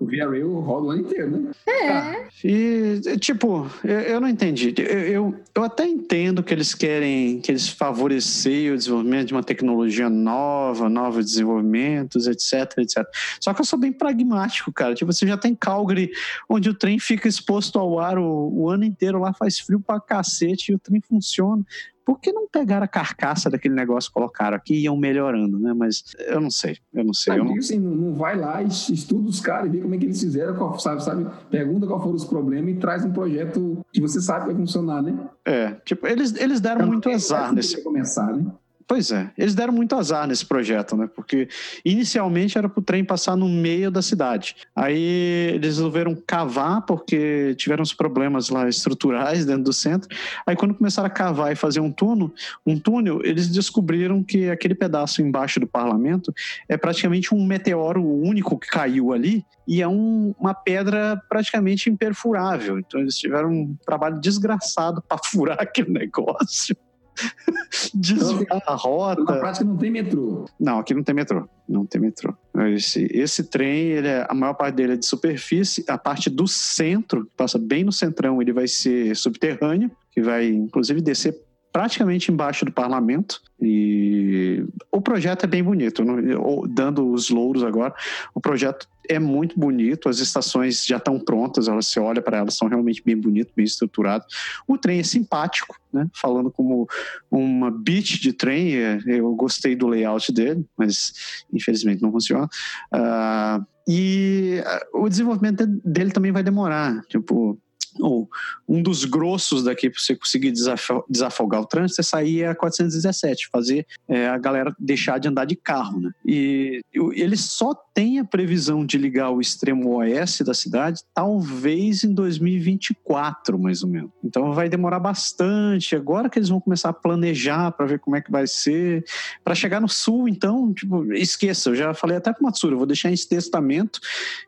O 0.00 0.04
Via 0.04 0.28
Rail 0.28 0.58
roda 0.58 0.86
o 0.86 0.90
ano 0.90 1.02
inteiro, 1.02 1.30
né? 1.30 1.50
É, 1.68 2.26
E, 2.42 3.00
tipo, 3.20 3.70
eu, 3.84 4.00
eu 4.00 4.20
não 4.20 4.28
entendi. 4.28 4.74
Eu, 4.76 4.84
eu, 4.84 5.34
eu 5.54 5.62
até 5.62 5.86
entendo 5.86 6.42
que 6.42 6.52
eles 6.52 6.74
querem 6.74 7.40
que 7.40 7.52
eles 7.52 7.68
favorecer 7.68 8.72
o 8.72 8.76
desenvolvimento 8.76 9.28
de 9.28 9.34
uma 9.34 9.44
tecnologia 9.44 10.10
nova, 10.10 10.88
novos 10.88 11.24
desenvolvimentos, 11.24 12.26
etc, 12.26 12.78
etc. 12.78 13.04
Só 13.40 13.54
que 13.54 13.60
eu 13.60 13.64
sou 13.64 13.78
bem 13.78 13.92
pragmático, 13.92 14.72
cara. 14.72 14.94
Tipo, 14.94 15.12
você 15.12 15.24
já 15.24 15.36
tem 15.36 15.54
Calgary, 15.84 16.10
onde 16.48 16.70
o 16.70 16.74
trem 16.74 16.98
fica 16.98 17.28
exposto 17.28 17.78
ao 17.78 17.98
ar 17.98 18.18
o, 18.18 18.50
o 18.52 18.70
ano 18.70 18.84
inteiro, 18.84 19.18
lá 19.20 19.32
faz 19.32 19.58
frio 19.58 19.80
pra 19.80 20.00
cacete 20.00 20.72
e 20.72 20.74
o 20.74 20.78
trem 20.78 21.00
funciona. 21.00 21.64
Por 22.04 22.20
que 22.20 22.30
não 22.32 22.46
pegaram 22.46 22.84
a 22.84 22.88
carcaça 22.88 23.48
daquele 23.48 23.74
negócio 23.74 24.12
colocaram 24.12 24.54
aqui 24.54 24.74
e 24.74 24.82
iam 24.82 24.94
melhorando, 24.94 25.58
né? 25.58 25.72
Mas 25.72 26.04
eu 26.18 26.38
não 26.38 26.50
sei, 26.50 26.76
eu 26.92 27.02
não 27.02 27.14
sei. 27.14 27.32
Mas 27.32 27.38
Eu 27.38 27.44
não... 27.46 27.58
assim, 27.58 27.78
não, 27.78 27.94
não 27.94 28.14
vai 28.14 28.36
lá 28.36 28.62
estuda 28.62 29.26
os 29.26 29.40
caras 29.40 29.68
e 29.68 29.70
vê 29.70 29.80
como 29.80 29.94
é 29.94 29.98
que 29.98 30.04
eles 30.04 30.20
fizeram, 30.20 30.54
qual- 30.54 30.78
sabe, 30.78 31.02
sabe? 31.02 31.26
Pergunta 31.50 31.86
qual 31.86 31.98
foram 32.00 32.14
os 32.14 32.24
problemas 32.26 32.70
e 32.74 32.78
traz 32.78 33.04
um 33.06 33.12
projeto 33.12 33.82
que 33.90 34.02
você 34.02 34.20
sabe 34.20 34.40
que 34.40 34.46
vai 34.52 34.56
funcionar, 34.56 35.02
né? 35.02 35.18
É, 35.46 35.70
tipo, 35.82 36.06
eles, 36.06 36.34
eles 36.36 36.60
deram 36.60 36.86
muito 36.86 37.08
azar 37.08 37.54
nesse 37.54 37.76
Pra 37.76 37.84
começar, 37.84 38.36
né? 38.36 38.52
Pois 38.86 39.10
é, 39.10 39.30
eles 39.38 39.54
deram 39.54 39.72
muito 39.72 39.94
azar 39.94 40.26
nesse 40.26 40.44
projeto, 40.44 40.94
né? 40.94 41.08
Porque 41.14 41.48
inicialmente 41.84 42.58
era 42.58 42.68
para 42.68 42.80
o 42.80 42.82
trem 42.82 43.02
passar 43.02 43.34
no 43.34 43.48
meio 43.48 43.90
da 43.90 44.02
cidade. 44.02 44.56
Aí 44.76 45.52
eles 45.54 45.76
resolveram 45.76 46.14
cavar 46.14 46.82
porque 46.82 47.54
tiveram 47.56 47.82
uns 47.82 47.94
problemas 47.94 48.50
lá 48.50 48.68
estruturais 48.68 49.44
dentro 49.46 49.64
do 49.64 49.72
centro. 49.72 50.08
Aí 50.46 50.54
quando 50.54 50.74
começaram 50.74 51.06
a 51.06 51.10
cavar 51.10 51.50
e 51.50 51.56
fazer 51.56 51.80
um 51.80 51.90
túnel, 51.90 52.30
um 52.66 52.78
túnel, 52.78 53.20
eles 53.24 53.48
descobriram 53.48 54.22
que 54.22 54.50
aquele 54.50 54.74
pedaço 54.74 55.22
embaixo 55.22 55.58
do 55.58 55.66
parlamento 55.66 56.32
é 56.68 56.76
praticamente 56.76 57.34
um 57.34 57.44
meteoro 57.44 58.04
único 58.04 58.58
que 58.58 58.68
caiu 58.68 59.14
ali 59.14 59.44
e 59.66 59.80
é 59.80 59.88
um- 59.88 60.34
uma 60.38 60.52
pedra 60.52 61.18
praticamente 61.26 61.88
imperfurável. 61.88 62.78
Então 62.78 63.00
eles 63.00 63.16
tiveram 63.16 63.50
um 63.50 63.76
trabalho 63.86 64.20
desgraçado 64.20 65.02
para 65.08 65.16
furar 65.24 65.56
aquele 65.58 65.90
negócio. 65.90 66.76
Desviar 67.94 68.62
a 68.66 68.70
Na 68.70 68.76
rota. 68.76 69.24
prática 69.38 69.64
não 69.64 69.76
tem 69.76 69.90
metrô. 69.90 70.44
Não, 70.58 70.78
aqui 70.78 70.94
não 70.94 71.02
tem 71.02 71.14
metrô. 71.14 71.48
Não 71.68 71.86
tem 71.86 72.00
metrô. 72.00 72.34
Esse, 72.74 73.08
esse 73.10 73.44
trem, 73.44 73.88
ele 73.88 74.08
é, 74.08 74.26
a 74.28 74.34
maior 74.34 74.54
parte 74.54 74.74
dele 74.74 74.94
é 74.94 74.96
de 74.96 75.06
superfície. 75.06 75.84
A 75.88 75.96
parte 75.96 76.28
do 76.28 76.46
centro, 76.46 77.24
que 77.24 77.32
passa 77.36 77.58
bem 77.58 77.84
no 77.84 77.92
centrão, 77.92 78.40
ele 78.42 78.52
vai 78.52 78.68
ser 78.68 79.14
subterrâneo, 79.16 79.90
que 80.10 80.20
vai 80.20 80.48
inclusive 80.48 81.00
descer 81.00 81.36
praticamente 81.74 82.30
embaixo 82.30 82.64
do 82.64 82.70
parlamento. 82.70 83.42
E 83.60 84.64
o 84.92 85.00
projeto 85.00 85.42
é 85.42 85.46
bem 85.48 85.62
bonito. 85.62 86.02
eu- 86.02 86.64
Dando 86.68 87.10
os 87.10 87.30
louros 87.30 87.64
agora, 87.64 87.92
o 88.32 88.40
projeto 88.40 88.86
é 89.08 89.18
muito 89.18 89.58
bonito. 89.58 90.08
As 90.08 90.20
estações 90.20 90.86
já 90.86 90.98
estão 90.98 91.18
prontas. 91.18 91.66
Elas, 91.66 91.92
olha 91.96 92.22
para 92.22 92.38
elas, 92.38 92.54
são 92.54 92.68
realmente 92.68 93.02
bem 93.04 93.16
bonitas, 93.16 93.52
bem 93.56 93.64
estruturadas. 93.64 94.24
O 94.68 94.78
trem 94.78 95.00
é 95.00 95.02
simpático, 95.02 95.76
né? 95.92 96.06
Falando 96.14 96.48
como 96.48 96.86
uma 97.28 97.72
beat 97.72 98.20
de 98.20 98.32
trem, 98.32 98.76
é, 98.76 99.00
eu 99.06 99.34
gostei 99.34 99.74
do 99.74 99.88
layout 99.88 100.32
dele, 100.32 100.64
mas 100.78 101.44
infelizmente 101.52 102.00
não 102.00 102.12
funciona. 102.12 102.48
Ah, 102.92 103.60
e 103.88 104.62
ah, 104.64 104.86
o 104.94 105.08
desenvolvimento 105.08 105.66
dele 105.84 106.12
também 106.12 106.30
vai 106.30 106.44
demorar. 106.44 107.00
Tipo, 107.08 107.58
ou 108.00 108.28
um 108.68 108.82
dos 108.82 109.04
grossos 109.04 109.62
daqui 109.64 109.88
para 109.90 110.00
você 110.00 110.16
conseguir 110.16 110.50
desafo- 110.50 111.04
desafogar 111.08 111.60
o 111.60 111.66
trânsito 111.66 112.00
é 112.00 112.04
sair 112.04 112.44
a 112.44 112.54
417, 112.54 113.48
fazer 113.50 113.86
é, 114.08 114.26
a 114.28 114.38
galera 114.38 114.74
deixar 114.78 115.18
de 115.18 115.28
andar 115.28 115.44
de 115.44 115.56
carro, 115.56 116.00
né? 116.00 116.10
E 116.24 116.80
o- 116.96 117.12
ele 117.12 117.36
só 117.36 117.74
tem 117.94 118.18
a 118.18 118.24
previsão 118.24 118.84
de 118.84 118.98
ligar 118.98 119.30
o 119.30 119.40
extremo 119.40 119.94
oeste 119.94 120.42
da 120.42 120.52
cidade 120.52 121.00
talvez 121.14 122.02
em 122.02 122.12
2024, 122.12 123.56
mais 123.56 123.84
ou 123.84 123.88
menos. 123.88 124.10
Então 124.22 124.52
vai 124.52 124.68
demorar 124.68 124.98
bastante. 124.98 125.94
Agora 125.94 126.28
que 126.28 126.36
eles 126.36 126.48
vão 126.48 126.60
começar 126.60 126.88
a 126.88 126.92
planejar 126.92 127.70
para 127.70 127.86
ver 127.86 128.00
como 128.00 128.16
é 128.16 128.20
que 128.20 128.32
vai 128.32 128.48
ser. 128.48 129.04
Para 129.44 129.54
chegar 129.54 129.80
no 129.80 129.88
sul, 129.88 130.28
então, 130.28 130.74
tipo, 130.74 131.12
esqueça, 131.12 131.70
eu 131.70 131.76
já 131.76 131.94
falei 131.94 132.16
até 132.16 132.32
para 132.32 132.40
o 132.40 132.44
Matsura, 132.44 132.74
eu 132.74 132.78
vou 132.78 132.86
deixar 132.86 133.12
em 133.12 133.14
testamento, 133.14 134.00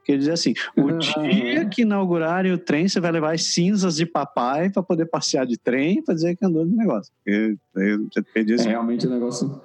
que 0.04 0.12
ele 0.12 0.18
diz 0.18 0.28
assim: 0.28 0.52
o 0.76 0.92
dia 0.98 1.64
que 1.66 1.82
inaugurarem 1.82 2.52
o 2.52 2.58
trem, 2.58 2.88
você 2.88 2.98
vai 2.98 3.12
levar 3.12 3.34
as 3.34 3.44
cinzas 3.44 3.94
de 3.94 4.04
papai 4.04 4.70
para 4.70 4.82
poder 4.82 5.06
passear 5.06 5.46
de 5.46 5.56
trem 5.56 6.02
para 6.02 6.14
dizer 6.14 6.36
que 6.36 6.44
andou 6.44 6.66
de 6.66 6.74
negócio. 6.74 7.12
Porque 7.14 7.56
eu 7.76 8.08
já 8.12 8.22
perdi 8.34 8.52
É 8.52 8.56
esse 8.56 8.68
realmente 8.68 9.06
o 9.06 9.10
negócio. 9.10 9.60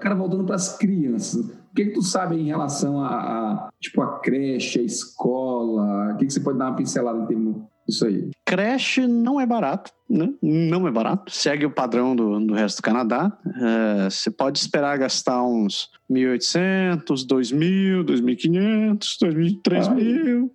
Cara, 0.00 0.14
voltando 0.14 0.44
para 0.44 0.54
as 0.54 0.76
crianças, 0.76 1.44
o 1.44 1.74
que, 1.74 1.86
que 1.86 1.92
tu 1.92 2.02
sabe 2.02 2.36
em 2.36 2.44
relação 2.44 3.00
a, 3.00 3.08
a, 3.08 3.68
tipo, 3.80 4.00
a 4.02 4.20
creche, 4.20 4.80
a 4.80 4.82
escola? 4.82 6.12
O 6.12 6.16
que, 6.16 6.26
que 6.26 6.32
você 6.32 6.40
pode 6.40 6.58
dar 6.58 6.66
uma 6.66 6.76
pincelada 6.76 7.18
em 7.18 7.26
termos 7.26 7.56
disso 7.86 8.06
aí? 8.06 8.30
Creche 8.44 9.06
não 9.06 9.40
é 9.40 9.46
barato, 9.46 9.90
né? 10.08 10.32
Não 10.42 10.86
é 10.86 10.90
barato. 10.90 11.32
Segue 11.32 11.66
o 11.66 11.70
padrão 11.70 12.14
do, 12.14 12.38
do 12.40 12.54
resto 12.54 12.78
do 12.78 12.82
Canadá. 12.82 13.36
É, 13.60 14.10
você 14.10 14.30
pode 14.30 14.58
esperar 14.58 14.98
gastar 14.98 15.42
uns 15.42 15.88
1.800, 16.10 17.04
2.000, 17.26 18.04
2.500, 18.04 19.60
3.000. 19.62 20.50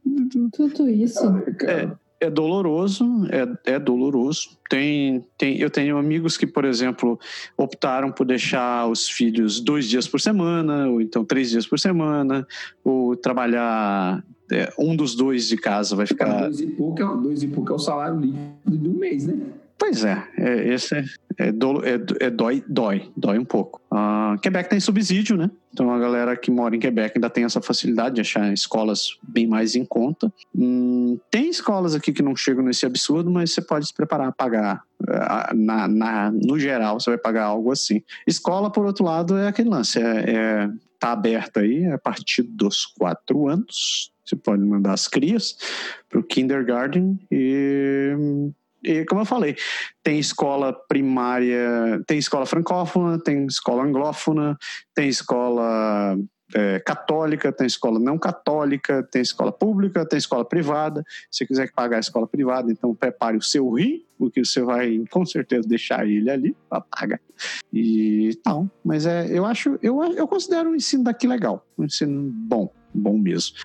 tudo 0.52 0.90
isso. 0.90 1.22
Cara, 1.60 2.00
É 2.24 2.30
doloroso, 2.30 3.06
é, 3.30 3.74
é 3.74 3.78
doloroso. 3.80 4.58
Tem, 4.70 5.26
tem, 5.38 5.58
eu 5.60 5.70
tenho 5.70 5.98
amigos 5.98 6.38
que, 6.38 6.48
por 6.48 6.64
exemplo, 6.64 7.20
optaram 7.58 8.14
por 8.14 8.26
deixar 8.26 8.88
os 8.88 9.10
filhos 9.10 9.60
dois 9.60 9.90
dias 9.90 10.08
por 10.08 10.22
semana, 10.22 10.88
ou 10.88 11.02
então 11.02 11.26
três 11.26 11.50
dias 11.50 11.68
por 11.68 11.78
semana, 11.78 12.48
ou 12.82 13.14
trabalhar. 13.18 14.24
é, 14.50 14.72
um 14.80 14.96
dos 14.96 15.16
dois 15.16 15.50
de 15.50 15.58
casa 15.58 15.98
vai 15.98 16.06
ficar 16.06 16.44
dois, 16.44 16.62
e 16.62 16.68
pouco 16.68 17.02
é, 17.02 17.22
dois 17.22 17.44
e 17.44 17.48
pouco 17.48 17.74
é 17.74 17.76
o 17.76 17.80
salário 17.80 18.18
líquido 18.18 18.78
do 18.78 18.92
mês, 18.92 19.28
né? 19.28 19.38
Pois 19.78 20.06
é, 20.06 20.24
é 20.38 20.74
esse 20.74 20.96
é, 20.96 21.04
é, 21.38 21.52
dolo- 21.52 21.84
é- 21.84 22.00
é 22.26 22.30
dói, 22.30 22.64
dói, 22.68 23.12
dói 23.18 23.38
um 23.38 23.44
pouco. 23.46 23.82
Ah, 23.92 24.36
Quebec 24.42 24.70
tem 24.70 24.80
subsídio, 24.80 25.36
né? 25.36 25.52
Então 25.74 25.92
a 25.92 26.00
galera 26.00 26.38
que 26.38 26.50
mora 26.52 26.76
em 26.76 26.80
Quebec 26.80 27.14
ainda 27.18 27.30
tem 27.30 27.44
essa 27.44 27.62
facilidade 27.62 28.16
de 28.16 28.22
achar 28.22 28.54
escolas 28.54 29.18
bem 29.22 29.46
mais 29.48 29.76
em 29.76 29.84
conta. 29.84 30.32
Hum, 30.56 31.20
tem 31.30 31.50
escolas 31.50 31.96
aqui 31.96 32.14
que 32.14 32.22
não 32.24 32.36
chegam 32.36 32.64
nesse 32.64 32.86
absurdo, 32.86 33.30
mas 33.30 33.52
você 33.52 33.62
pode 33.62 33.88
se 33.88 33.94
preparar 33.94 34.28
a 34.30 34.32
pagar. 34.32 34.84
ah, 35.10 35.52
Na, 35.54 35.88
na- 35.88 36.32
no 36.32 36.58
geral, 36.58 37.00
você 37.00 37.10
vai 37.10 37.18
pagar 37.18 37.46
algo 37.46 37.72
assim. 37.72 38.02
Escola, 38.26 38.72
por 38.72 38.86
outro 38.86 39.04
lado, 39.04 39.36
é 39.38 39.48
aquele 39.48 39.70
lance. 39.70 40.00
É, 40.00 40.24
é- 40.30 40.70
tá 41.00 41.12
aberta 41.12 41.60
aí 41.60 41.86
a 41.88 41.98
partir 41.98 42.44
dos 42.44 42.86
quatro 42.86 43.50
anos. 43.50 44.12
Você 44.24 44.38
pode 44.38 44.64
mandar 44.64 44.94
as 44.94 45.08
crias 45.10 45.58
para 46.10 46.20
o 46.20 46.24
kindergarten 46.24 47.20
e 47.30 48.14
e 48.84 49.06
como 49.06 49.22
eu 49.22 49.26
falei, 49.26 49.56
tem 50.04 50.20
escola 50.20 50.74
primária, 50.74 52.02
tem 52.06 52.18
escola 52.18 52.46
francófona, 52.46 53.18
tem 53.18 53.46
escola 53.46 53.84
anglófona, 53.84 54.58
tem 54.94 55.08
escola 55.08 56.18
é, 56.54 56.80
católica, 56.80 57.52
tem 57.52 57.66
escola 57.66 58.00
não 58.00 58.18
católica, 58.18 59.02
tem 59.04 59.22
escola 59.22 59.52
pública, 59.52 60.06
tem 60.06 60.18
escola 60.18 60.46
privada. 60.46 61.04
Se 61.32 61.46
quiser 61.46 61.72
pagar 61.72 61.98
a 61.98 62.02
escola 62.02 62.28
privada, 62.28 62.72
então 62.72 62.94
prepare 62.94 63.38
o 63.38 63.42
seu 63.42 63.70
rim, 63.72 64.04
porque 64.18 64.44
você 64.44 64.62
vai 64.62 65.04
com 65.10 65.26
certeza 65.26 65.68
deixar 65.68 66.08
ele 66.08 66.30
ali 66.30 66.56
para 66.70 66.82
pagar. 66.82 67.22
E 67.72 68.38
tal. 68.44 68.70
Mas 68.84 69.06
é, 69.06 69.28
eu 69.32 69.46
acho, 69.46 69.80
eu, 69.82 70.04
eu 70.14 70.28
considero 70.28 70.72
o 70.72 70.76
ensino 70.76 71.04
daqui 71.04 71.28
legal, 71.28 71.66
um 71.78 71.86
ensino 71.86 72.30
bom 72.32 72.72
bom 72.94 73.18
mesmo. 73.18 73.58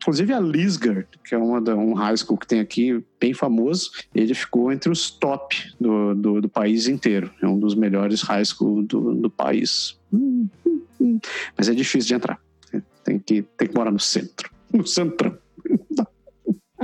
Inclusive 0.00 0.32
a 0.32 0.40
Lisgar, 0.40 1.06
que 1.24 1.34
é 1.34 1.38
uma 1.38 1.60
da, 1.60 1.74
um 1.76 1.92
high 1.94 2.16
school 2.16 2.38
que 2.38 2.46
tem 2.46 2.60
aqui, 2.60 3.04
bem 3.20 3.34
famoso, 3.34 3.90
ele 4.14 4.34
ficou 4.34 4.72
entre 4.72 4.90
os 4.90 5.10
top 5.10 5.56
do, 5.80 6.14
do, 6.14 6.40
do 6.42 6.48
país 6.48 6.88
inteiro. 6.88 7.30
É 7.42 7.46
um 7.46 7.58
dos 7.58 7.74
melhores 7.74 8.22
high 8.22 8.44
school 8.44 8.82
do, 8.82 9.14
do 9.14 9.30
país. 9.30 9.98
Hum, 10.12 10.48
hum, 10.66 10.82
hum. 11.00 11.20
Mas 11.56 11.68
é 11.68 11.74
difícil 11.74 12.08
de 12.08 12.14
entrar. 12.14 12.40
Tem 13.04 13.18
que, 13.18 13.42
tem 13.42 13.68
que 13.68 13.74
morar 13.74 13.90
no 13.90 14.00
centro. 14.00 14.50
No 14.72 14.86
centro. 14.86 15.38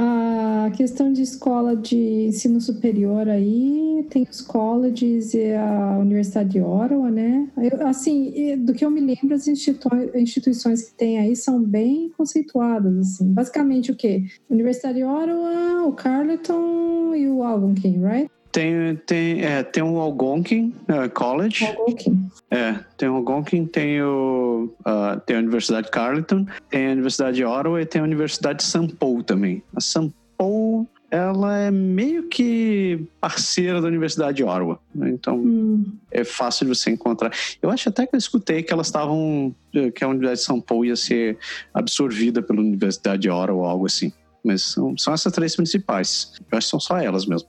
A 0.04 0.70
questão 0.72 1.12
de 1.12 1.22
escola 1.22 1.76
de 1.76 2.26
ensino 2.26 2.60
superior 2.60 3.28
aí, 3.28 4.04
tem 4.10 4.26
os 4.28 4.40
colleges 4.40 5.32
e 5.32 5.52
a 5.54 5.98
Universidade 6.00 6.50
de 6.50 6.60
Ottawa, 6.60 7.08
né? 7.08 7.48
Eu, 7.56 7.86
assim, 7.86 8.56
do 8.58 8.72
que 8.72 8.84
eu 8.84 8.90
me 8.90 9.00
lembro, 9.00 9.32
as 9.32 9.46
instituições 9.46 10.82
que 10.82 10.94
tem 10.94 11.20
aí 11.20 11.36
são 11.36 11.62
bem 11.62 12.10
conceituadas, 12.16 12.96
assim. 12.98 13.32
Basicamente 13.32 13.92
o 13.92 13.96
quê? 13.96 14.24
Universidade 14.50 14.98
de 14.98 15.04
Ottawa, 15.04 15.86
o 15.86 15.92
Carleton 15.92 17.14
e 17.14 17.28
o 17.28 17.44
Algonquin, 17.44 18.00
right? 18.02 18.30
Tem, 18.52 18.96
tem, 19.06 19.42
é, 19.42 19.62
tem 19.62 19.82
o 19.82 19.98
Algonquin 19.98 20.74
uh, 20.82 21.08
College. 21.14 21.64
Algonquin. 21.64 22.28
É, 22.50 22.74
tem 22.98 23.08
o 23.08 23.14
Algonquin, 23.14 23.64
tem, 23.64 24.02
o, 24.02 24.70
uh, 24.80 25.18
tem 25.24 25.36
a 25.36 25.38
Universidade 25.38 25.86
de 25.86 25.90
Carleton, 25.90 26.46
tem 26.68 26.88
a 26.88 26.92
Universidade 26.92 27.36
de 27.36 27.44
Ottawa 27.46 27.80
e 27.80 27.86
tem 27.86 28.02
a 28.02 28.04
Universidade 28.04 28.58
de 28.58 28.64
São 28.64 28.86
Paulo 28.86 29.22
também. 29.22 29.62
A 29.74 29.80
São 29.80 30.12
Paulo, 30.36 30.86
ela 31.10 31.56
é 31.60 31.70
meio 31.70 32.28
que 32.28 33.06
parceira 33.18 33.80
da 33.80 33.88
Universidade 33.88 34.36
de 34.36 34.44
Ottawa, 34.44 34.78
né? 34.94 35.08
então 35.08 35.38
hum. 35.38 35.86
é 36.10 36.22
fácil 36.22 36.66
de 36.66 36.76
você 36.76 36.90
encontrar. 36.90 37.32
Eu 37.62 37.70
acho 37.70 37.88
até 37.88 38.06
que 38.06 38.14
eu 38.14 38.18
escutei 38.18 38.62
que 38.62 38.70
elas 38.70 38.88
estavam, 38.88 39.54
que 39.94 40.04
a 40.04 40.08
Universidade 40.08 40.40
de 40.40 40.44
São 40.44 40.60
Paulo 40.60 40.84
ia 40.84 40.96
ser 40.96 41.38
absorvida 41.72 42.42
pela 42.42 42.60
Universidade 42.60 43.22
de 43.22 43.30
Ottawa 43.30 43.60
ou 43.60 43.64
algo 43.64 43.86
assim. 43.86 44.12
Mas 44.44 44.62
são, 44.62 44.96
são 44.98 45.14
essas 45.14 45.32
três 45.32 45.54
principais. 45.54 46.32
Eu 46.50 46.58
acho 46.58 46.66
que 46.66 46.70
são 46.70 46.80
só 46.80 46.98
elas 46.98 47.26
mesmo. 47.26 47.48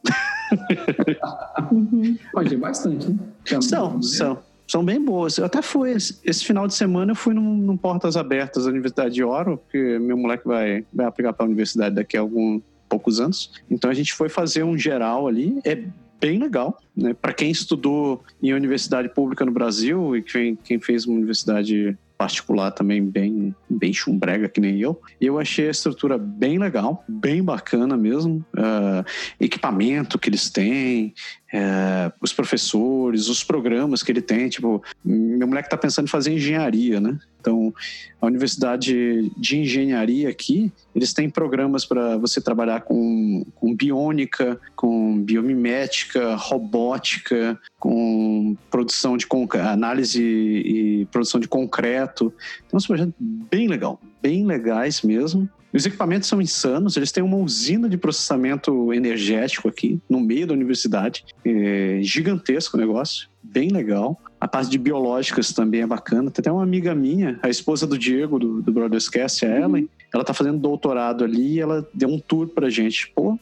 uhum. 1.72 2.18
Pode 2.32 2.50
ter 2.50 2.58
bastante, 2.58 3.10
né? 3.10 3.18
são, 3.62 4.02
são. 4.02 4.40
São 4.68 4.84
bem 4.84 5.04
boas. 5.04 5.38
Eu 5.38 5.46
até 5.46 5.62
fui, 5.62 5.92
esse 5.92 6.46
final 6.46 6.68
de 6.68 6.74
semana 6.74 7.12
eu 7.12 7.16
fui 7.16 7.34
num, 7.34 7.56
num 7.58 7.76
Portas 7.76 8.16
Abertas 8.16 8.64
da 8.64 8.70
Universidade 8.70 9.14
de 9.14 9.24
Oro, 9.24 9.58
porque 9.58 10.00
meu 10.00 10.18
moleque 10.18 10.48
vai, 10.48 10.86
vai 10.94 11.06
aplicar 11.06 11.34
para 11.34 11.46
a 11.46 11.48
universidade 11.48 11.96
daqui 11.96 12.16
a 12.16 12.22
alguns 12.22 12.62
poucos 12.88 13.20
anos. 13.20 13.52
Então 13.70 13.90
a 13.90 13.94
gente 13.94 14.14
foi 14.14 14.30
fazer 14.30 14.64
um 14.64 14.78
geral 14.78 15.28
ali. 15.28 15.60
É 15.66 15.84
bem 16.20 16.40
legal, 16.40 16.78
né? 16.96 17.14
Para 17.14 17.34
quem 17.34 17.52
estudou 17.52 18.24
em 18.42 18.54
universidade 18.54 19.10
pública 19.10 19.44
no 19.44 19.52
Brasil 19.52 20.16
e 20.16 20.22
quem, 20.22 20.56
quem 20.56 20.80
fez 20.80 21.06
uma 21.06 21.18
universidade 21.18 21.98
particular 22.24 22.72
também 22.72 23.04
bem, 23.04 23.54
bem 23.70 23.92
chumbrega, 23.92 24.48
que 24.48 24.62
nem 24.62 24.80
eu. 24.80 25.02
E 25.20 25.26
eu 25.26 25.38
achei 25.38 25.68
a 25.68 25.72
estrutura 25.72 26.18
bem 26.18 26.58
legal, 26.58 27.04
bem 27.06 27.44
bacana 27.44 27.98
mesmo. 27.98 28.46
Uh, 28.56 29.04
equipamento 29.38 30.18
que 30.18 30.30
eles 30.30 30.50
têm, 30.50 31.14
é, 31.52 32.12
os 32.22 32.32
professores, 32.32 33.28
os 33.28 33.44
programas 33.44 34.02
que 34.02 34.12
ele 34.12 34.22
tem. 34.22 34.48
Tipo, 34.48 34.82
meu 35.04 35.48
moleque 35.48 35.68
está 35.68 35.76
pensando 35.76 36.06
em 36.06 36.10
fazer 36.10 36.32
engenharia, 36.32 37.02
né? 37.02 37.20
Então, 37.44 37.74
a 38.22 38.26
Universidade 38.26 39.30
de 39.36 39.58
Engenharia 39.58 40.30
aqui, 40.30 40.72
eles 40.96 41.12
têm 41.12 41.30
programas 41.30 41.86
para 41.86 42.16
você 42.16 42.40
trabalhar 42.40 42.82
com, 42.82 43.46
com 43.56 43.76
biônica, 43.76 44.58
com 44.78 45.20
biomimética, 45.22 46.36
robótica, 46.36 47.60
com 47.78 48.56
produção 48.72 49.18
de 49.18 49.28
análise 49.62 50.24
e 50.24 51.06
produção 51.12 51.38
de 51.38 51.50
concreto. 51.50 52.34
Então, 52.66 52.78
é 52.78 52.82
um 52.82 52.88
projeto 52.88 53.14
bem 53.20 53.68
legal, 53.68 54.00
bem 54.22 54.46
legais 54.46 55.02
mesmo. 55.02 55.50
Os 55.74 55.86
equipamentos 55.86 56.30
são 56.30 56.42
insanos, 56.42 56.96
eles 56.96 57.12
têm 57.12 57.24
uma 57.24 57.38
usina 57.38 57.90
de 57.90 57.98
processamento 57.98 58.94
energético 58.94 59.68
aqui, 59.68 60.00
no 60.08 60.22
meio 60.22 60.48
da 60.48 60.54
universidade. 60.54 61.26
É 61.44 62.00
gigantesco 62.02 62.78
o 62.78 62.80
negócio, 62.80 63.28
bem 63.44 63.70
legal. 63.70 64.20
A 64.40 64.48
parte 64.48 64.72
de 64.72 64.78
biológicas 64.78 65.52
também 65.52 65.82
é 65.82 65.88
bacana. 65.88 66.32
Tem 66.32 66.42
até 66.42 66.52
uma 66.52 66.64
amiga 66.64 66.96
minha, 66.96 67.40
a 67.42 67.50
esposa 67.50 67.86
do 67.86 67.98
Diego, 67.98 68.40
do, 68.40 68.62
do 68.62 68.72
Brotherscast, 68.72 69.46
a 69.46 69.50
Ellen, 69.50 69.84
uhum. 69.84 69.90
ela 70.14 70.24
tá 70.24 70.34
fazendo 70.34 70.58
doutorado 70.58 71.24
ali 71.24 71.54
e 71.54 71.60
ela 71.60 71.88
deu 71.94 72.10
um 72.10 72.20
tour 72.20 72.48
pra 72.48 72.70
gente. 72.70 73.12
Pô, 73.14 73.38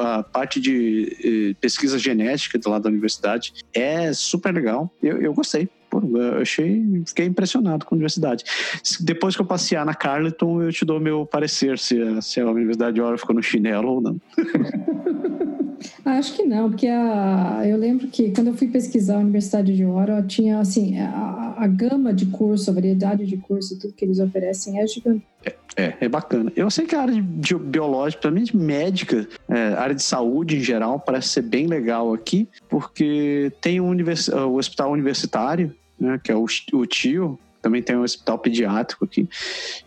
a 0.00 0.22
parte 0.22 0.60
de 0.60 1.16
eh, 1.24 1.56
pesquisa 1.60 1.98
genética 1.98 2.58
do 2.58 2.68
lado 2.68 2.82
da 2.82 2.90
universidade 2.90 3.54
é 3.72 4.12
super 4.12 4.52
legal. 4.52 4.90
Eu, 5.02 5.20
eu 5.20 5.32
gostei. 5.32 5.68
Pô, 5.88 6.02
eu 6.18 6.42
achei, 6.42 6.82
fiquei 7.06 7.26
impressionado 7.26 7.86
com 7.86 7.94
a 7.94 7.96
universidade. 7.96 8.44
Depois 9.00 9.34
que 9.36 9.42
eu 9.42 9.46
passear 9.46 9.86
na 9.86 9.94
Carleton, 9.94 10.62
eu 10.62 10.72
te 10.72 10.84
dou 10.84 11.00
meu 11.00 11.24
parecer 11.24 11.78
se, 11.78 11.96
se 12.20 12.40
a 12.40 12.50
Universidade 12.50 13.00
de 13.00 13.18
ficou 13.18 13.34
no 13.34 13.42
chinelo 13.42 13.92
ou 13.92 14.00
não. 14.00 14.20
Acho 16.04 16.34
que 16.34 16.42
não, 16.42 16.70
porque 16.70 16.86
a, 16.86 17.62
eu 17.64 17.76
lembro 17.76 18.08
que 18.08 18.30
quando 18.30 18.48
eu 18.48 18.54
fui 18.54 18.68
pesquisar 18.68 19.16
a 19.16 19.20
Universidade 19.20 19.74
de 19.74 19.84
Ottawa, 19.84 20.22
tinha 20.22 20.58
assim, 20.58 20.98
a, 20.98 21.54
a 21.58 21.66
gama 21.66 22.12
de 22.12 22.26
curso, 22.26 22.70
a 22.70 22.74
variedade 22.74 23.26
de 23.26 23.36
curso, 23.36 23.78
tudo 23.78 23.94
que 23.94 24.04
eles 24.04 24.18
oferecem 24.18 24.80
é 24.80 24.86
gigante. 24.86 25.24
É, 25.44 25.54
é, 25.76 25.96
é 26.00 26.08
bacana. 26.08 26.52
Eu 26.56 26.70
sei 26.70 26.86
que 26.86 26.94
a 26.94 27.02
área 27.02 27.14
de, 27.14 27.22
de 27.22 27.54
biológica, 27.54 28.30
principalmente 28.30 28.56
médica, 28.56 29.28
é, 29.48 29.74
área 29.74 29.94
de 29.94 30.02
saúde 30.02 30.56
em 30.56 30.60
geral, 30.60 31.00
parece 31.00 31.28
ser 31.28 31.42
bem 31.42 31.66
legal 31.66 32.12
aqui, 32.12 32.48
porque 32.68 33.52
tem 33.60 33.80
um 33.80 33.88
univers, 33.88 34.28
o 34.28 34.54
hospital 34.54 34.92
universitário, 34.92 35.74
né, 35.98 36.20
que 36.22 36.30
é 36.30 36.36
o, 36.36 36.46
o 36.72 36.86
tio, 36.86 37.38
também 37.64 37.82
tem 37.82 37.96
um 37.96 38.02
hospital 38.02 38.38
pediátrico 38.38 39.06
aqui, 39.06 39.26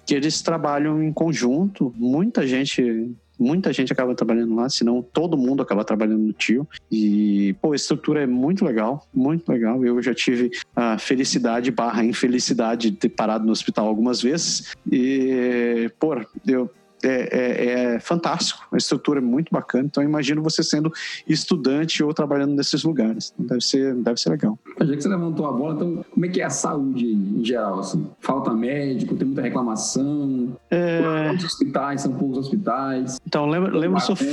que 0.04 0.16
eles 0.16 0.42
trabalham 0.42 1.02
em 1.02 1.14
conjunto, 1.14 1.94
muita 1.96 2.46
gente 2.48 3.16
muita 3.40 3.72
gente 3.72 3.94
acaba 3.94 4.16
trabalhando 4.16 4.56
lá, 4.56 4.70
senão 4.70 5.02
todo 5.02 5.38
mundo 5.38 5.62
acaba 5.62 5.84
trabalhando 5.84 6.24
no 6.24 6.34
tio. 6.34 6.68
E, 6.92 7.56
pô, 7.62 7.74
a 7.74 7.76
estrutura 7.76 8.24
é 8.24 8.28
muito 8.28 8.66
legal, 8.66 9.08
muito 9.14 9.50
legal. 9.50 9.84
Eu 9.86 10.02
já 10.02 10.14
tive 10.14 10.52
a 10.76 10.98
felicidade 10.98 11.72
barra 11.72 12.04
infelicidade 12.04 12.92
de 12.92 12.98
ter 12.98 13.10
parado 13.10 13.46
no 13.46 13.52
hospital 13.52 13.88
algumas 13.88 14.22
vezes. 14.22 14.76
E, 14.92 15.92
pô, 16.00 16.16
eu 16.46 16.70
é, 17.04 17.10
é, 17.10 17.96
é, 17.96 18.00
fantástico, 18.00 18.68
a 18.72 18.78
estrutura 18.78 19.20
é 19.20 19.22
muito 19.22 19.52
bacana. 19.52 19.86
Então, 19.86 20.02
imagino 20.02 20.42
você 20.42 20.64
sendo 20.64 20.92
estudante 21.28 22.04
ou 22.04 22.14
trabalhando 22.14 22.56
nesses 22.56 22.84
lugares. 22.84 23.34
Então, 23.34 23.46
deve 23.48 23.62
ser, 23.62 23.94
deve 23.96 24.20
ser 24.20 24.30
legal. 24.30 24.58
Já 24.80 24.96
que 24.96 25.02
você 25.02 25.10
levantou 25.10 25.46
a 25.48 25.52
bola, 25.52 25.74
então, 25.74 26.06
como 26.12 26.26
é 26.26 26.30
que 26.30 26.42
é 26.42 26.46
a 26.46 26.50
saúde 26.50 27.06
em 27.06 27.44
geral? 27.44 27.80
Assim? 27.80 28.08
Falta 28.20 28.54
médico, 28.54 29.16
tem 29.16 29.26
muita 29.26 29.42
reclamação? 29.42 30.56
É... 30.70 31.32
Hospitais? 31.32 32.02
São 32.02 32.14
poucos 32.14 32.38
hospitais? 32.38 33.20
Então, 33.26 33.48
lembra, 33.48 33.76
lembra, 33.76 34.00
sof... 34.00 34.24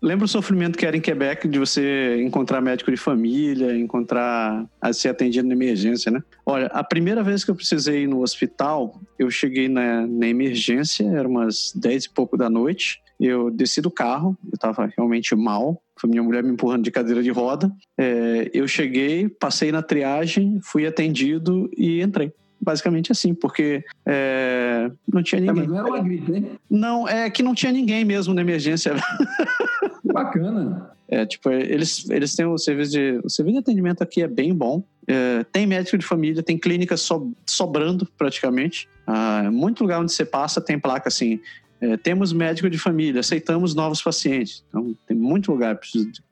lembra 0.00 0.24
o 0.24 0.28
sofrimento 0.28 0.78
que 0.78 0.86
era 0.86 0.96
em 0.96 1.00
Quebec 1.00 1.48
de 1.48 1.58
você 1.58 2.22
encontrar 2.22 2.60
médico 2.60 2.90
de 2.90 2.96
família, 2.96 3.76
encontrar 3.76 4.64
a 4.80 4.92
ser 4.92 5.08
atendido 5.08 5.48
na 5.48 5.54
emergência, 5.54 6.10
né? 6.10 6.22
Olha, 6.46 6.66
a 6.66 6.84
primeira 6.84 7.22
vez 7.22 7.44
que 7.44 7.50
eu 7.50 7.54
precisei 7.54 8.04
ir 8.04 8.06
no 8.06 8.22
hospital, 8.22 9.00
eu 9.18 9.30
cheguei 9.30 9.68
na, 9.68 10.06
na 10.06 10.26
emergência, 10.28 11.04
era 11.04 11.26
umas 11.26 11.72
10 11.74 12.04
e 12.04 12.10
pouco 12.10 12.36
da 12.36 12.48
noite. 12.48 13.02
Eu 13.20 13.50
desci 13.50 13.80
do 13.80 13.90
carro, 13.90 14.36
eu 14.44 14.54
estava 14.54 14.90
realmente 14.96 15.34
mal. 15.34 15.80
Foi 15.98 16.10
minha 16.10 16.22
mulher 16.22 16.42
me 16.42 16.50
empurrando 16.50 16.82
de 16.82 16.90
cadeira 16.90 17.22
de 17.22 17.30
roda. 17.30 17.72
É, 17.98 18.50
eu 18.52 18.66
cheguei, 18.66 19.28
passei 19.28 19.70
na 19.70 19.82
triagem, 19.82 20.60
fui 20.62 20.86
atendido 20.86 21.70
e 21.76 22.00
entrei 22.02 22.32
basicamente 22.60 23.12
assim, 23.12 23.34
porque 23.34 23.84
é, 24.06 24.90
não 25.12 25.22
tinha 25.22 25.40
ninguém. 25.40 25.64
É, 25.64 25.66
mas 25.66 25.68
não 25.68 25.78
era 25.78 25.86
uma 25.86 26.02
gripe, 26.02 26.32
né? 26.32 26.44
Não, 26.70 27.06
é 27.06 27.28
que 27.28 27.42
não 27.42 27.54
tinha 27.54 27.70
ninguém 27.70 28.04
mesmo 28.04 28.32
na 28.32 28.40
emergência. 28.40 28.94
Bacana. 30.02 30.90
É, 31.06 31.26
tipo, 31.26 31.50
eles, 31.50 32.08
eles 32.08 32.34
têm 32.34 32.46
o 32.46 32.56
serviço 32.56 32.92
de. 32.92 33.20
O 33.22 33.28
serviço 33.28 33.54
de 33.54 33.60
atendimento 33.60 34.02
aqui 34.02 34.22
é 34.22 34.28
bem 34.28 34.54
bom. 34.54 34.82
É, 35.06 35.44
tem 35.44 35.66
médico 35.66 35.98
de 35.98 36.06
família, 36.06 36.42
tem 36.42 36.56
clínica 36.56 36.96
so, 36.96 37.32
sobrando 37.46 38.08
praticamente. 38.16 38.88
Ah, 39.06 39.50
muito 39.52 39.82
lugar 39.82 40.00
onde 40.00 40.12
você 40.12 40.24
passa 40.24 40.62
tem 40.62 40.78
placa 40.78 41.08
assim: 41.08 41.40
é, 41.84 41.98
temos 41.98 42.32
médico 42.32 42.70
de 42.70 42.78
família, 42.78 43.20
aceitamos 43.20 43.74
novos 43.74 44.00
pacientes. 44.00 44.64
Então, 44.68 44.96
tem 45.06 45.14
muito 45.14 45.52
lugar 45.52 45.78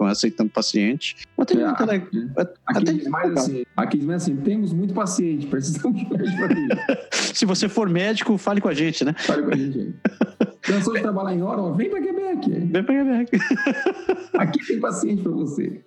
aceitando 0.01 0.49
paciente. 0.49 1.17
É, 1.39 1.65
aqui, 1.65 2.31
até, 2.35 2.57
aqui, 2.67 3.09
mais 3.09 3.33
assim, 3.33 3.65
aqui 3.77 4.03
mais 4.03 4.23
assim, 4.23 4.37
temos 4.37 4.73
muito 4.73 4.95
paciente, 4.95 5.47
precisamos 5.47 6.01
de 6.01 6.09
médico 6.09 6.31
de 6.31 6.37
família. 6.39 6.79
Se 7.13 7.45
você 7.45 7.69
for 7.69 7.91
médico, 7.91 8.39
fale 8.39 8.63
com 8.63 8.69
a 8.69 8.75
gente, 8.75 9.05
né? 9.05 9.15
Fale 9.19 9.43
com 9.43 9.53
a 9.53 9.57
gente. 9.57 9.95
Cansou 10.63 10.95
de 10.95 11.01
trabalhar 11.01 11.35
em 11.35 11.43
hora? 11.43 11.75
Vem 11.75 11.91
para 11.91 12.01
Quebec. 12.01 12.51
Vem 12.51 12.85
para 12.85 12.95
Quebec. 12.95 13.39
Aqui 14.39 14.67
tem 14.67 14.81
paciente 14.81 15.23
para 15.23 15.33
você. 15.33 15.81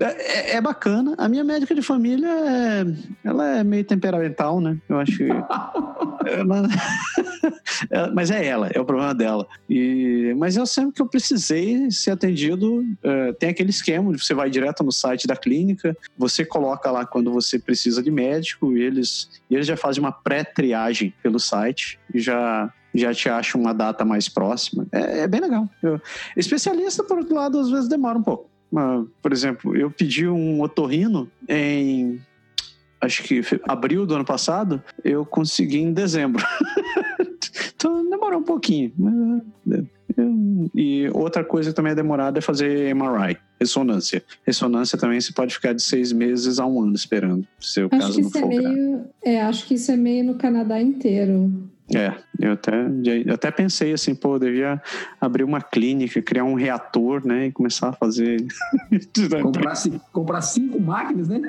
É, 0.00 0.56
é, 0.56 0.60
bacana. 0.60 1.14
A 1.16 1.28
minha 1.28 1.44
médica 1.44 1.74
de 1.74 1.82
família, 1.82 2.28
é, 2.28 2.84
ela 3.24 3.58
é 3.58 3.64
meio 3.64 3.84
temperamental, 3.84 4.60
né? 4.60 4.76
Eu 4.88 4.98
acho 4.98 5.16
que... 5.16 5.28
ela, 7.90 8.12
mas 8.12 8.30
é 8.30 8.44
ela, 8.44 8.68
é 8.68 8.80
o 8.80 8.84
problema 8.84 9.14
dela. 9.14 9.46
E, 9.68 10.34
mas 10.36 10.56
eu 10.56 10.66
sempre 10.66 10.92
que 10.92 11.02
eu 11.02 11.06
precisei 11.06 11.90
ser 11.90 12.12
atendido, 12.12 12.84
é, 13.02 13.32
tem 13.32 13.48
aquele 13.50 13.70
esquema 13.70 14.12
de 14.12 14.22
você 14.22 14.34
vai 14.34 14.50
direto 14.50 14.82
no 14.82 14.92
site 14.92 15.26
da 15.26 15.36
clínica, 15.36 15.96
você 16.16 16.44
coloca 16.44 16.90
lá 16.90 17.06
quando 17.06 17.32
você 17.32 17.58
precisa 17.58 18.02
de 18.02 18.10
médico, 18.10 18.76
e 18.76 18.82
eles, 18.82 19.30
e 19.48 19.54
eles 19.54 19.66
já 19.66 19.76
fazem 19.76 20.02
uma 20.02 20.12
pré-triagem 20.12 21.12
pelo 21.22 21.38
site 21.38 21.98
e 22.12 22.18
já 22.18 22.72
já 22.98 23.14
te 23.14 23.28
acha 23.28 23.56
uma 23.56 23.72
data 23.72 24.04
mais 24.04 24.28
próxima. 24.28 24.86
É, 24.92 25.20
é 25.20 25.28
bem 25.28 25.40
legal. 25.40 25.68
Eu, 25.82 26.00
especialista, 26.36 27.02
por 27.04 27.18
outro 27.18 27.34
lado, 27.34 27.58
às 27.58 27.70
vezes 27.70 27.88
demora 27.88 28.18
um 28.18 28.22
pouco. 28.22 28.48
por 29.22 29.32
exemplo, 29.32 29.76
eu 29.76 29.90
pedi 29.90 30.28
um 30.28 30.60
otorrino 30.60 31.30
em 31.48 32.20
acho 33.00 33.22
que 33.22 33.40
abril 33.64 34.04
do 34.04 34.14
ano 34.14 34.24
passado, 34.24 34.82
eu 35.04 35.24
consegui 35.24 35.78
em 35.78 35.92
dezembro. 35.92 36.44
então 37.74 38.08
demorou 38.10 38.40
um 38.40 38.44
pouquinho. 38.44 38.92
E 40.74 41.08
outra 41.12 41.44
coisa 41.44 41.70
que 41.70 41.76
também 41.76 41.92
é 41.92 41.94
demorada 41.94 42.38
é 42.38 42.42
fazer 42.42 42.94
MRI, 42.94 43.36
ressonância. 43.60 44.22
Ressonância 44.44 44.98
também 44.98 45.20
você 45.20 45.32
pode 45.32 45.54
ficar 45.54 45.72
de 45.72 45.82
seis 45.82 46.12
meses 46.12 46.58
a 46.58 46.66
um 46.66 46.82
ano 46.82 46.94
esperando, 46.94 47.46
se 47.60 47.82
o 47.82 47.88
acho 47.90 48.00
caso 48.00 48.20
não 48.20 48.30
for 48.30 48.52
é 48.52 48.58
meio, 48.58 49.04
é, 49.22 49.40
acho 49.42 49.66
que 49.66 49.74
isso 49.74 49.90
é 49.92 49.96
meio 49.96 50.24
no 50.24 50.34
Canadá 50.34 50.80
inteiro. 50.80 51.52
É, 51.94 52.14
eu 52.38 52.52
até, 52.52 52.72
eu 53.24 53.34
até 53.34 53.50
pensei 53.50 53.92
assim, 53.92 54.14
pô, 54.14 54.34
eu 54.34 54.38
devia 54.38 54.82
abrir 55.18 55.42
uma 55.42 55.60
clínica, 55.60 56.20
criar 56.20 56.44
um 56.44 56.54
reator, 56.54 57.26
né, 57.26 57.46
e 57.46 57.52
começar 57.52 57.88
a 57.88 57.92
fazer. 57.92 58.46
comprar, 59.42 59.74
comprar 60.12 60.42
cinco 60.42 60.80
máquinas, 60.80 61.28
né? 61.28 61.40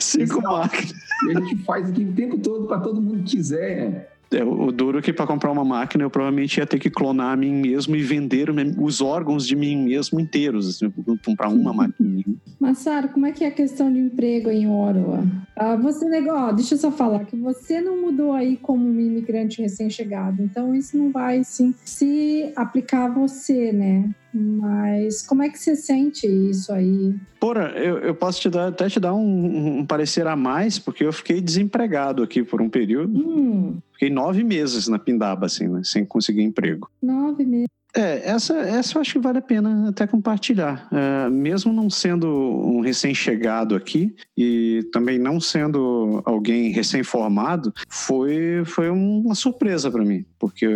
Cinco 0.00 0.42
máquinas. 0.42 0.92
E 1.26 1.30
a 1.30 1.40
gente 1.40 1.56
faz 1.64 1.88
aqui 1.88 2.02
o 2.02 2.12
tempo 2.12 2.38
todo 2.38 2.66
para 2.66 2.80
todo 2.80 3.00
mundo 3.00 3.22
que 3.22 3.36
quiser. 3.36 4.17
É, 4.30 4.44
o 4.44 4.70
duro 4.70 4.98
é 4.98 5.02
que 5.02 5.12
para 5.12 5.26
comprar 5.26 5.50
uma 5.50 5.64
máquina 5.64 6.04
eu 6.04 6.10
provavelmente 6.10 6.58
ia 6.58 6.66
ter 6.66 6.78
que 6.78 6.90
clonar 6.90 7.32
a 7.32 7.36
mim 7.36 7.52
mesmo 7.52 7.96
e 7.96 8.02
vender 8.02 8.50
os 8.78 9.00
órgãos 9.00 9.46
de 9.46 9.56
mim 9.56 9.76
mesmo 9.84 10.20
inteiros, 10.20 10.68
assim, 10.68 10.92
comprar 11.24 11.48
uma 11.48 11.72
máquina. 11.72 12.22
Massaro, 12.60 13.08
como 13.08 13.26
é 13.26 13.32
que 13.32 13.44
é 13.44 13.48
a 13.48 13.52
questão 13.52 13.90
de 13.90 13.98
emprego 13.98 14.50
em 14.50 14.68
Ottawa? 14.68 15.24
Ah, 15.56 15.76
você 15.76 16.04
negou, 16.06 16.52
deixa 16.52 16.74
eu 16.74 16.78
só 16.78 16.90
falar 16.90 17.24
que 17.24 17.36
você 17.36 17.80
não 17.80 18.00
mudou 18.00 18.32
aí 18.32 18.56
como 18.56 18.86
um 18.86 19.00
imigrante 19.00 19.62
recém-chegado, 19.62 20.42
então 20.42 20.74
isso 20.74 20.96
não 20.96 21.10
vai 21.10 21.42
sim, 21.42 21.74
se 21.84 22.52
aplicar 22.54 23.06
a 23.06 23.08
você, 23.08 23.72
né? 23.72 24.10
Mas 24.32 25.26
como 25.26 25.42
é 25.42 25.48
que 25.48 25.58
você 25.58 25.74
sente 25.74 26.26
isso 26.26 26.72
aí? 26.72 27.14
Porra, 27.40 27.72
eu, 27.76 27.98
eu 27.98 28.14
posso 28.14 28.40
te 28.40 28.50
dar, 28.50 28.68
até 28.68 28.88
te 28.88 29.00
dar 29.00 29.14
um, 29.14 29.78
um, 29.78 29.86
parecer 29.86 30.26
a 30.26 30.36
mais, 30.36 30.78
porque 30.78 31.04
eu 31.04 31.12
fiquei 31.12 31.40
desempregado 31.40 32.22
aqui 32.22 32.42
por 32.42 32.60
um 32.60 32.68
período. 32.68 33.18
Hum. 33.18 33.78
Fiquei 33.98 34.10
nove 34.10 34.44
meses 34.44 34.86
na 34.86 34.96
Pindaba, 34.96 35.46
assim, 35.46 35.66
né, 35.66 35.80
sem 35.82 36.06
conseguir 36.06 36.42
emprego. 36.42 36.88
Nove 37.02 37.44
meses. 37.44 37.66
É, 37.96 38.30
essa, 38.30 38.54
essa 38.54 38.96
eu 38.96 39.00
acho 39.00 39.14
que 39.14 39.18
vale 39.18 39.38
a 39.38 39.42
pena 39.42 39.88
até 39.88 40.06
compartilhar. 40.06 40.86
É, 40.92 41.28
mesmo 41.28 41.72
não 41.72 41.90
sendo 41.90 42.28
um 42.28 42.80
recém-chegado 42.80 43.74
aqui 43.74 44.14
e 44.36 44.88
também 44.92 45.18
não 45.18 45.40
sendo 45.40 46.22
alguém 46.24 46.70
recém-formado, 46.70 47.72
foi, 47.88 48.62
foi 48.64 48.88
uma 48.88 49.34
surpresa 49.34 49.90
para 49.90 50.04
mim, 50.04 50.24
porque 50.38 50.68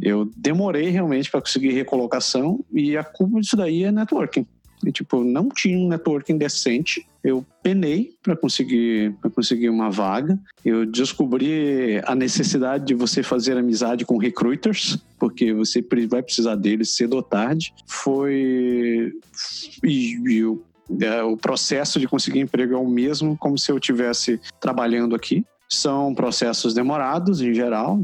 eu 0.00 0.30
demorei 0.36 0.90
realmente 0.90 1.28
para 1.28 1.40
conseguir 1.40 1.72
recolocação 1.72 2.64
e 2.72 2.96
a 2.96 3.02
culpa 3.02 3.40
disso 3.40 3.56
daí 3.56 3.82
é 3.82 3.90
networking. 3.90 4.46
E, 4.84 4.90
tipo, 4.90 5.22
não 5.22 5.48
tinha 5.48 5.78
um 5.78 5.88
networking 5.88 6.36
decente. 6.36 7.06
Eu 7.22 7.46
penei 7.62 8.14
para 8.22 8.36
conseguir 8.36 9.14
para 9.20 9.30
conseguir 9.30 9.68
uma 9.68 9.90
vaga. 9.90 10.38
Eu 10.64 10.84
descobri 10.84 12.00
a 12.04 12.14
necessidade 12.14 12.84
de 12.84 12.94
você 12.94 13.22
fazer 13.22 13.56
amizade 13.56 14.04
com 14.04 14.16
recruiters, 14.16 14.98
porque 15.18 15.52
você 15.52 15.84
vai 16.08 16.22
precisar 16.22 16.56
deles 16.56 16.90
cedo 16.90 17.14
ou 17.14 17.22
tarde. 17.22 17.72
Foi 17.86 19.12
e, 19.84 20.14
e 20.14 20.44
o, 20.44 20.62
é, 21.00 21.22
o 21.22 21.36
processo 21.36 22.00
de 22.00 22.08
conseguir 22.08 22.40
emprego 22.40 22.74
é 22.74 22.78
o 22.78 22.88
mesmo 22.88 23.36
como 23.36 23.56
se 23.56 23.70
eu 23.70 23.78
tivesse 23.78 24.40
trabalhando 24.60 25.14
aqui. 25.14 25.44
São 25.68 26.14
processos 26.14 26.74
demorados, 26.74 27.40
em 27.40 27.54
geral, 27.54 28.02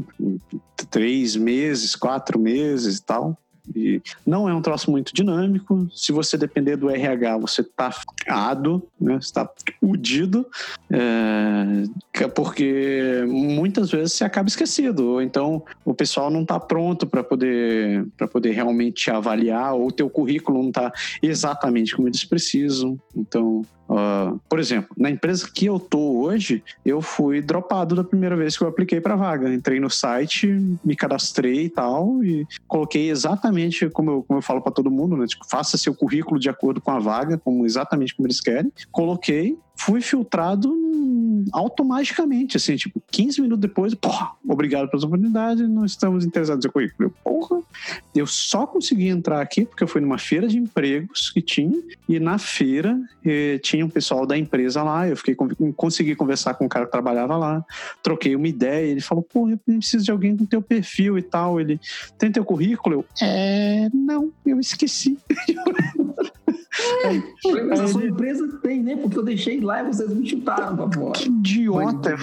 três 0.89 1.35
meses, 1.35 1.95
quatro 1.95 2.39
meses 2.39 2.97
e 2.97 3.03
tal. 3.03 3.37
E 3.75 4.01
não 4.25 4.49
é 4.49 4.53
um 4.53 4.61
troço 4.61 4.89
muito 4.91 5.13
dinâmico. 5.13 5.87
Se 5.93 6.11
você 6.11 6.37
depender 6.37 6.75
do 6.75 6.89
RH, 6.89 7.37
você 7.37 7.61
está 7.61 7.91
ficado, 7.91 8.83
né? 8.99 9.17
está 9.17 9.49
udido, 9.81 10.45
é, 10.89 12.27
porque 12.35 13.23
muitas 13.27 13.91
vezes 13.91 14.13
você 14.13 14.23
acaba 14.23 14.49
esquecido, 14.49 15.11
ou 15.11 15.21
então 15.21 15.63
o 15.85 15.93
pessoal 15.93 16.29
não 16.29 16.41
está 16.41 16.59
pronto 16.59 17.05
para 17.07 17.23
poder, 17.23 18.05
poder 18.31 18.51
realmente 18.51 19.03
te 19.03 19.11
avaliar, 19.11 19.73
ou 19.73 19.87
o 19.87 19.91
teu 19.91 20.09
currículo 20.09 20.61
não 20.61 20.69
está 20.69 20.91
exatamente 21.21 21.95
como 21.95 22.07
eles 22.07 22.23
precisam. 22.23 22.99
Então, 23.15 23.63
Uh, 23.89 24.39
por 24.47 24.59
exemplo, 24.59 24.95
na 24.95 25.09
empresa 25.09 25.49
que 25.51 25.65
eu 25.65 25.79
tô 25.79 26.21
hoje, 26.21 26.63
eu 26.85 27.01
fui 27.01 27.41
dropado 27.41 27.95
da 27.95 28.03
primeira 28.03 28.35
vez 28.35 28.55
que 28.55 28.63
eu 28.63 28.67
apliquei 28.67 29.01
para 29.01 29.15
vaga. 29.15 29.51
Entrei 29.51 29.79
no 29.79 29.89
site, 29.89 30.47
me 30.85 30.95
cadastrei 30.95 31.65
e 31.65 31.69
tal, 31.69 32.23
e 32.23 32.47
coloquei 32.67 33.09
exatamente 33.09 33.89
como 33.89 34.11
eu, 34.11 34.23
como 34.23 34.37
eu 34.37 34.43
falo 34.43 34.61
para 34.61 34.71
todo 34.71 34.91
mundo, 34.91 35.17
né? 35.17 35.25
Tipo, 35.25 35.49
faça 35.49 35.77
seu 35.77 35.95
currículo 35.95 36.39
de 36.39 36.49
acordo 36.49 36.79
com 36.79 36.91
a 36.91 36.99
vaga, 36.99 37.37
como 37.37 37.65
exatamente 37.65 38.15
como 38.15 38.27
eles 38.27 38.39
querem. 38.39 38.71
Coloquei, 38.91 39.57
fui 39.75 40.01
filtrado 40.01 40.71
automaticamente, 41.51 42.57
assim, 42.57 42.75
tipo, 42.75 43.01
15 43.11 43.41
minutos 43.41 43.61
depois, 43.61 43.93
porra, 43.93 44.31
obrigado 44.47 44.89
pela 44.89 45.05
oportunidade, 45.05 45.67
não 45.67 45.85
estamos 45.85 46.25
interessados 46.25 46.63
seu 46.63 46.71
currículo. 46.71 47.09
Eu, 47.09 47.13
porra, 47.23 47.61
eu 48.15 48.27
só 48.27 48.65
consegui 48.65 49.07
entrar 49.07 49.41
aqui 49.41 49.65
porque 49.65 49.83
eu 49.83 49.87
fui 49.87 50.01
numa 50.01 50.17
feira 50.17 50.47
de 50.47 50.57
empregos 50.57 51.29
que 51.29 51.41
tinha, 51.41 51.79
e 52.07 52.19
na 52.19 52.37
feira 52.37 52.99
eh, 53.25 53.59
tinha 53.59 53.85
um 53.85 53.89
pessoal 53.89 54.25
da 54.25 54.37
empresa 54.37 54.83
lá, 54.83 55.07
eu 55.07 55.15
fiquei, 55.15 55.35
consegui 55.75 56.15
conversar 56.15 56.53
com 56.53 56.65
o 56.65 56.69
cara 56.69 56.85
que 56.85 56.91
trabalhava 56.91 57.37
lá, 57.37 57.65
troquei 58.01 58.35
uma 58.35 58.47
ideia, 58.47 58.85
ele 58.85 59.01
falou, 59.01 59.23
porra, 59.23 59.51
eu 59.51 59.57
preciso 59.57 60.03
de 60.03 60.11
alguém 60.11 60.35
com 60.35 60.45
teu 60.45 60.61
perfil 60.61 61.17
e 61.17 61.21
tal, 61.21 61.59
ele, 61.59 61.79
tem 62.17 62.31
teu 62.31 62.43
currículo? 62.45 62.95
Eu, 62.95 63.05
é, 63.21 63.89
não, 63.93 64.31
eu 64.45 64.59
esqueci. 64.59 65.17
É, 67.03 67.63
mas 67.63 67.79
a 67.79 67.87
sua 67.87 68.05
empresa 68.05 68.47
tem, 68.61 68.83
né? 68.83 68.95
Porque 68.95 69.17
eu 69.17 69.23
deixei 69.23 69.59
lá 69.59 69.81
e 69.81 69.87
vocês 69.87 70.13
me 70.13 70.27
chutaram 70.27 70.75
pra 70.75 70.91
fora. 70.91 71.13
Que 71.13 71.29
idiota. 71.29 72.15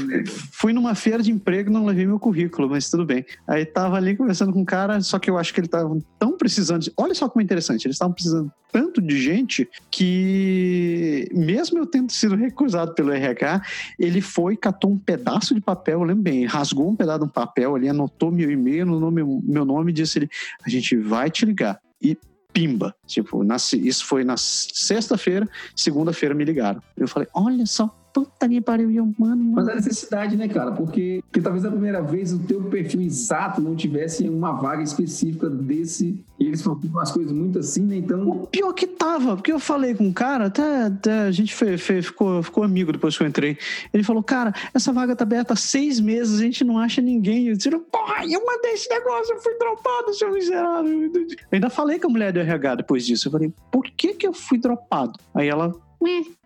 Fui 0.52 0.72
numa 0.72 0.94
feira 0.94 1.22
de 1.22 1.32
emprego 1.32 1.70
não 1.70 1.84
levei 1.84 2.06
meu 2.06 2.18
currículo, 2.18 2.68
mas 2.68 2.88
tudo 2.88 3.04
bem. 3.04 3.24
Aí 3.46 3.64
tava 3.64 3.96
ali 3.96 4.16
conversando 4.16 4.52
com 4.52 4.60
um 4.60 4.64
cara, 4.64 5.00
só 5.00 5.18
que 5.18 5.28
eu 5.28 5.36
acho 5.36 5.52
que 5.52 5.60
ele 5.60 5.68
tava 5.68 5.98
tão 6.18 6.36
precisando. 6.36 6.82
De... 6.82 6.92
Olha 6.96 7.14
só 7.14 7.28
como 7.28 7.40
é 7.40 7.44
interessante, 7.44 7.86
eles 7.86 7.96
estavam 7.96 8.14
precisando 8.14 8.52
tanto 8.72 9.00
de 9.00 9.18
gente 9.20 9.68
que, 9.90 11.28
mesmo 11.32 11.78
eu 11.78 11.86
tendo 11.86 12.12
sido 12.12 12.34
recusado 12.34 12.94
pelo 12.94 13.10
RH, 13.10 13.62
ele 13.98 14.20
foi, 14.20 14.56
catou 14.56 14.90
um 14.90 14.98
pedaço 14.98 15.54
de 15.54 15.60
papel, 15.60 16.00
eu 16.00 16.04
lembro 16.04 16.22
bem, 16.22 16.44
rasgou 16.44 16.90
um 16.90 16.96
pedaço 16.96 17.20
de 17.20 17.24
um 17.24 17.28
papel 17.28 17.74
ali, 17.74 17.88
anotou 17.88 18.30
meu 18.30 18.50
e-mail, 18.50 18.84
no 18.84 19.10
meu, 19.10 19.40
meu 19.42 19.64
nome 19.64 19.90
e 19.90 19.94
disse 19.94 20.18
ele: 20.18 20.30
a 20.64 20.68
gente 20.68 20.96
vai 20.96 21.30
te 21.30 21.46
ligar. 21.46 21.80
E 22.02 22.16
pimba. 22.56 22.94
Tipo, 23.06 23.44
isso 23.74 24.06
foi 24.06 24.24
na 24.24 24.36
sexta-feira, 24.38 25.46
segunda-feira 25.76 26.34
me 26.34 26.42
ligaram. 26.42 26.82
Eu 26.96 27.06
falei, 27.06 27.28
olha 27.34 27.66
só, 27.66 27.94
puta 28.16 28.48
que 28.48 28.62
pariu, 28.62 28.90
eu, 28.90 29.04
mano, 29.18 29.36
mano. 29.36 29.52
Mas 29.56 29.68
é 29.68 29.74
necessidade, 29.74 30.36
né, 30.38 30.48
cara? 30.48 30.72
Porque, 30.72 31.22
porque 31.26 31.42
talvez 31.42 31.66
a 31.66 31.70
primeira 31.70 32.00
vez 32.00 32.32
o 32.32 32.38
teu 32.38 32.62
perfil 32.64 33.02
exato 33.02 33.60
não 33.60 33.76
tivesse 33.76 34.26
uma 34.26 34.52
vaga 34.52 34.82
específica 34.82 35.50
desse. 35.50 36.18
E 36.40 36.46
eles 36.46 36.62
procuram 36.62 36.98
as 36.98 37.12
coisas 37.12 37.32
muito 37.32 37.58
assim, 37.58 37.82
né? 37.82 37.96
Então. 37.96 38.26
O 38.26 38.46
pior 38.46 38.72
que 38.72 38.86
tava, 38.86 39.36
porque 39.36 39.52
eu 39.52 39.58
falei 39.58 39.94
com 39.94 40.04
um 40.04 40.12
cara, 40.12 40.46
até, 40.46 40.84
até 40.84 41.20
a 41.20 41.30
gente 41.30 41.54
foi, 41.54 41.76
foi, 41.76 42.00
ficou, 42.00 42.42
ficou 42.42 42.64
amigo 42.64 42.90
depois 42.90 43.16
que 43.18 43.22
eu 43.22 43.26
entrei. 43.26 43.58
Ele 43.92 44.02
falou, 44.02 44.22
cara, 44.22 44.54
essa 44.72 44.94
vaga 44.94 45.14
tá 45.14 45.24
aberta 45.24 45.52
há 45.52 45.56
seis 45.56 46.00
meses, 46.00 46.40
a 46.40 46.42
gente 46.42 46.64
não 46.64 46.78
acha 46.78 47.02
ninguém. 47.02 47.48
Eu 47.48 47.56
disse, 47.56 47.70
porra, 47.70 48.24
eu 48.26 48.44
mandei 48.46 48.72
esse 48.72 48.88
negócio, 48.88 49.34
eu 49.34 49.40
fui 49.42 49.58
dropado, 49.58 50.14
seu 50.14 50.32
miserável. 50.32 51.12
Eu 51.14 51.26
ainda 51.52 51.68
falei 51.68 51.98
com 51.98 52.08
a 52.08 52.10
mulher 52.10 52.32
do 52.32 52.40
RH 52.40 52.76
depois 52.76 53.04
disso. 53.04 53.28
Eu 53.28 53.32
falei, 53.32 53.52
por 53.70 53.84
que 53.84 54.14
que 54.14 54.26
eu 54.26 54.32
fui 54.32 54.56
dropado? 54.56 55.18
Aí 55.34 55.48
ela, 55.48 55.74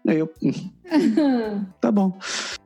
eu. 0.07 0.33
Hum. 0.43 0.53
tá 1.81 1.91
bom. 1.91 2.19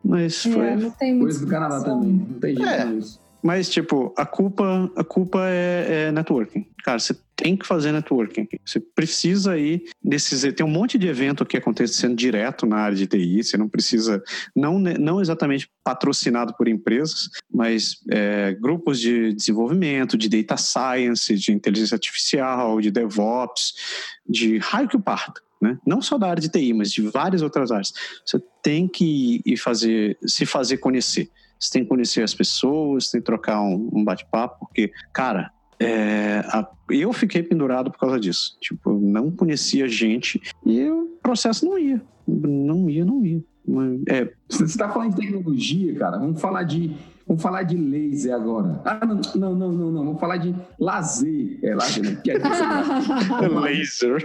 Mas 0.04 0.44
é, 0.46 0.50
foi. 0.50 0.66
É, 0.66 0.76
não 0.76 0.90
tem 0.90 1.18
Coisa 1.18 1.40
do 1.40 1.50
Canadá 1.50 1.82
também. 1.82 2.12
Não 2.12 2.40
tem 2.40 2.56
jeito 2.56 2.68
é. 2.68 3.24
Mas, 3.44 3.68
tipo, 3.68 4.14
a 4.16 4.24
culpa, 4.24 4.90
a 4.96 5.04
culpa 5.04 5.40
é, 5.50 6.06
é 6.06 6.12
networking. 6.12 6.66
Cara, 6.82 6.98
você 6.98 7.14
tem 7.36 7.54
que 7.54 7.66
fazer 7.66 7.92
networking. 7.92 8.48
Você 8.64 8.80
precisa 8.80 9.58
ir 9.58 9.84
nesses. 10.02 10.50
Tem 10.54 10.64
um 10.64 10.70
monte 10.70 10.96
de 10.96 11.08
evento 11.08 11.42
aqui 11.42 11.58
acontecendo 11.58 12.16
direto 12.16 12.64
na 12.64 12.76
área 12.76 12.96
de 12.96 13.06
TI. 13.06 13.44
Você 13.44 13.58
não 13.58 13.68
precisa, 13.68 14.22
não, 14.56 14.78
não 14.78 15.20
exatamente 15.20 15.68
patrocinado 15.84 16.54
por 16.56 16.68
empresas, 16.68 17.28
mas 17.52 17.98
é, 18.10 18.54
grupos 18.54 18.98
de 18.98 19.34
desenvolvimento, 19.34 20.16
de 20.16 20.30
data 20.30 20.56
science, 20.56 21.34
de 21.34 21.52
inteligência 21.52 21.96
artificial, 21.96 22.80
de 22.80 22.90
DevOps, 22.90 23.74
de 24.26 24.56
raio 24.56 24.88
que 24.88 24.96
o 24.96 25.02
parta. 25.02 25.42
Né? 25.64 25.78
Não 25.86 26.02
só 26.02 26.18
da 26.18 26.28
área 26.28 26.42
de 26.42 26.50
TI, 26.50 26.74
mas 26.74 26.92
de 26.92 27.00
várias 27.00 27.40
outras 27.40 27.72
áreas. 27.72 27.94
Você 28.22 28.38
tem 28.62 28.86
que 28.86 29.40
ir 29.46 29.56
fazer, 29.56 30.18
se 30.26 30.44
fazer 30.44 30.76
conhecer. 30.76 31.30
Você 31.58 31.70
tem 31.72 31.82
que 31.82 31.88
conhecer 31.88 32.22
as 32.22 32.34
pessoas, 32.34 33.10
tem 33.10 33.18
que 33.18 33.24
trocar 33.24 33.62
um, 33.62 33.88
um 33.90 34.04
bate-papo, 34.04 34.66
porque, 34.66 34.92
cara, 35.10 35.50
é, 35.80 36.40
a, 36.48 36.68
eu 36.90 37.10
fiquei 37.14 37.42
pendurado 37.42 37.90
por 37.90 37.98
causa 37.98 38.20
disso. 38.20 38.58
Tipo, 38.60 38.90
eu 38.90 39.00
não 39.00 39.30
conhecia 39.30 39.88
gente 39.88 40.38
e 40.66 40.86
o 40.90 41.16
processo 41.22 41.64
não 41.64 41.78
ia. 41.78 42.02
Não 42.28 42.90
ia, 42.90 43.06
não 43.06 43.24
ia. 43.24 43.42
É. 44.06 44.30
Você 44.50 44.64
está 44.64 44.90
falando 44.90 45.14
de 45.14 45.16
tecnologia, 45.22 45.94
cara. 45.94 46.18
Vamos 46.18 46.38
falar 46.38 46.64
de 46.64 46.94
Vamos 47.26 47.42
falar 47.42 47.62
de 47.62 47.74
laser 47.74 48.34
agora. 48.34 48.82
Ah, 48.84 49.00
não, 49.06 49.20
não, 49.34 49.54
não, 49.54 49.72
não, 49.72 49.90
não. 49.90 50.04
Vamos 50.04 50.20
falar 50.20 50.36
de 50.36 50.54
lazer. 50.78 51.58
É 51.62 51.74
lazer, 51.74 52.04
né? 52.04 52.20
Que 52.22 52.30
é 52.36 53.48
laser. 53.48 54.18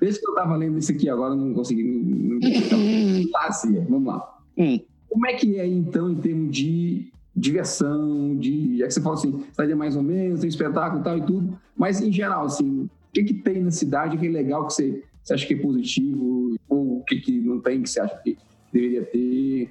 Desde 0.00 0.20
que 0.20 0.26
eu 0.26 0.34
estava 0.34 0.56
lendo 0.56 0.78
isso 0.78 0.92
aqui 0.92 1.08
agora, 1.08 1.34
não 1.34 1.52
consegui. 1.54 1.82
Não, 1.82 2.38
não, 2.38 3.30
lazer. 3.32 3.86
Vamos 3.88 4.06
lá. 4.06 4.38
Hum. 4.56 4.80
Como 5.08 5.26
é 5.26 5.34
que 5.34 5.58
é, 5.58 5.66
então, 5.66 6.10
em 6.10 6.16
termos 6.16 6.54
de 6.54 7.12
diversão, 7.34 8.36
de. 8.36 8.82
É 8.82 8.86
que 8.86 8.94
você 8.94 9.00
fala 9.00 9.14
assim, 9.14 9.44
cidade 9.52 9.72
é 9.72 9.74
mais 9.74 9.96
ou 9.96 10.02
menos, 10.02 10.40
tem 10.40 10.48
espetáculo 10.48 11.00
e 11.00 11.04
tal 11.04 11.18
e 11.18 11.22
tudo. 11.22 11.58
Mas, 11.76 12.00
em 12.00 12.12
geral, 12.12 12.46
assim, 12.46 12.82
o 12.82 12.90
que, 13.12 13.24
que 13.24 13.34
tem 13.34 13.62
na 13.62 13.70
cidade 13.70 14.16
que 14.16 14.26
é 14.26 14.30
legal 14.30 14.66
que 14.66 14.72
você, 14.72 15.02
você 15.22 15.34
acha 15.34 15.46
que 15.46 15.54
é 15.54 15.58
positivo? 15.58 16.56
Ou 16.68 16.98
o 16.98 17.04
que, 17.04 17.16
que 17.16 17.40
não 17.40 17.60
tem 17.60 17.82
que 17.82 17.90
você 17.90 18.00
acha 18.00 18.16
que 18.22 18.36
deveria 18.72 19.04
ter? 19.04 19.70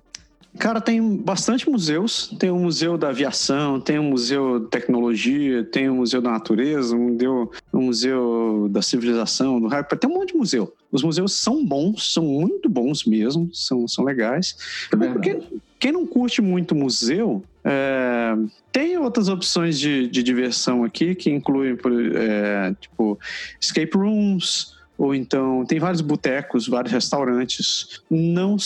Cara, 0.58 0.80
tem 0.80 1.18
bastante 1.18 1.70
museus. 1.70 2.34
Tem 2.39 2.49
o 2.49 2.58
Museu 2.58 2.97
da 2.97 3.10
Aviação, 3.10 3.80
tem 3.80 3.99
o 3.99 4.03
Museu 4.03 4.60
de 4.60 4.68
Tecnologia, 4.68 5.64
tem 5.64 5.89
o 5.89 5.95
Museu 5.95 6.22
da 6.22 6.32
Natureza, 6.32 6.95
o 6.95 7.82
Museu 7.82 8.68
da 8.70 8.82
Civilização, 8.82 9.60
do 9.60 9.68
raio. 9.68 9.86
Tem 9.86 10.10
um 10.10 10.14
monte 10.14 10.32
de 10.32 10.38
museu. 10.38 10.74
Os 10.91 11.03
museus 11.03 11.34
são 11.34 11.66
bons, 11.66 12.14
são 12.14 12.24
muito 12.24 12.70
bons 12.70 13.06
mesmo, 13.06 13.49
são, 13.53 13.88
são 13.88 14.03
legais. 14.03 14.56
É 14.91 14.95
porque 14.95 15.39
quem 15.78 15.91
não 15.91 16.06
curte 16.06 16.41
muito 16.41 16.74
museu, 16.74 17.43
é, 17.64 18.36
tem 18.72 18.97
outras 18.97 19.28
opções 19.28 19.78
de, 19.80 20.08
de 20.08 20.24
diversão 20.24 20.84
aqui 20.84 21.16
que 21.16 21.30
incluem, 21.30 21.78
é, 22.16 22.74
tipo, 22.80 23.20
escape 23.60 23.97
rooms, 23.97 24.74
ou 24.98 25.14
então 25.14 25.66
tem 25.66 25.80
vários 25.80 26.02
botecos, 26.02 26.68
vários 26.68 26.91
restaurantes. 26.91 28.02
Não 28.10 28.58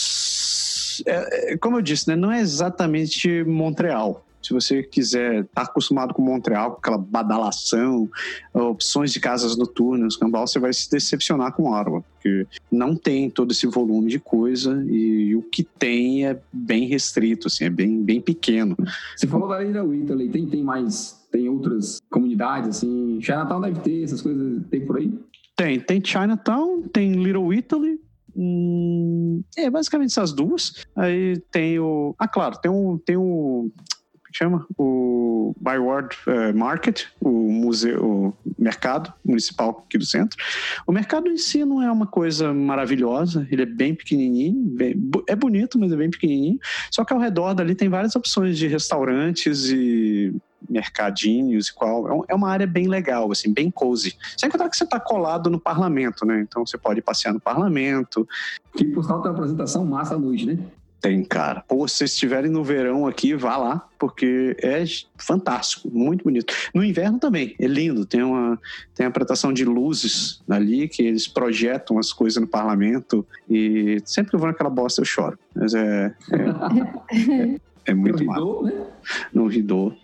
é, 1.06 1.52
é, 1.52 1.56
como 1.56 1.76
eu 1.76 1.82
disse, 1.82 2.08
né, 2.08 2.16
não 2.16 2.30
é 2.30 2.40
exatamente 2.40 3.44
Montreal. 3.44 4.24
Se 4.42 4.54
você 4.54 4.82
quiser 4.82 5.42
estar 5.42 5.66
tá 5.66 5.70
acostumado 5.70 6.14
com 6.14 6.22
Montreal, 6.22 6.72
com 6.72 6.78
aquela 6.78 6.96
badalação, 6.96 8.08
opções 8.54 9.12
de 9.12 9.20
casas 9.20 9.54
noturnas, 9.54 10.16
Cambal, 10.16 10.46
você 10.46 10.58
vai 10.58 10.72
se 10.72 10.90
decepcionar 10.90 11.52
com 11.52 11.70
Ottawa, 11.70 12.02
porque 12.14 12.46
não 12.72 12.96
tem 12.96 13.28
todo 13.28 13.52
esse 13.52 13.66
volume 13.66 14.08
de 14.08 14.18
coisa 14.18 14.82
e, 14.88 15.36
o 15.36 15.42
que 15.42 15.62
tem 15.62 16.26
é 16.26 16.40
bem 16.50 16.86
restrito, 16.86 17.48
assim, 17.48 17.64
é 17.64 17.70
bem, 17.70 18.02
bem 18.02 18.20
pequeno. 18.20 18.76
Você 19.14 19.26
falou 19.26 19.46
da 19.46 19.60
Little 19.60 19.94
Italy, 19.94 20.30
tem, 20.30 20.46
tem 20.46 20.62
mais, 20.62 21.22
tem 21.30 21.46
outras 21.46 22.00
comunidades, 22.10 22.78
assim, 22.78 23.20
Chinatown 23.20 23.60
deve 23.60 23.80
ter, 23.80 24.02
essas 24.04 24.22
coisas, 24.22 24.62
tem 24.70 24.80
por 24.86 24.96
aí? 24.96 25.12
Tem, 25.60 25.78
tem 25.78 26.02
Chinatown, 26.02 26.88
tem 26.88 27.12
Little 27.12 27.52
Italy, 27.52 28.00
Hum, 28.34 29.42
é 29.56 29.68
basicamente 29.68 30.10
essas 30.10 30.32
duas. 30.32 30.86
Aí 30.96 31.38
tem 31.50 31.78
o. 31.78 32.14
Ah, 32.18 32.28
claro, 32.28 32.56
tem 32.58 32.70
o. 32.70 32.98
Tem 33.04 33.16
o 33.16 33.70
é 33.76 34.32
chama? 34.32 34.64
O 34.78 35.54
Byward 35.60 36.16
uh, 36.26 36.56
Market, 36.56 37.06
o 37.20 37.28
museu, 37.28 38.02
o 38.02 38.36
mercado 38.56 39.12
municipal 39.24 39.84
aqui 39.84 39.98
do 39.98 40.06
centro. 40.06 40.38
O 40.86 40.92
mercado 40.92 41.28
em 41.28 41.36
si 41.36 41.64
não 41.64 41.82
é 41.82 41.90
uma 41.90 42.06
coisa 42.06 42.54
maravilhosa, 42.54 43.46
ele 43.50 43.62
é 43.62 43.66
bem 43.66 43.94
pequenininho, 43.94 44.54
bem, 44.70 44.94
é 45.26 45.34
bonito, 45.34 45.78
mas 45.78 45.92
é 45.92 45.96
bem 45.96 46.10
pequenininho. 46.10 46.58
Só 46.90 47.04
que 47.04 47.12
ao 47.12 47.18
redor 47.18 47.54
dali 47.54 47.74
tem 47.74 47.88
várias 47.88 48.14
opções 48.14 48.56
de 48.56 48.68
restaurantes 48.68 49.68
e 49.68 50.32
mercadinhos 50.70 51.68
e 51.68 51.74
qual. 51.74 52.24
É, 52.28 52.32
é 52.32 52.34
uma 52.34 52.48
área 52.48 52.66
bem 52.66 52.88
legal, 52.88 53.30
assim, 53.30 53.52
bem 53.52 53.70
cozy. 53.70 54.16
Sem 54.36 54.48
contar 54.48 54.68
que 54.68 54.76
você 54.76 54.84
está 54.84 55.00
colado 55.00 55.50
no 55.50 55.60
parlamento, 55.60 56.24
né? 56.24 56.40
Então 56.40 56.64
você 56.64 56.78
pode 56.78 57.02
passear 57.02 57.34
no 57.34 57.40
parlamento. 57.40 58.26
Que 58.76 58.84
por 58.84 59.02
sinal 59.02 59.20
tem 59.20 59.30
uma 59.30 59.36
apresentação 59.36 59.84
massa 59.84 60.14
à 60.14 60.18
noite, 60.18 60.46
né? 60.46 60.58
Tem, 61.00 61.24
cara. 61.24 61.64
Pô, 61.66 61.88
se 61.88 61.96
vocês 61.96 62.12
estiverem 62.12 62.50
no 62.50 62.62
verão 62.62 63.06
aqui, 63.06 63.34
vá 63.34 63.56
lá, 63.56 63.88
porque 63.98 64.54
é 64.62 64.84
fantástico, 65.16 65.88
muito 65.90 66.24
bonito. 66.24 66.52
No 66.74 66.84
inverno 66.84 67.18
também, 67.18 67.56
é 67.58 67.66
lindo. 67.66 68.04
Tem 68.04 68.22
uma 68.22 68.60
tem 68.94 69.06
a 69.06 69.08
apresentação 69.08 69.50
de 69.50 69.64
luzes 69.64 70.42
ali, 70.48 70.88
que 70.88 71.02
eles 71.02 71.26
projetam 71.26 71.98
as 71.98 72.12
coisas 72.12 72.40
no 72.40 72.46
parlamento. 72.46 73.26
E 73.48 74.02
sempre 74.04 74.30
que 74.30 74.36
eu 74.36 74.40
vou 74.40 74.48
naquela 74.48 74.68
bosta, 74.68 75.00
eu 75.00 75.06
choro. 75.06 75.38
Mas 75.54 75.72
é. 75.72 76.14
É, 76.32 77.54
é, 77.56 77.60
é 77.86 77.94
muito 77.94 78.22
mal. 78.22 78.62
Né? 78.62 78.72
No 79.32 79.46
Ridô 79.46 79.94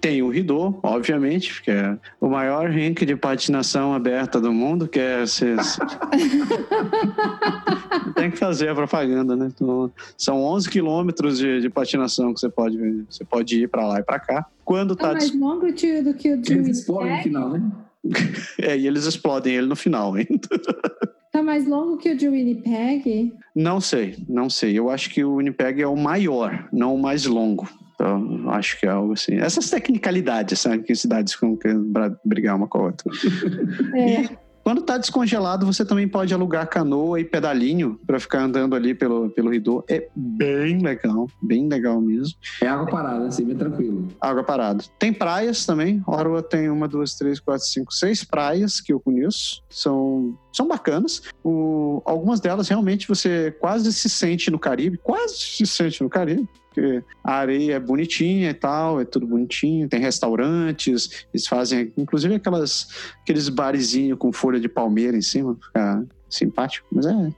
tem 0.00 0.22
o 0.22 0.28
Ridô, 0.28 0.78
obviamente, 0.82 1.62
que 1.62 1.70
é 1.70 1.96
o 2.20 2.28
maior 2.28 2.68
rink 2.68 3.06
de 3.06 3.14
patinação 3.16 3.94
aberta 3.94 4.40
do 4.40 4.52
mundo, 4.52 4.88
que 4.88 4.98
é 4.98 5.22
tem 8.14 8.30
que 8.30 8.36
fazer 8.36 8.68
a 8.68 8.74
propaganda, 8.74 9.34
né? 9.36 9.50
Então, 9.54 9.90
são 10.16 10.42
11 10.42 10.70
quilômetros 10.70 11.38
de, 11.38 11.60
de, 11.60 11.70
patinação 11.70 12.34
que 12.34 12.40
você 12.40 12.48
pode 12.48 13.04
você 13.08 13.24
pode 13.24 13.62
ir 13.62 13.68
para 13.68 13.86
lá 13.86 14.00
e 14.00 14.02
para 14.02 14.18
cá. 14.18 14.44
Quando 14.64 14.96
tá, 14.96 15.08
tá 15.08 15.14
mais 15.14 15.34
longo 15.34 15.66
do 15.66 15.72
que 15.72 16.00
o 16.32 16.40
de 16.40 16.52
Eles 16.52 16.78
explodem 16.78 17.16
no 17.16 17.22
final, 17.22 17.50
né? 17.50 17.62
é, 18.60 18.76
e 18.76 18.86
eles 18.86 19.04
explodem 19.04 19.54
ele 19.54 19.66
no 19.66 19.76
final 19.76 20.14
ainda. 20.14 20.30
Tá 21.34 21.42
mais 21.42 21.66
longo 21.66 21.96
que 21.96 22.12
o 22.12 22.16
de 22.16 22.28
Winnipeg? 22.28 23.32
Não 23.56 23.80
sei, 23.80 24.14
não 24.28 24.48
sei. 24.48 24.78
Eu 24.78 24.88
acho 24.88 25.10
que 25.10 25.24
o 25.24 25.38
Winnipeg 25.38 25.82
é 25.82 25.88
o 25.88 25.96
maior, 25.96 26.68
não 26.72 26.94
o 26.94 27.02
mais 27.02 27.26
longo. 27.26 27.68
Então, 27.94 28.50
acho 28.50 28.78
que 28.78 28.86
é 28.86 28.90
algo 28.90 29.12
assim. 29.12 29.36
Essas 29.36 29.70
tecnicalidades, 29.70 30.60
sabe? 30.60 30.82
Que 30.82 30.94
cidades 30.94 31.34
ficam 31.34 31.56
querendo 31.56 31.92
brigar 32.24 32.56
uma 32.56 32.66
com 32.66 32.78
a 32.78 32.82
outra. 32.82 33.10
É. 33.94 34.22
E 34.22 34.38
quando 34.64 34.80
está 34.80 34.96
descongelado, 34.96 35.66
você 35.66 35.84
também 35.84 36.08
pode 36.08 36.32
alugar 36.32 36.66
canoa 36.66 37.20
e 37.20 37.24
pedalinho 37.24 38.00
para 38.06 38.18
ficar 38.18 38.44
andando 38.44 38.74
ali 38.74 38.94
pelo, 38.94 39.28
pelo 39.28 39.50
Ridô. 39.50 39.84
É 39.88 40.08
bem 40.16 40.78
legal, 40.78 41.28
bem 41.42 41.68
legal 41.68 42.00
mesmo. 42.00 42.34
É 42.62 42.66
água 42.66 42.86
parada, 42.86 43.26
assim, 43.26 43.44
bem 43.44 43.56
tranquilo. 43.56 44.08
Água 44.18 44.42
parada. 44.42 44.82
Tem 44.98 45.12
praias 45.12 45.66
também. 45.66 46.02
Orwa 46.06 46.42
tem 46.42 46.70
uma, 46.70 46.88
duas, 46.88 47.14
três, 47.14 47.38
quatro, 47.38 47.66
cinco, 47.66 47.92
seis 47.92 48.24
praias 48.24 48.80
que 48.80 48.90
eu 48.90 48.98
conheço. 48.98 49.62
São, 49.68 50.34
são 50.50 50.66
bacanas. 50.66 51.22
O, 51.44 52.00
algumas 52.06 52.40
delas 52.40 52.66
realmente 52.66 53.06
você 53.06 53.54
quase 53.60 53.92
se 53.92 54.08
sente 54.08 54.50
no 54.50 54.58
Caribe, 54.58 54.96
quase 54.96 55.36
se 55.36 55.66
sente 55.66 56.02
no 56.02 56.08
Caribe 56.08 56.48
porque 56.74 57.02
a 57.22 57.34
areia 57.34 57.74
é 57.74 57.80
bonitinha 57.80 58.50
e 58.50 58.54
tal, 58.54 59.00
é 59.00 59.04
tudo 59.04 59.26
bonitinho, 59.26 59.88
tem 59.88 60.00
restaurantes, 60.00 61.26
eles 61.32 61.46
fazem, 61.46 61.92
inclusive 61.96 62.34
aquelas, 62.34 62.88
aqueles 63.22 63.48
barezinhos 63.48 64.18
com 64.18 64.32
folha 64.32 64.58
de 64.58 64.68
palmeira 64.68 65.16
em 65.16 65.22
cima, 65.22 65.56
fica 65.64 66.04
simpático, 66.28 66.86
mas 66.90 67.06
é. 67.06 67.30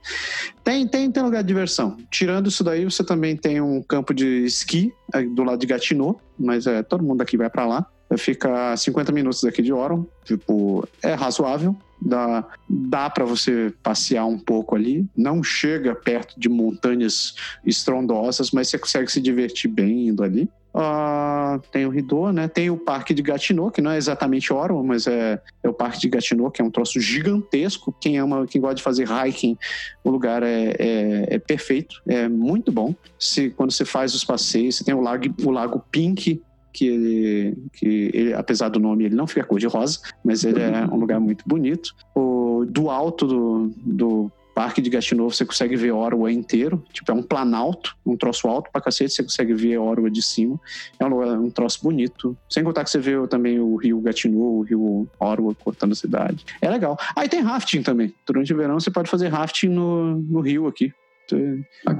Tem, 0.63 0.87
tem, 0.87 1.11
tem 1.11 1.23
lugar 1.23 1.43
de 1.43 1.47
diversão. 1.47 1.95
Tirando 2.09 2.47
isso 2.47 2.63
daí, 2.63 2.83
você 2.83 3.03
também 3.03 3.37
tem 3.37 3.61
um 3.61 3.83
campo 3.83 4.11
de 4.11 4.43
esqui 4.43 4.91
do 5.35 5.43
lado 5.43 5.59
de 5.59 5.67
Gatineau, 5.67 6.19
mas 6.37 6.65
é, 6.65 6.81
todo 6.81 7.03
mundo 7.03 7.21
aqui 7.21 7.37
vai 7.37 7.49
para 7.49 7.67
lá. 7.67 7.87
Fica 8.17 8.75
50 8.75 9.11
minutos 9.11 9.41
daqui 9.41 9.61
de 9.61 9.73
Oron, 9.73 10.05
tipo, 10.23 10.87
é 11.01 11.13
razoável 11.13 11.75
dá, 12.01 12.45
dá 12.69 13.09
para 13.09 13.25
você 13.25 13.73
passear 13.81 14.25
um 14.25 14.37
pouco 14.37 14.75
ali. 14.75 15.05
Não 15.15 15.43
chega 15.43 15.95
perto 15.95 16.39
de 16.39 16.49
montanhas 16.49 17.35
estrondosas, 17.65 18.51
mas 18.51 18.69
você 18.69 18.77
consegue 18.77 19.11
se 19.11 19.21
divertir 19.21 19.69
bem 19.69 20.09
indo 20.09 20.23
ali. 20.23 20.49
Uh, 20.75 21.59
tem 21.71 21.87
o 21.87 21.89
Ridô, 21.89 22.31
né? 22.31 22.47
Tem 22.47 22.69
o 22.69 22.77
Parque 22.77 23.11
de 23.11 23.23
Gatineau, 23.23 23.71
que 23.71 23.81
não 23.81 23.89
é 23.89 23.97
exatamente 23.97 24.53
Ottawa, 24.53 24.83
mas 24.83 25.07
é, 25.07 25.41
é 25.63 25.69
o 25.69 25.73
Parque 25.73 25.99
de 25.99 26.07
Gatineau, 26.07 26.51
que 26.51 26.61
é 26.61 26.65
um 26.65 26.69
troço 26.69 26.99
gigantesco. 26.99 27.95
Quem 27.99 28.19
ama, 28.19 28.45
quem 28.45 28.61
gosta 28.61 28.75
de 28.75 28.83
fazer 28.83 29.07
hiking, 29.09 29.57
o 30.03 30.11
lugar 30.11 30.43
é, 30.43 30.75
é, 30.77 31.27
é 31.31 31.39
perfeito, 31.39 31.99
é 32.07 32.29
muito 32.29 32.71
bom. 32.71 32.93
Se, 33.17 33.49
quando 33.49 33.71
você 33.71 33.85
faz 33.85 34.13
os 34.13 34.23
passeios, 34.23 34.75
você 34.75 34.83
tem 34.83 34.93
o 34.93 35.01
Lago, 35.01 35.23
o 35.43 35.49
Lago 35.49 35.83
Pink, 35.89 36.43
que 36.77 36.87
ele, 36.87 37.57
que 37.73 38.11
ele, 38.13 38.33
apesar 38.35 38.69
do 38.69 38.79
nome, 38.79 39.05
ele 39.05 39.15
não 39.15 39.25
fica 39.25 39.43
cor 39.43 39.57
de 39.57 39.65
rosa, 39.65 39.99
mas 40.23 40.43
ele 40.43 40.61
é 40.61 40.85
um 40.85 40.99
lugar 40.99 41.19
muito 41.19 41.43
bonito. 41.47 41.95
O, 42.15 42.65
do 42.69 42.91
alto 42.91 43.25
do, 43.25 43.71
do 43.77 44.31
parque 44.53 44.79
de 44.79 44.91
Gatineau 44.91 45.27
você 45.27 45.43
consegue 45.43 45.75
ver 45.75 45.91
Orwa 45.91 46.31
inteiro. 46.31 46.83
Tipo, 46.93 47.11
é 47.11 47.15
um 47.15 47.23
planalto, 47.23 47.95
um 48.05 48.15
troço 48.15 48.47
alto 48.47 48.69
pra 48.71 48.79
cacete, 48.79 49.11
você 49.11 49.23
consegue 49.23 49.55
ver 49.55 49.79
Orwa 49.79 50.11
de 50.11 50.21
cima. 50.21 50.59
É 50.99 51.05
um, 51.05 51.09
lugar, 51.09 51.39
um 51.39 51.49
troço 51.49 51.79
bonito. 51.81 52.37
Sem 52.47 52.63
contar 52.63 52.83
que 52.83 52.91
você 52.91 52.99
vê 52.99 53.15
também 53.27 53.59
o 53.59 53.75
rio 53.75 53.99
Gatineau, 53.99 54.59
o 54.59 54.61
rio 54.61 55.07
Orwa 55.19 55.55
cortando 55.55 55.93
a 55.93 55.95
cidade. 55.95 56.45
É 56.61 56.69
legal. 56.69 56.95
Aí 57.15 57.27
tem 57.27 57.41
rafting 57.41 57.81
também. 57.81 58.13
Durante 58.23 58.53
o 58.53 58.57
verão 58.57 58.79
você 58.79 58.91
pode 58.91 59.09
fazer 59.09 59.29
rafting 59.29 59.69
no, 59.69 60.17
no 60.17 60.41
rio 60.41 60.67
aqui. 60.67 60.93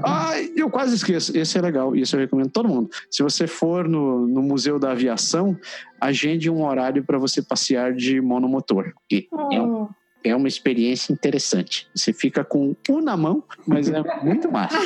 Ah, 0.04 0.34
eu 0.56 0.70
quase 0.70 0.94
esqueço. 0.94 1.36
Esse 1.36 1.58
é 1.58 1.60
legal, 1.60 1.94
isso 1.94 2.16
eu 2.16 2.20
recomendo 2.20 2.50
todo 2.50 2.68
mundo. 2.68 2.90
Se 3.10 3.22
você 3.22 3.46
for 3.46 3.88
no, 3.88 4.26
no 4.26 4.42
Museu 4.42 4.78
da 4.78 4.92
Aviação, 4.92 5.58
agende 6.00 6.50
um 6.50 6.64
horário 6.64 7.04
para 7.04 7.18
você 7.18 7.42
passear 7.42 7.92
de 7.92 8.20
monomotor. 8.20 8.92
Que 9.08 9.28
oh. 9.30 9.52
é, 9.52 9.62
um, 9.62 9.88
é, 10.24 10.36
uma 10.36 10.48
experiência 10.48 11.12
interessante. 11.12 11.88
Você 11.94 12.12
fica 12.12 12.44
com 12.44 12.74
um 12.88 13.00
na 13.00 13.16
mão, 13.16 13.42
mas 13.66 13.88
é 13.90 14.02
muito 14.22 14.50
massa. 14.50 14.78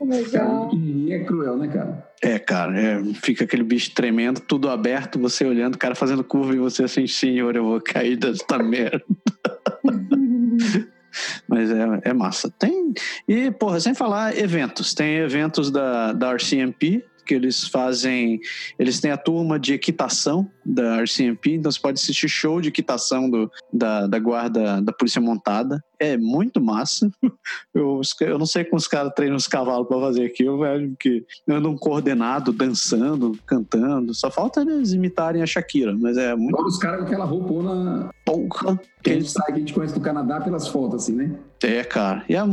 Legal. 0.00 0.70
é 1.08 1.18
cruel, 1.20 1.56
né, 1.56 1.68
cara? 1.68 2.10
É, 2.22 2.38
cara, 2.38 2.80
é, 2.80 3.04
fica 3.14 3.44
aquele 3.44 3.62
bicho 3.62 3.94
tremendo, 3.94 4.40
tudo 4.40 4.68
aberto, 4.68 5.18
você 5.18 5.44
olhando, 5.44 5.76
o 5.76 5.78
cara 5.78 5.94
fazendo 5.94 6.24
curva 6.24 6.54
e 6.54 6.58
você 6.58 6.84
assim, 6.84 7.06
senhor, 7.06 7.54
eu 7.54 7.64
vou 7.64 7.80
cair 7.80 8.16
desta 8.16 8.58
merda. 8.58 9.02
Mas 11.48 11.70
é, 11.70 11.84
é 12.04 12.12
massa. 12.12 12.50
Tem. 12.58 12.92
E, 13.28 13.50
porra, 13.50 13.80
sem 13.80 13.94
falar 13.94 14.36
eventos. 14.36 14.94
Tem 14.94 15.16
eventos 15.16 15.70
da, 15.70 16.12
da 16.12 16.32
RCMP, 16.32 17.04
que 17.30 17.34
eles 17.34 17.68
fazem. 17.68 18.40
Eles 18.76 18.98
têm 18.98 19.12
a 19.12 19.16
turma 19.16 19.56
de 19.56 19.72
equitação 19.72 20.50
da 20.66 21.00
RCMP, 21.00 21.52
então 21.54 21.70
você 21.70 21.78
pode 21.78 22.00
assistir 22.00 22.28
show 22.28 22.60
de 22.60 22.68
equitação 22.68 23.30
do, 23.30 23.48
da, 23.72 24.08
da 24.08 24.18
guarda 24.18 24.82
da 24.82 24.92
Polícia 24.92 25.20
Montada. 25.20 25.82
É 25.96 26.16
muito 26.16 26.60
massa. 26.60 27.08
Eu, 27.72 28.00
eu 28.20 28.38
não 28.38 28.46
sei 28.46 28.64
como 28.64 28.76
os 28.76 28.88
caras 28.88 29.12
treinam 29.14 29.36
os 29.36 29.46
cavalos 29.46 29.86
para 29.86 30.00
fazer 30.00 30.24
aquilo, 30.24 30.58
velho, 30.58 30.96
que 30.98 31.24
andam 31.48 31.76
coordenado, 31.76 32.52
dançando, 32.52 33.38
cantando. 33.46 34.12
Só 34.12 34.30
falta 34.30 34.60
eles 34.62 34.92
imitarem 34.92 35.42
a 35.42 35.46
Shakira, 35.46 35.96
mas 35.96 36.16
é 36.16 36.34
muito. 36.34 36.60
Os 36.62 36.78
caras 36.78 37.00
com 37.00 37.06
aquela 37.06 37.24
roupona. 37.24 38.10
Porra! 38.24 38.80
A 39.06 39.12
gente 39.12 39.32
que 39.32 39.52
a 39.52 39.54
gente 39.56 39.72
conhece 39.72 39.94
do 39.94 40.00
Canadá 40.00 40.40
pelas 40.40 40.68
fotos, 40.68 41.04
assim, 41.04 41.14
né? 41.14 41.30
É, 41.62 41.82
cara. 41.84 42.24
E 42.28 42.36
a, 42.36 42.44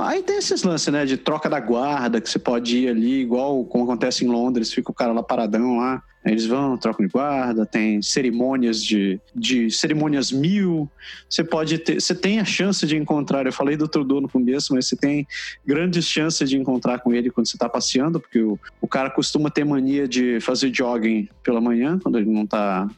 aí 0.00 0.22
tem 0.22 0.36
esses 0.36 0.62
lances, 0.62 0.92
né? 0.92 1.04
De 1.04 1.16
troca 1.16 1.48
da 1.48 1.60
guarda, 1.60 2.20
que 2.20 2.28
você 2.28 2.38
pode 2.38 2.78
ir 2.78 2.88
ali, 2.88 3.20
igual 3.20 3.64
como 3.64 3.84
acontece 3.84 4.24
em 4.24 4.28
Londres, 4.28 4.72
fica 4.72 4.90
o 4.90 4.94
cara 4.94 5.12
lá 5.12 5.22
paradão 5.22 5.78
lá. 5.78 6.02
Eles 6.24 6.46
vão, 6.46 6.76
trocam 6.78 7.04
de 7.04 7.12
guarda, 7.12 7.66
tem 7.66 8.00
cerimônias 8.00 8.82
de, 8.82 9.20
de 9.34 9.70
cerimônias 9.70 10.32
mil. 10.32 10.88
Você 11.28 11.44
pode 11.44 11.76
ter, 11.78 12.00
você 12.00 12.14
tem 12.14 12.40
a 12.40 12.44
chance 12.44 12.86
de 12.86 12.96
encontrar. 12.96 13.44
Eu 13.44 13.52
falei 13.52 13.76
do 13.76 13.86
Trudeau 13.86 14.22
no 14.22 14.28
começo, 14.28 14.74
mas 14.74 14.88
você 14.88 14.96
tem 14.96 15.26
grandes 15.66 16.06
chances 16.06 16.48
de 16.48 16.56
encontrar 16.56 17.00
com 17.00 17.12
ele 17.12 17.30
quando 17.30 17.46
você 17.46 17.56
está 17.56 17.68
passeando, 17.68 18.18
porque 18.18 18.40
o, 18.40 18.58
o 18.80 18.88
cara 18.88 19.10
costuma 19.10 19.50
ter 19.50 19.64
mania 19.64 20.08
de 20.08 20.40
fazer 20.40 20.74
jogging 20.74 21.28
pela 21.42 21.60
manhã, 21.60 21.98
quando 22.02 22.18
ele 22.18 22.30
não 22.30 22.44
está 22.44 22.88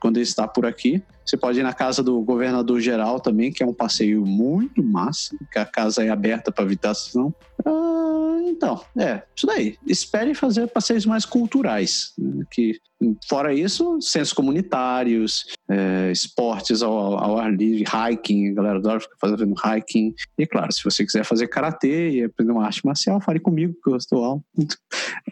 quando 0.00 0.16
ele 0.16 0.24
está 0.24 0.46
por 0.46 0.66
aqui. 0.66 1.02
Você 1.24 1.36
pode 1.36 1.60
ir 1.60 1.62
na 1.62 1.72
casa 1.72 2.02
do 2.02 2.20
governador 2.22 2.80
geral 2.80 3.20
também, 3.20 3.52
que 3.52 3.62
é 3.62 3.66
um 3.66 3.74
passeio 3.74 4.26
muito 4.26 4.82
massa, 4.82 5.36
que 5.50 5.58
a 5.58 5.64
casa 5.64 6.04
é 6.04 6.08
aberta 6.08 6.50
para 6.50 6.64
habitação. 6.64 7.32
Ah, 7.64 8.40
então, 8.44 8.84
é, 8.98 9.22
isso 9.34 9.46
daí. 9.46 9.76
Espere 9.86 10.34
fazer 10.34 10.66
passeios 10.68 11.06
mais 11.06 11.24
culturais, 11.24 12.12
né? 12.18 12.44
que 12.50 12.80
fora 13.28 13.52
isso, 13.54 14.00
centros 14.00 14.32
comunitários, 14.32 15.46
é, 15.68 16.10
esportes 16.12 16.82
ao, 16.82 17.18
ao, 17.18 17.38
ar 17.38 17.52
livre, 17.52 17.84
hiking, 17.84 18.50
a 18.50 18.54
galera 18.54 18.78
adora 18.78 19.00
ficar 19.00 19.16
fazendo 19.20 19.54
hiking. 19.54 20.14
E 20.38 20.46
claro, 20.46 20.72
se 20.72 20.82
você 20.84 21.04
quiser 21.04 21.24
fazer 21.24 21.48
karatê 21.48 22.10
e 22.10 22.24
aprender 22.24 22.52
uma 22.52 22.64
arte 22.64 22.84
marcial, 22.84 23.20
fale 23.20 23.40
comigo, 23.40 23.74
que 23.82 23.90
eu 23.90 23.96
estou. 23.96 24.42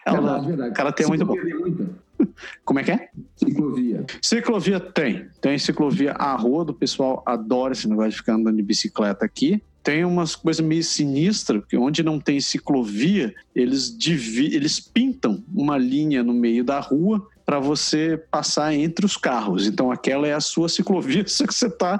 Ela, 0.06 0.20
verdade, 0.20 0.46
verdade. 0.46 0.74
Karatê 0.74 1.02
é 1.04 1.06
muito 1.06 1.26
bom. 1.26 1.34
Como 2.64 2.78
é 2.78 2.84
que 2.84 2.92
é? 2.92 3.08
Ciclovia. 3.44 4.04
Ciclovia 4.20 4.78
tem. 4.78 5.26
Tem 5.40 5.58
ciclovia 5.58 6.12
a 6.12 6.36
rua 6.36 6.64
do 6.64 6.74
pessoal 6.74 7.22
adora 7.24 7.72
esse 7.72 7.88
negócio 7.88 8.10
de 8.10 8.16
ficar 8.18 8.34
andando 8.34 8.56
de 8.56 8.62
bicicleta 8.62 9.24
aqui. 9.24 9.62
Tem 9.82 10.04
umas 10.04 10.36
coisas 10.36 10.64
meio 10.64 10.84
sinistras, 10.84 11.60
porque 11.60 11.76
onde 11.76 12.02
não 12.02 12.20
tem 12.20 12.38
ciclovia, 12.38 13.34
eles, 13.54 13.96
eles 14.36 14.78
pintam 14.78 15.42
uma 15.54 15.78
linha 15.78 16.22
no 16.22 16.34
meio 16.34 16.62
da 16.62 16.78
rua 16.80 17.26
para 17.50 17.58
você 17.58 18.16
passar 18.30 18.72
entre 18.72 19.04
os 19.04 19.16
carros. 19.16 19.66
Então 19.66 19.90
aquela 19.90 20.24
é 20.24 20.32
a 20.32 20.40
sua 20.40 20.68
ciclovia, 20.68 21.24
só 21.26 21.44
que 21.44 21.52
você 21.52 21.66
está 21.66 21.98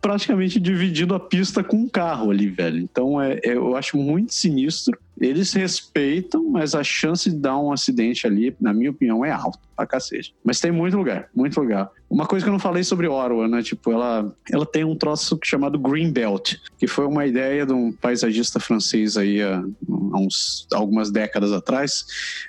praticamente 0.00 0.58
dividindo 0.58 1.14
a 1.14 1.20
pista 1.20 1.62
com 1.62 1.76
um 1.76 1.88
carro 1.90 2.30
ali, 2.30 2.48
velho. 2.48 2.78
Então 2.78 3.20
é, 3.20 3.34
é, 3.44 3.52
eu 3.52 3.76
acho 3.76 3.98
muito 3.98 4.32
sinistro. 4.32 4.98
Eles 5.20 5.52
respeitam, 5.52 6.42
mas 6.48 6.74
a 6.74 6.82
chance 6.82 7.28
de 7.28 7.36
dar 7.36 7.58
um 7.58 7.70
acidente 7.70 8.26
ali, 8.26 8.56
na 8.58 8.72
minha 8.72 8.90
opinião, 8.90 9.22
é 9.22 9.30
alta 9.30 9.58
pra 9.76 9.86
cacete. 9.86 10.34
Mas 10.42 10.58
tem 10.58 10.72
muito 10.72 10.96
lugar, 10.96 11.28
muito 11.34 11.60
lugar. 11.60 11.90
Uma 12.08 12.24
coisa 12.24 12.46
que 12.46 12.48
eu 12.48 12.52
não 12.52 12.60
falei 12.60 12.82
sobre 12.82 13.08
Orwa, 13.08 13.46
né? 13.46 13.62
Tipo, 13.62 13.92
ela, 13.92 14.34
ela 14.50 14.64
tem 14.64 14.84
um 14.84 14.96
troço 14.96 15.38
chamado 15.44 15.78
Green 15.78 16.10
Belt, 16.10 16.54
que 16.78 16.86
foi 16.86 17.04
uma 17.04 17.26
ideia 17.26 17.66
de 17.66 17.74
um 17.74 17.92
paisagista 17.92 18.58
francês 18.58 19.18
aí 19.18 19.42
há, 19.42 19.58
há 19.58 20.18
uns, 20.18 20.66
algumas 20.72 21.10
décadas 21.10 21.52
atrás, 21.52 22.06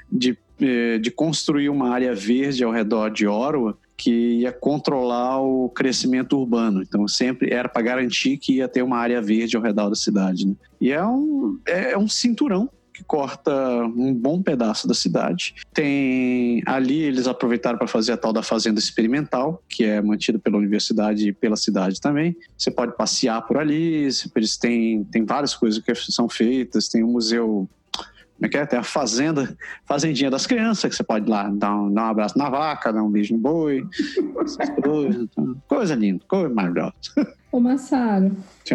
de, 0.09 0.37
de 0.59 1.11
construir 1.11 1.69
uma 1.69 1.89
área 1.89 2.13
verde 2.13 2.63
ao 2.63 2.71
redor 2.71 3.09
de 3.09 3.25
Orwa 3.27 3.77
que 3.99 4.39
ia 4.39 4.51
controlar 4.53 5.41
o 5.41 5.69
crescimento 5.69 6.37
urbano. 6.37 6.81
Então, 6.81 7.05
sempre 7.05 7.51
era 7.51 7.67
para 7.67 7.81
garantir 7.81 8.37
que 8.37 8.55
ia 8.55 8.67
ter 8.67 8.81
uma 8.81 8.97
área 8.97 9.21
verde 9.21 9.57
ao 9.57 9.61
redor 9.61 9.89
da 9.89 9.95
cidade. 9.95 10.47
Né? 10.47 10.55
E 10.79 10.91
é 10.91 11.05
um, 11.05 11.59
é 11.65 11.97
um 11.97 12.07
cinturão 12.07 12.69
que 12.99 13.03
corta 13.03 13.51
um 13.85 14.13
bom 14.13 14.41
pedaço 14.41 14.87
da 14.87 14.93
cidade. 14.93 15.55
Tem 15.73 16.61
ali 16.65 17.01
eles 17.01 17.27
aproveitaram 17.27 17.77
para 17.77 17.87
fazer 17.87 18.11
a 18.11 18.17
tal 18.17 18.33
da 18.33 18.43
fazenda 18.43 18.79
experimental, 18.79 19.63
que 19.69 19.85
é 19.85 20.01
mantida 20.01 20.37
pela 20.37 20.57
universidade 20.57 21.29
e 21.29 21.33
pela 21.33 21.55
cidade 21.55 21.99
também. 21.99 22.35
Você 22.57 22.69
pode 22.69 22.95
passear 22.95 23.41
por 23.45 23.57
ali, 23.57 24.09
eles 24.35 24.57
têm, 24.57 25.03
tem 25.05 25.25
várias 25.25 25.55
coisas 25.55 25.81
que 25.81 25.93
são 25.95 26.27
feitas, 26.27 26.89
tem 26.89 27.03
um 27.03 27.11
museu 27.11 27.69
como 28.39 28.45
é 28.45 28.49
que 28.49 28.57
é? 28.57 28.65
Tem 28.65 28.79
a 28.79 28.83
fazenda, 28.83 29.53
fazendinha 29.85 30.31
das 30.31 30.47
crianças, 30.47 30.89
que 30.89 30.95
você 30.95 31.03
pode 31.03 31.27
ir 31.27 31.29
lá 31.29 31.49
dar 31.49 31.75
um, 31.75 31.93
dar 31.93 32.05
um 32.05 32.09
abraço 32.11 32.37
na 32.37 32.49
vaca, 32.49 32.93
dar 32.93 33.03
um 33.03 33.09
beijo 33.09 33.33
no 33.33 33.39
boi, 33.41 33.85
essas 34.41 34.69
coisas. 34.81 35.23
Então, 35.23 35.57
coisa 35.67 35.93
linda, 35.93 36.23
coisa 36.25 36.47
maravilhosa. 36.47 36.93
Ô 37.51 37.59
Massaro, 37.59 38.31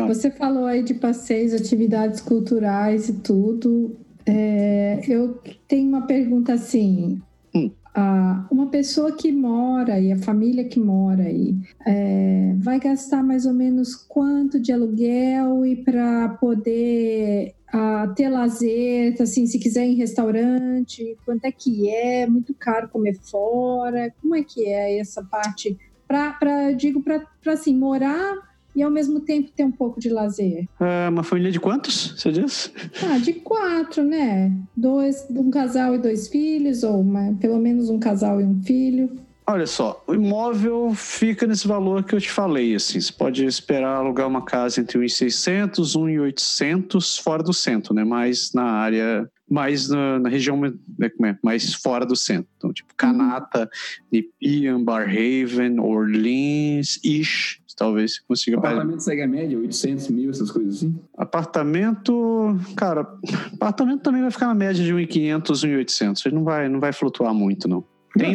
você 0.06 0.30
falou 0.30 0.66
aí 0.66 0.82
de 0.82 0.92
passeios, 0.92 1.54
atividades 1.54 2.20
culturais 2.20 3.08
e 3.08 3.14
tudo. 3.14 3.96
É, 4.26 5.00
eu 5.08 5.40
tenho 5.66 5.88
uma 5.88 6.02
pergunta 6.02 6.52
assim. 6.52 7.22
Hum. 7.54 7.70
Ah, 7.94 8.44
uma 8.50 8.66
pessoa 8.66 9.12
que 9.12 9.30
mora 9.30 10.00
e 10.00 10.10
a 10.10 10.18
família 10.18 10.64
que 10.64 10.80
mora 10.80 11.22
aí 11.22 11.54
é, 11.86 12.52
vai 12.58 12.80
gastar 12.80 13.22
mais 13.22 13.46
ou 13.46 13.54
menos 13.54 13.94
quanto 13.94 14.58
de 14.58 14.72
aluguel 14.72 15.64
e 15.64 15.76
para 15.76 16.30
poder 16.30 17.54
a 17.76 18.06
ter 18.06 18.28
lazer, 18.28 19.16
assim, 19.20 19.48
se 19.48 19.58
quiser 19.58 19.84
em 19.84 19.96
restaurante, 19.96 21.16
quanto 21.26 21.44
é 21.44 21.50
que 21.50 21.90
é? 21.90 22.24
Muito 22.24 22.54
caro 22.54 22.88
comer 22.88 23.18
fora? 23.20 24.14
Como 24.22 24.36
é 24.36 24.44
que 24.44 24.64
é 24.64 25.00
essa 25.00 25.24
parte? 25.24 25.76
Para, 26.06 26.70
digo, 26.70 27.02
para 27.02 27.26
assim, 27.48 27.76
morar 27.76 28.36
e 28.76 28.82
ao 28.82 28.92
mesmo 28.92 29.20
tempo 29.20 29.50
ter 29.50 29.64
um 29.64 29.72
pouco 29.72 29.98
de 29.98 30.08
lazer. 30.08 30.68
É 30.78 31.08
uma 31.08 31.24
família 31.24 31.50
de 31.50 31.58
quantos, 31.58 32.14
você 32.16 32.30
diz? 32.30 32.72
Ah, 33.02 33.18
de 33.18 33.32
quatro, 33.32 34.04
né? 34.04 34.52
Dois, 34.76 35.26
um 35.30 35.50
casal 35.50 35.96
e 35.96 35.98
dois 35.98 36.28
filhos, 36.28 36.84
ou 36.84 37.00
uma, 37.00 37.34
pelo 37.40 37.58
menos 37.58 37.90
um 37.90 37.98
casal 37.98 38.40
e 38.40 38.44
um 38.44 38.62
filho. 38.62 39.10
Olha 39.46 39.66
só, 39.66 40.02
o 40.06 40.14
imóvel 40.14 40.94
fica 40.94 41.46
nesse 41.46 41.68
valor 41.68 42.02
que 42.02 42.14
eu 42.14 42.20
te 42.20 42.30
falei, 42.30 42.74
assim, 42.74 42.98
você 42.98 43.12
pode 43.12 43.44
esperar 43.44 43.96
alugar 43.96 44.26
uma 44.26 44.42
casa 44.42 44.80
entre 44.80 44.98
1.600, 44.98 45.94
1.800 45.94 47.20
fora 47.22 47.42
do 47.42 47.52
centro, 47.52 47.92
né, 47.92 48.04
mais 48.04 48.54
na 48.54 48.64
área, 48.64 49.30
mais 49.48 49.90
na, 49.90 50.18
na 50.18 50.30
região, 50.30 50.58
né, 50.58 51.10
como 51.10 51.26
é, 51.26 51.38
mais 51.42 51.74
fora 51.74 52.06
do 52.06 52.16
centro, 52.16 52.48
então, 52.56 52.72
tipo, 52.72 52.94
Canata, 52.96 53.68
Nepean, 54.10 54.82
Barhaven, 54.82 55.78
Orleans, 55.78 56.98
Ish, 57.04 57.60
talvez 57.76 58.14
você 58.14 58.20
consiga... 58.26 58.56
Apartamento 58.56 59.00
segue 59.00 59.22
a 59.22 59.28
média, 59.28 59.58
800 59.58 60.08
mil, 60.08 60.30
essas 60.30 60.50
coisas 60.50 60.76
assim? 60.76 60.98
Apartamento, 61.18 62.58
cara, 62.74 63.06
apartamento 63.52 64.00
também 64.00 64.22
vai 64.22 64.30
ficar 64.30 64.46
na 64.46 64.54
média 64.54 64.82
de 64.82 64.90
1.500, 64.90 65.42
1.800, 65.84 66.22
ele 66.24 66.34
não 66.34 66.44
vai, 66.44 66.66
não 66.66 66.80
vai 66.80 66.94
flutuar 66.94 67.34
muito, 67.34 67.68
não. 67.68 67.84
Tem, 68.16 68.32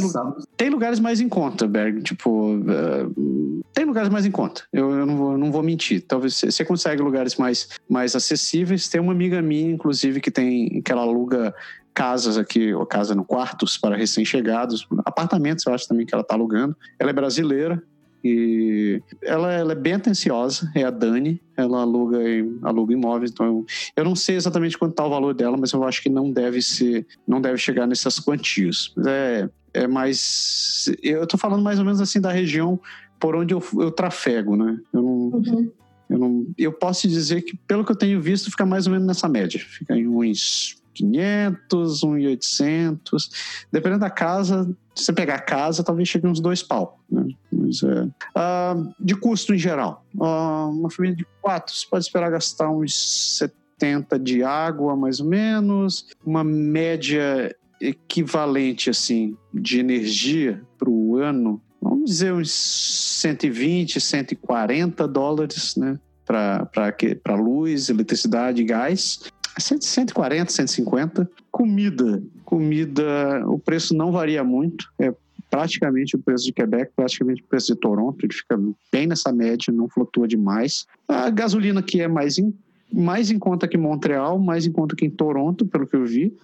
tem, 0.57 0.69
lugares 0.69 0.99
mais 0.99 1.21
em 1.21 1.29
conta, 1.29 1.67
Berg. 1.67 2.01
Tipo, 2.01 2.55
uh, 2.55 3.61
tem 3.73 3.85
lugares 3.85 4.09
mais 4.09 4.25
em 4.25 4.31
conta. 4.31 4.63
Eu, 4.73 4.91
eu 4.91 5.05
não, 5.05 5.15
vou, 5.15 5.37
não, 5.37 5.51
vou, 5.51 5.63
mentir. 5.63 6.03
Talvez 6.05 6.35
você 6.35 6.65
consegue 6.65 7.01
lugares 7.01 7.37
mais, 7.37 7.69
mais 7.89 8.15
acessíveis. 8.15 8.89
Tem 8.89 8.99
uma 8.99 9.13
amiga 9.13 9.41
minha, 9.41 9.71
inclusive, 9.71 10.19
que 10.19 10.29
tem 10.29 10.81
que 10.81 10.91
ela 10.91 11.01
aluga 11.01 11.53
casas 11.93 12.37
aqui, 12.37 12.73
ou 12.73 12.85
casa 12.85 13.13
no 13.13 13.25
quartos 13.25 13.77
para 13.77 13.97
recém-chegados, 13.97 14.87
apartamentos, 15.05 15.65
eu 15.65 15.73
acho 15.73 15.87
também 15.87 16.05
que 16.05 16.13
ela 16.13 16.21
está 16.21 16.33
alugando. 16.33 16.75
Ela 16.97 17.09
é 17.09 17.13
brasileira 17.13 17.83
E 18.23 19.01
ela, 19.21 19.51
ela 19.51 19.71
é 19.71 19.75
bem 19.75 19.93
atenciosa, 19.93 20.69
é 20.75 20.83
a 20.83 20.89
Dani, 20.89 21.41
ela 21.55 21.81
aluga, 21.81 22.19
aluga 22.63 22.93
imóveis, 22.93 23.31
então 23.31 23.45
eu, 23.45 23.65
eu 23.95 24.03
não 24.03 24.15
sei 24.15 24.35
exatamente 24.35 24.77
quanto 24.77 24.91
está 24.91 25.05
o 25.05 25.09
valor 25.09 25.33
dela, 25.33 25.57
mas 25.57 25.71
eu 25.71 25.83
acho 25.83 26.01
que 26.01 26.09
não 26.09 26.31
deve 26.31 26.61
ser, 26.61 27.05
não 27.27 27.41
deve 27.41 27.57
chegar 27.57 27.87
nessas 27.87 28.19
quantias. 28.19 28.91
Mas 28.95 29.07
é, 29.07 29.49
é 29.73 29.87
mais. 29.87 30.91
Eu 31.01 31.23
estou 31.23 31.39
falando 31.39 31.63
mais 31.63 31.79
ou 31.79 31.85
menos 31.85 32.01
assim 32.01 32.19
da 32.19 32.31
região 32.31 32.79
por 33.19 33.35
onde 33.35 33.53
eu, 33.53 33.63
eu 33.73 33.91
trafego, 33.91 34.55
né? 34.55 34.79
Eu 34.93 35.01
não, 35.01 35.11
uhum. 35.11 35.71
eu 36.09 36.17
não. 36.17 36.45
Eu 36.57 36.71
posso 36.71 37.07
dizer 37.07 37.41
que, 37.41 37.57
pelo 37.67 37.83
que 37.83 37.91
eu 37.91 37.95
tenho 37.95 38.21
visto, 38.21 38.49
fica 38.49 38.65
mais 38.65 38.87
ou 38.87 38.93
menos 38.93 39.07
nessa 39.07 39.27
média. 39.27 39.59
Fica 39.59 39.95
em 39.95 40.07
uns 40.07 40.79
500, 40.93 42.03
1,800. 42.03 43.29
Dependendo 43.71 44.01
da 44.01 44.09
casa, 44.09 44.65
se 44.95 45.05
você 45.05 45.13
pegar 45.13 45.35
a 45.35 45.41
casa, 45.41 45.83
talvez 45.83 46.07
chegue 46.07 46.27
uns 46.27 46.39
dois 46.39 46.63
pau. 46.63 46.99
Né? 47.09 47.27
Mas, 47.51 47.81
é, 47.83 48.03
uh, 48.03 48.93
de 48.99 49.15
custo 49.15 49.53
em 49.53 49.57
geral, 49.57 50.05
uh, 50.15 50.69
uma 50.69 50.89
família 50.89 51.15
de 51.15 51.25
quatro, 51.41 51.73
você 51.73 51.85
pode 51.89 52.05
esperar 52.05 52.31
gastar 52.31 52.69
uns 52.69 53.37
70 53.37 54.19
de 54.19 54.43
água, 54.43 54.95
mais 54.95 55.19
ou 55.19 55.27
menos. 55.27 56.07
Uma 56.25 56.43
média 56.43 57.55
equivalente 57.79 58.89
assim 58.89 59.35
de 59.53 59.79
energia 59.79 60.61
para 60.77 60.89
o 60.89 61.15
ano, 61.15 61.61
vamos 61.81 62.11
dizer 62.11 62.33
uns 62.33 62.51
120, 62.51 63.99
140 63.99 65.07
dólares, 65.07 65.75
né? 65.75 65.99
Para 66.25 67.35
luz, 67.35 67.89
eletricidade 67.89 68.61
e 68.61 68.65
gás. 68.65 69.19
140, 69.57 70.51
150. 70.51 71.29
Comida. 71.51 72.23
Comida, 72.45 73.43
o 73.47 73.57
preço 73.57 73.95
não 73.95 74.11
varia 74.11 74.43
muito. 74.43 74.85
É 74.99 75.13
praticamente 75.49 76.15
o 76.15 76.19
preço 76.19 76.45
de 76.45 76.53
Quebec, 76.53 76.91
praticamente 76.95 77.41
o 77.41 77.45
preço 77.45 77.73
de 77.73 77.79
Toronto. 77.79 78.23
Ele 78.23 78.33
fica 78.33 78.59
bem 78.91 79.07
nessa 79.07 79.31
média, 79.31 79.73
não 79.73 79.89
flutua 79.89 80.27
demais. 80.27 80.85
A 81.07 81.29
gasolina 81.29 81.79
aqui 81.79 82.01
é 82.01 82.07
mais 82.07 82.37
em, 82.37 82.53
mais 82.93 83.31
em 83.31 83.39
conta 83.39 83.67
que 83.67 83.77
Montreal, 83.77 84.37
mais 84.37 84.65
em 84.65 84.71
conta 84.71 84.95
que 84.95 85.05
em 85.05 85.09
Toronto, 85.09 85.65
pelo 85.65 85.87
que 85.87 85.95
eu 85.95 86.05
vi. 86.05 86.35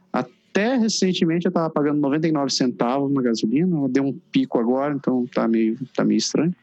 Até 0.56 0.78
recentemente 0.78 1.46
eu 1.46 1.50
estava 1.50 1.70
pagando 1.70 2.00
99 2.00 2.50
centavos 2.50 3.12
na 3.12 3.22
gasolina. 3.22 3.90
Deu 3.90 4.06
um 4.06 4.14
pico 4.32 4.58
agora, 4.58 4.94
então 4.94 5.26
tá 5.28 5.48
meio, 5.50 5.78
tá 5.94 6.06
meio 6.06 6.18
estranho 6.18 6.56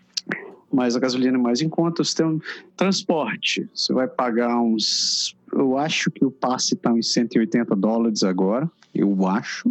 mas 0.72 0.96
a 0.96 0.98
gasolina 0.98 1.36
é 1.36 1.40
mais 1.40 1.60
em 1.60 1.68
conta. 1.68 2.00
O 2.00 2.04
sistema 2.04 2.40
transporte, 2.74 3.68
você 3.74 3.92
vai 3.92 4.08
pagar 4.08 4.58
uns 4.58 5.36
eu 5.52 5.76
acho 5.76 6.10
que 6.10 6.24
o 6.24 6.30
passe 6.30 6.74
está 6.74 6.90
em 6.92 7.02
180 7.02 7.76
dólares 7.76 8.22
agora. 8.22 8.70
Eu 8.94 9.26
acho. 9.28 9.70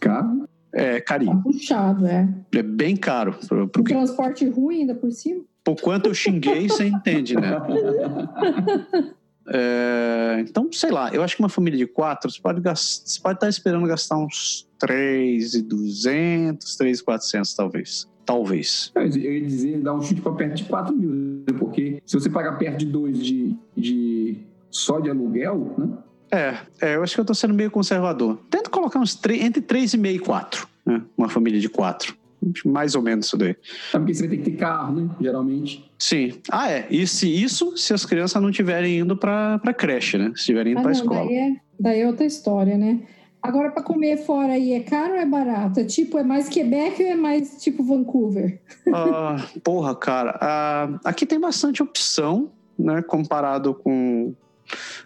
Caro? 0.00 0.48
É, 0.72 1.00
carinho. 1.00 1.36
Tá 1.36 1.42
puxado, 1.42 2.06
é. 2.06 2.28
É 2.52 2.62
bem 2.62 2.96
caro. 2.96 3.34
Pro, 3.48 3.66
pro 3.68 3.82
transporte 3.82 4.48
ruim 4.48 4.82
ainda 4.82 4.94
por 4.94 5.10
cima? 5.10 5.42
Por 5.64 5.80
quanto 5.80 6.06
eu 6.06 6.14
xinguei, 6.14 6.68
você 6.68 6.84
entende, 6.84 7.34
né? 7.34 7.56
É, 9.48 10.38
então, 10.40 10.68
sei 10.72 10.90
lá, 10.90 11.10
eu 11.12 11.22
acho 11.22 11.36
que 11.36 11.42
uma 11.42 11.48
família 11.48 11.78
de 11.78 11.86
quatro, 11.86 12.30
você 12.30 12.40
pode, 12.40 12.60
gastar, 12.60 13.06
você 13.06 13.20
pode 13.20 13.36
estar 13.36 13.48
esperando 13.48 13.86
gastar 13.86 14.16
uns 14.16 14.68
3,200, 14.78 16.76
3,400 16.76 17.54
talvez. 17.54 18.08
Talvez. 18.24 18.90
Eu 18.94 19.04
ia 19.04 19.40
dizer, 19.40 19.80
dar 19.80 19.94
um 19.94 20.02
chute 20.02 20.20
para 20.20 20.32
perto 20.32 20.56
de 20.56 20.64
4 20.64 20.94
mil, 20.94 21.10
né? 21.10 21.44
porque 21.58 22.02
se 22.04 22.18
você 22.18 22.28
pagar 22.28 22.58
perto 22.58 22.78
de 22.78 22.86
2 22.86 23.18
de, 23.18 23.56
de 23.76 24.36
só 24.68 24.98
de 24.98 25.08
aluguel, 25.08 25.74
né? 25.78 25.88
É, 26.28 26.56
é 26.80 26.96
eu 26.96 27.04
acho 27.04 27.14
que 27.14 27.20
eu 27.20 27.22
estou 27.22 27.36
sendo 27.36 27.54
meio 27.54 27.70
conservador. 27.70 28.40
Tento 28.50 28.68
colocar 28.68 28.98
uns 28.98 29.14
3, 29.14 29.44
entre 29.44 29.62
3,5 29.62 30.14
e 30.14 30.18
4, 30.18 30.68
né? 30.84 31.02
Uma 31.16 31.28
família 31.28 31.60
de 31.60 31.68
4. 31.68 32.16
Mais 32.64 32.94
ou 32.94 33.02
menos 33.02 33.26
isso 33.26 33.36
daí. 33.36 33.56
É 33.92 33.98
porque 33.98 34.14
você 34.14 34.26
vai 34.26 34.36
ter 34.36 34.42
que 34.42 34.50
ter 34.50 34.56
carro, 34.56 35.00
né? 35.00 35.10
Geralmente. 35.20 35.90
Sim. 35.98 36.40
Ah, 36.50 36.70
é. 36.70 36.86
E 36.90 37.06
se 37.06 37.28
isso, 37.28 37.76
se 37.76 37.92
as 37.92 38.04
crianças 38.04 38.40
não 38.40 38.50
estiverem 38.50 38.98
indo 38.98 39.16
para 39.16 39.60
creche, 39.76 40.18
né? 40.18 40.26
Se 40.34 40.40
estiverem 40.40 40.72
indo 40.72 40.80
ah, 40.80 40.82
para 40.82 40.92
escola. 40.92 41.24
Daí 41.26 41.34
é, 41.34 41.56
daí 41.78 42.00
é 42.00 42.06
outra 42.06 42.24
história, 42.24 42.76
né? 42.76 43.00
Agora, 43.42 43.70
para 43.70 43.82
comer 43.82 44.16
fora 44.18 44.54
aí, 44.54 44.72
é 44.72 44.80
caro 44.80 45.12
ou 45.12 45.20
é 45.20 45.26
barato? 45.26 45.78
É 45.78 45.84
tipo, 45.84 46.18
é 46.18 46.24
mais 46.24 46.48
Quebec 46.48 47.00
ou 47.02 47.08
é 47.08 47.14
mais 47.14 47.62
tipo 47.62 47.84
Vancouver? 47.84 48.60
Ah, 48.92 49.36
porra, 49.62 49.94
cara. 49.94 50.36
Ah, 50.40 51.00
aqui 51.04 51.24
tem 51.24 51.38
bastante 51.38 51.82
opção, 51.82 52.50
né? 52.76 53.02
Comparado 53.02 53.72
com, 53.72 54.34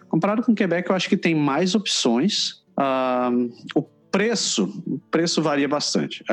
Comparado 0.09 0.43
com 0.43 0.53
Quebec, 0.53 0.89
eu 0.89 0.95
acho 0.95 1.07
que 1.07 1.17
tem 1.17 1.35
mais 1.35 1.75
opções. 1.75 2.63
Uh, 2.77 3.51
o 3.75 3.83
preço, 4.11 4.83
preço 5.09 5.41
varia 5.41 5.67
bastante. 5.67 6.23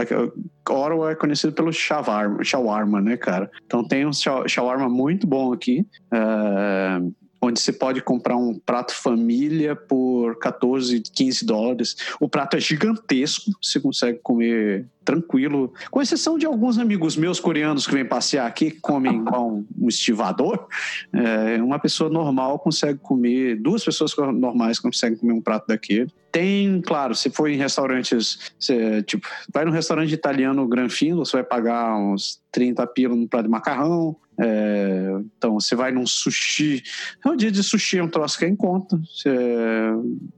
Ottawa 0.68 1.12
é 1.12 1.14
conhecido 1.14 1.52
pelo 1.52 1.72
shawarma, 1.72 2.44
shawarma, 2.44 3.00
né, 3.00 3.16
cara? 3.16 3.50
Então 3.64 3.86
tem 3.86 4.06
um 4.06 4.12
shawarma 4.12 4.88
muito 4.88 5.26
bom 5.26 5.52
aqui. 5.52 5.86
Uh, 6.12 7.14
onde 7.40 7.60
você 7.60 7.72
pode 7.72 8.02
comprar 8.02 8.36
um 8.36 8.58
prato 8.58 8.94
família 8.94 9.76
por 9.76 10.38
14, 10.38 11.00
15 11.00 11.44
dólares. 11.44 11.96
O 12.20 12.28
prato 12.28 12.56
é 12.56 12.60
gigantesco, 12.60 13.52
você 13.62 13.80
consegue 13.80 14.18
comer 14.22 14.86
tranquilo, 15.04 15.72
com 15.90 16.02
exceção 16.02 16.36
de 16.36 16.44
alguns 16.44 16.76
amigos 16.76 17.16
meus 17.16 17.40
coreanos 17.40 17.86
que 17.86 17.94
vêm 17.94 18.04
passear 18.04 18.46
aqui, 18.46 18.72
que 18.72 18.80
comem 18.80 19.16
igual 19.16 19.64
um, 19.78 19.88
estivador. 19.88 20.66
É, 21.14 21.62
uma 21.62 21.78
pessoa 21.78 22.10
normal 22.10 22.58
consegue 22.58 22.98
comer, 22.98 23.56
duas 23.56 23.82
pessoas 23.82 24.14
normais 24.34 24.78
conseguem 24.78 25.16
comer 25.16 25.32
um 25.32 25.40
prato 25.40 25.66
daquele. 25.68 26.12
Tem, 26.30 26.82
claro, 26.82 27.14
se 27.14 27.30
for 27.30 27.48
em 27.48 27.56
restaurantes, 27.56 28.52
você, 28.60 29.02
tipo, 29.02 29.26
vai 29.50 29.64
num 29.64 29.72
restaurante 29.72 30.12
italiano 30.12 30.68
Granfino, 30.68 31.24
você 31.24 31.38
vai 31.38 31.44
pagar 31.44 31.96
uns 31.96 32.42
30 32.52 32.86
pila 32.88 33.16
no 33.16 33.26
prato 33.26 33.44
de 33.44 33.50
macarrão, 33.50 34.14
é, 34.40 35.20
então, 35.36 35.54
você 35.58 35.74
vai 35.74 35.90
num 35.90 36.06
sushi. 36.06 36.82
É 37.24 37.28
um 37.28 37.36
dia 37.36 37.50
de 37.50 37.62
sushi, 37.62 37.98
é 37.98 38.02
um 38.02 38.08
troço 38.08 38.38
que 38.38 38.44
é 38.44 38.48
em 38.48 38.54
conta. 38.54 38.96
Você, 38.96 39.30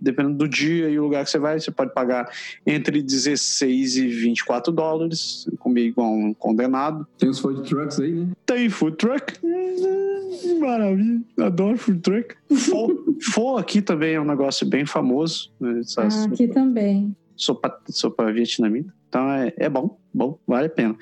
dependendo 0.01 0.39
do 0.39 0.49
dia 0.49 0.89
e 0.89 0.99
o 0.99 1.03
lugar 1.03 1.25
que 1.25 1.31
você 1.31 1.39
vai, 1.39 1.61
você 1.61 1.71
pode 1.71 1.93
pagar 1.93 2.31
entre 2.67 3.03
16 3.03 3.97
e 3.97 4.07
24 4.09 4.73
dólares, 4.73 5.47
comer 5.59 5.87
igual 5.87 6.11
um 6.11 6.33
condenado. 6.33 7.07
Tem 7.19 7.29
os 7.29 7.39
food 7.39 7.69
trucks 7.69 8.01
aí, 8.01 8.13
né? 8.13 8.29
Tem 8.47 8.71
food 8.71 8.97
truck. 8.97 9.35
Maravilha, 10.59 11.21
adoro 11.39 11.77
food 11.77 12.01
truck. 12.01 12.35
Pho, 13.21 13.59
aqui 13.59 13.83
também 13.83 14.15
é 14.15 14.21
um 14.21 14.25
negócio 14.25 14.67
bem 14.67 14.87
famoso. 14.87 15.53
Né? 15.61 15.83
Ah, 15.99 16.25
aqui 16.25 16.49
também. 16.49 17.15
Sopa, 17.37 17.79
sopa 17.89 18.33
vietnamita. 18.33 18.93
Então 19.09 19.31
é, 19.31 19.53
é 19.57 19.69
bom, 19.69 19.99
bom, 20.13 20.39
vale 20.47 20.69
a 20.69 20.71
pena. 20.71 20.97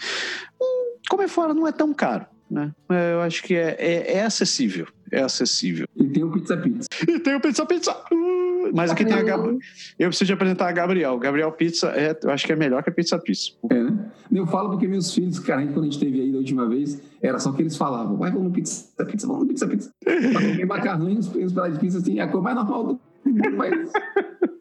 Hum, 0.60 0.96
comer 1.08 1.28
fora 1.28 1.54
não 1.54 1.66
é 1.66 1.72
tão 1.72 1.92
caro 1.92 2.26
né? 2.50 2.72
É, 2.90 3.14
eu 3.14 3.20
acho 3.20 3.42
que 3.42 3.54
é, 3.54 3.76
é, 3.78 4.12
é, 4.14 4.24
acessível. 4.24 4.86
É 5.10 5.22
acessível. 5.22 5.86
E 5.96 6.04
tem 6.04 6.24
o 6.24 6.30
Pizza 6.30 6.56
Pizza. 6.56 6.88
E 7.06 7.18
tem 7.18 7.34
o 7.34 7.40
Pizza 7.40 7.66
Pizza. 7.66 7.92
Uh, 8.12 8.70
mas 8.74 8.90
aqui 8.90 9.04
tem 9.04 9.14
a 9.14 9.22
Gabriel. 9.22 9.58
Eu 9.98 10.08
preciso 10.08 10.26
de 10.26 10.32
apresentar 10.34 10.68
a 10.68 10.72
Gabriel. 10.72 11.18
Gabriel 11.18 11.50
Pizza, 11.52 11.88
é, 11.88 12.18
eu 12.22 12.30
acho 12.30 12.46
que 12.46 12.52
é 12.52 12.56
melhor 12.56 12.82
que 12.82 12.90
a 12.90 12.92
Pizza 12.92 13.18
Pizza. 13.18 13.52
É, 13.70 13.82
né? 13.82 14.10
Eu 14.30 14.46
falo 14.46 14.70
porque 14.70 14.86
meus 14.86 15.12
filhos, 15.14 15.38
cara, 15.38 15.66
quando 15.66 15.82
a 15.82 15.84
gente 15.84 15.98
teve 15.98 16.20
aí 16.20 16.30
da 16.30 16.38
última 16.38 16.68
vez, 16.68 17.00
era 17.22 17.38
só 17.38 17.52
que 17.52 17.62
eles 17.62 17.76
falavam: 17.76 18.16
vai, 18.16 18.30
vamos 18.30 18.48
no 18.48 18.52
Pizza 18.52 19.04
Pizza, 19.04 19.26
vamos 19.26 19.42
no 19.42 19.48
Pizza 19.48 19.66
Pizza. 19.66 19.90
Pra 20.04 20.14
comer 20.14 20.66
macarrão 20.66 21.08
e 21.10 21.18
os 21.18 21.28
pedaços 21.28 21.74
de 21.74 21.80
pizza, 21.80 21.98
assim, 21.98 22.18
é 22.18 22.22
a 22.22 22.28
coisa 22.28 22.44
mais 22.44 22.56
normal 22.56 22.84
do 22.84 23.00
mundo, 23.24 23.56
mas 23.56 23.92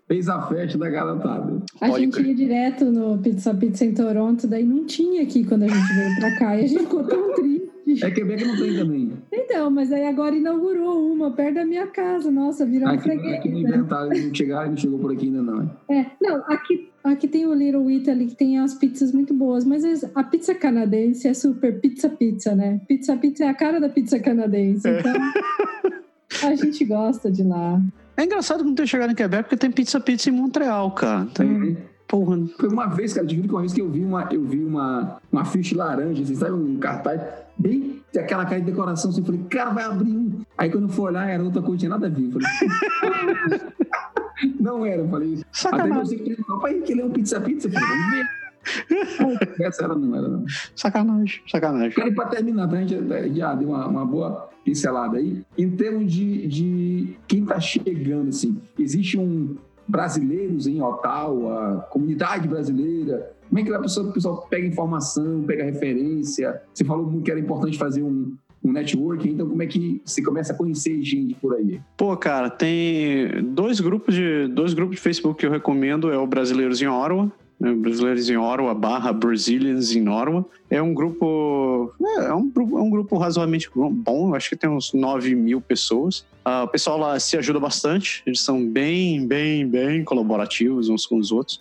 fez 0.07 0.29
a 0.29 0.41
festa 0.47 0.77
da 0.77 0.89
garotada. 0.89 1.61
A 1.81 1.87
Pode 1.87 2.05
gente 2.05 2.21
ia 2.21 2.33
direto 2.33 2.85
no 2.85 3.17
Pizza 3.17 3.53
Pizza 3.53 3.85
em 3.85 3.93
Toronto, 3.93 4.47
daí 4.47 4.63
não 4.63 4.85
tinha 4.85 5.23
aqui 5.23 5.43
quando 5.43 5.63
a 5.63 5.67
gente 5.67 5.93
veio 5.93 6.15
pra 6.15 6.35
cá. 6.37 6.55
E 6.55 6.63
a 6.63 6.67
gente 6.67 6.83
ficou 6.83 7.03
tão 7.03 7.33
triste. 7.35 7.66
É 8.03 8.11
Quebec 8.11 8.43
não 8.43 8.57
tem 8.57 8.75
também. 8.75 9.11
Então, 9.31 9.69
mas 9.71 9.91
aí 9.91 10.05
agora 10.05 10.35
inaugurou 10.35 11.11
uma 11.11 11.31
perto 11.31 11.55
da 11.55 11.65
minha 11.65 11.87
casa. 11.87 12.29
Nossa, 12.29 12.65
virou 12.65 12.89
um 12.89 12.99
freguês. 12.99 13.35
Aqui 13.35 13.49
no 13.49 13.59
inventário 13.59 14.27
não 14.27 14.33
chegar, 14.33 14.67
não 14.67 14.77
chegou 14.77 14.99
por 14.99 15.11
aqui 15.11 15.27
ainda 15.27 15.41
não. 15.41 15.71
É, 15.89 16.05
não, 16.21 16.43
aqui, 16.47 16.89
aqui 17.03 17.27
tem 17.27 17.45
o 17.45 17.53
Little 17.53 17.89
Italy 17.89 18.27
que 18.27 18.35
tem 18.35 18.59
as 18.59 18.73
pizzas 18.73 19.11
muito 19.11 19.33
boas, 19.33 19.63
mas 19.63 20.03
a 20.13 20.23
pizza 20.23 20.53
canadense 20.53 21.27
é 21.27 21.33
super 21.33 21.79
pizza 21.79 22.09
pizza, 22.09 22.55
né? 22.55 22.81
Pizza 22.87 23.15
pizza 23.15 23.45
é 23.45 23.49
a 23.49 23.53
cara 23.53 23.79
da 23.79 23.89
pizza 23.89 24.19
canadense. 24.19 24.87
Então, 24.87 25.13
a 26.43 26.55
gente 26.55 26.83
gosta 26.83 27.31
de 27.31 27.43
lá. 27.43 27.81
É 28.17 28.23
engraçado 28.23 28.63
não 28.63 28.75
ter 28.75 28.87
chegado 28.87 29.11
em 29.11 29.15
Quebec 29.15 29.43
porque 29.43 29.57
tem 29.57 29.71
pizza 29.71 29.99
pizza 29.99 30.29
em 30.29 30.33
Montreal, 30.33 30.91
cara. 30.91 31.25
Tem... 31.33 31.47
Uhum. 31.47 31.77
Porra. 32.07 32.37
Foi 32.57 32.69
uma 32.69 32.87
vez, 32.87 33.13
cara, 33.13 33.27
juro 33.27 33.43
que 33.43 33.53
uma 33.53 33.59
vez 33.59 33.73
que 33.73 33.81
eu 33.81 33.89
vi 33.89 33.99
uma, 33.99 34.29
eu 34.31 34.41
vi 34.41 34.63
uma, 34.63 35.17
uma 35.29 35.43
ficha 35.43 35.75
laranja, 35.75 36.23
assim, 36.23 36.35
sabe, 36.35 36.53
um 36.53 36.77
cartaz 36.79 37.21
bem 37.57 37.97
aquela 38.17 38.45
cara 38.45 38.59
de 38.59 38.65
decoração, 38.65 39.11
assim, 39.11 39.19
eu 39.19 39.25
falei, 39.25 39.41
cara, 39.49 39.71
vai 39.71 39.83
abrir 39.83 40.11
um. 40.11 40.41
Aí 40.57 40.69
quando 40.69 40.83
eu 40.85 40.89
fui 40.89 41.05
olhar, 41.05 41.29
era 41.29 41.43
outra 41.43 41.61
coisa, 41.61 41.79
tinha 41.79 41.89
nada 41.89 42.07
a 42.07 42.09
ver. 42.09 42.25
Eu 42.25 42.31
falei, 42.31 43.71
não 44.59 44.85
era, 44.85 45.01
eu 45.01 45.09
falei. 45.09 45.43
Sacanagem. 45.51 45.93
Até 45.93 46.05
você 46.05 46.17
perguntou, 46.17 46.59
pai, 46.59 46.73
que 46.81 46.91
ele 46.91 47.01
é 47.01 47.05
um 47.05 47.11
pizza 47.11 47.39
pizza? 47.41 47.69
Falei, 47.69 47.87
vamos 47.87 48.11
ver. 48.11 48.27
Essa 49.61 49.85
era 49.85 49.95
não, 49.95 50.15
era 50.15 50.27
não. 50.27 50.45
Sacanagem, 50.75 51.41
sacanagem. 51.47 51.91
Quero 51.91 52.13
para 52.13 52.29
terminar, 52.29 52.67
pra 52.67 52.81
gente 52.81 53.37
já 53.37 53.55
deu 53.55 53.69
uma, 53.69 53.87
uma 53.87 54.05
boa 54.05 54.49
pincelada 54.63 55.17
aí. 55.17 55.43
Em 55.57 55.69
termos 55.71 56.11
de, 56.11 56.47
de 56.47 57.17
quem 57.27 57.45
tá 57.45 57.59
chegando, 57.59 58.29
assim, 58.29 58.59
existe 58.77 59.17
um 59.17 59.55
brasileiros 59.87 60.67
em 60.67 60.81
Ottawa, 60.81 61.87
comunidade 61.89 62.45
brasileira, 62.47 63.31
Como 63.49 63.59
é 63.59 63.63
que 63.63 63.73
a 63.73 63.79
pessoa, 63.79 64.09
o 64.09 64.13
pessoal 64.13 64.47
pega 64.49 64.67
informação, 64.67 65.43
pega 65.45 65.63
referência? 65.63 66.61
Você 66.73 66.83
falou 66.83 67.21
que 67.21 67.31
era 67.31 67.39
importante 67.39 67.77
fazer 67.77 68.03
um, 68.03 68.35
um 68.63 68.71
networking, 68.71 69.29
então 69.29 69.47
como 69.47 69.61
é 69.63 69.67
que 69.67 70.01
você 70.03 70.21
começa 70.21 70.53
a 70.53 70.55
conhecer 70.55 71.01
gente 71.01 71.33
por 71.35 71.55
aí? 71.55 71.79
Pô, 71.95 72.15
cara, 72.17 72.49
tem 72.49 73.43
dois 73.53 73.79
grupos 73.79 74.13
de 74.15 74.47
dois 74.47 74.73
grupos 74.73 74.97
de 74.97 75.01
Facebook 75.01 75.39
que 75.39 75.45
eu 75.45 75.51
recomendo, 75.51 76.11
é 76.11 76.17
o 76.17 76.27
Brasileiros 76.27 76.81
em 76.81 76.87
Ottawa, 76.87 77.31
né, 77.59 77.73
Brasileiros 77.73 78.29
em 78.29 78.37
Ottawa 78.37 78.73
barra 78.75 79.11
Brazilians 79.11 79.95
em 79.95 80.07
Ottawa. 80.07 80.45
É 80.69 80.81
um 80.81 80.93
grupo 80.93 81.93
é, 82.01 82.25
é 82.25 82.33
um, 82.33 82.51
é 82.55 82.81
um 82.81 82.89
grupo 82.89 83.17
razoavelmente 83.17 83.69
bom, 83.73 84.35
acho 84.35 84.49
que 84.49 84.55
tem 84.55 84.69
uns 84.69 84.93
9 84.93 85.33
mil 85.35 85.61
pessoas. 85.61 86.25
Uh, 86.45 86.63
o 86.63 86.67
pessoal 86.67 86.97
lá 86.97 87.19
se 87.19 87.37
ajuda 87.37 87.59
bastante, 87.59 88.23
eles 88.25 88.41
são 88.41 88.65
bem, 88.65 89.27
bem, 89.27 89.67
bem 89.67 90.03
colaborativos 90.03 90.87
uns 90.89 91.05
com 91.05 91.17
os 91.17 91.31
outros. 91.31 91.59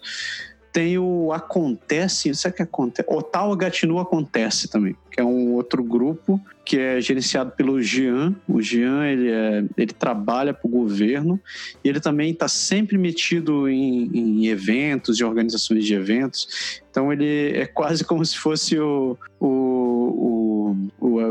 Tem 0.76 0.98
o 0.98 1.32
Acontece, 1.32 2.34
sabe 2.34 2.52
o 2.52 2.56
que 2.58 2.62
acontece? 2.62 3.08
Ottawa 3.10 3.56
Gatineau 3.56 3.98
Acontece 3.98 4.68
também, 4.68 4.94
que 5.10 5.18
é 5.18 5.24
um 5.24 5.54
outro 5.54 5.82
grupo 5.82 6.38
que 6.66 6.78
é 6.78 7.00
gerenciado 7.00 7.50
pelo 7.52 7.80
Jean. 7.80 8.34
O 8.46 8.60
Jean, 8.60 9.06
ele, 9.06 9.30
é, 9.30 9.64
ele 9.74 9.94
trabalha 9.94 10.52
para 10.52 10.68
o 10.68 10.70
governo 10.70 11.40
e 11.82 11.88
ele 11.88 11.98
também 11.98 12.30
está 12.30 12.46
sempre 12.46 12.98
metido 12.98 13.66
em, 13.70 14.10
em 14.12 14.46
eventos, 14.48 15.18
em 15.18 15.24
organizações 15.24 15.82
de 15.82 15.94
eventos. 15.94 16.82
Então 16.90 17.10
ele 17.10 17.52
é 17.56 17.64
quase 17.64 18.04
como 18.04 18.22
se 18.22 18.36
fosse 18.36 18.78
o, 18.78 19.16
o, 19.40 19.46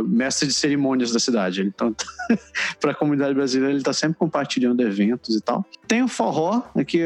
mestre 0.04 0.48
de 0.48 0.54
cerimônias 0.54 1.12
da 1.12 1.20
cidade. 1.20 1.62
Então, 1.64 1.96
para 2.80 2.92
a 2.92 2.96
comunidade 2.96 3.34
brasileira, 3.34 3.72
ele 3.72 3.80
está 3.80 3.94
sempre 3.94 4.18
compartilhando 4.18 4.82
eventos 4.82 5.36
e 5.36 5.42
tal. 5.42 5.66
Tem 5.88 6.04
o 6.04 6.08
forró, 6.08 6.64
aqui 6.76 7.00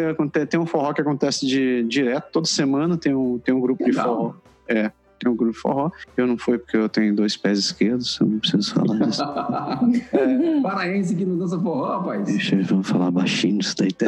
tem 0.49 0.59
um 0.59 0.65
forró 0.65 0.93
que 0.93 1.01
acontece 1.01 1.45
de, 1.45 1.83
direto, 1.83 2.31
toda 2.31 2.47
semana 2.47 2.97
tem 2.97 3.13
um, 3.13 3.39
tem 3.39 3.53
um 3.53 3.59
grupo 3.59 3.83
Legal. 3.83 4.05
de 4.05 4.09
forró. 4.09 4.33
É, 4.67 4.91
tem 5.19 5.31
um 5.31 5.35
grupo 5.35 5.53
de 5.53 5.59
forró. 5.59 5.91
Eu 6.15 6.25
não 6.25 6.37
fui 6.37 6.57
porque 6.57 6.77
eu 6.77 6.87
tenho 6.87 7.15
dois 7.15 7.35
pés 7.35 7.59
esquerdos, 7.59 8.17
eu 8.19 8.27
não 8.27 8.39
preciso 8.39 8.73
falar 8.73 8.97
disso. 9.05 9.23
é, 10.13 10.61
paraense 10.61 11.15
que 11.15 11.25
não 11.25 11.37
dança 11.37 11.59
forró, 11.59 11.99
rapaz. 11.99 12.23
Deixa 12.25 12.55
eu 12.55 12.83
falar 12.83 13.11
baixinho 13.11 13.59
isso 13.59 13.75
daí. 13.77 13.89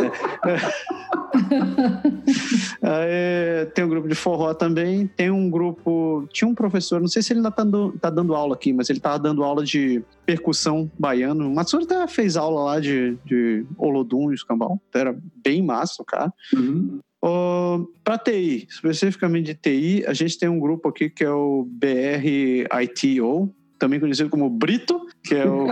Aí, 2.82 3.66
tem 3.74 3.86
um 3.86 3.90
grupo 3.90 4.08
de 4.08 4.16
forró 4.16 4.54
também. 4.54 5.08
Tem 5.08 5.30
um 5.30 5.50
grupo. 5.50 6.28
Tinha 6.32 6.48
um 6.48 6.56
professor, 6.56 7.00
não 7.00 7.08
sei 7.08 7.22
se 7.22 7.34
ele 7.34 7.40
ainda 7.40 7.52
tá 7.52 7.64
dando, 7.64 7.92
tá 8.00 8.10
dando 8.10 8.36
aula 8.36 8.56
aqui, 8.56 8.74
mas 8.74 8.90
ele 8.90 9.00
tava 9.00 9.20
dando 9.20 9.44
aula 9.44 9.64
de 9.64 10.04
percussão 10.26 10.90
baiano. 10.98 11.48
O 11.48 11.54
Matsuri 11.54 11.86
até 11.86 12.08
fez 12.08 12.38
aula 12.38 12.64
lá 12.64 12.80
de, 12.80 13.18
de 13.26 13.66
Olodum 13.78 14.32
e 14.32 14.36
Escambau. 14.36 14.82
Era 14.94 15.18
bem 15.44 15.62
massa 15.62 16.02
o 16.02 16.06
cara. 16.06 16.34
Uhum. 16.54 17.00
Uh, 17.24 17.88
Para 18.04 18.18
TI, 18.18 18.68
especificamente 18.68 19.48
de 19.48 19.54
TI, 19.54 20.06
a 20.08 20.14
gente 20.14 20.40
tem 20.40 20.50
um 20.50 20.60
grupo 20.60 20.90
aqui 20.90 21.10
que 21.10 21.24
é 21.24 21.30
o 21.30 21.68
BRITO, 21.70 23.54
também 23.82 24.00
conhecido 24.00 24.30
como 24.30 24.48
Brito, 24.48 25.08
que 25.24 25.34
é 25.34 25.48
o 25.48 25.68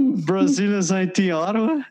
Brazilians 0.24 0.90
IT 0.90 1.30
Ottawa, 1.32 1.84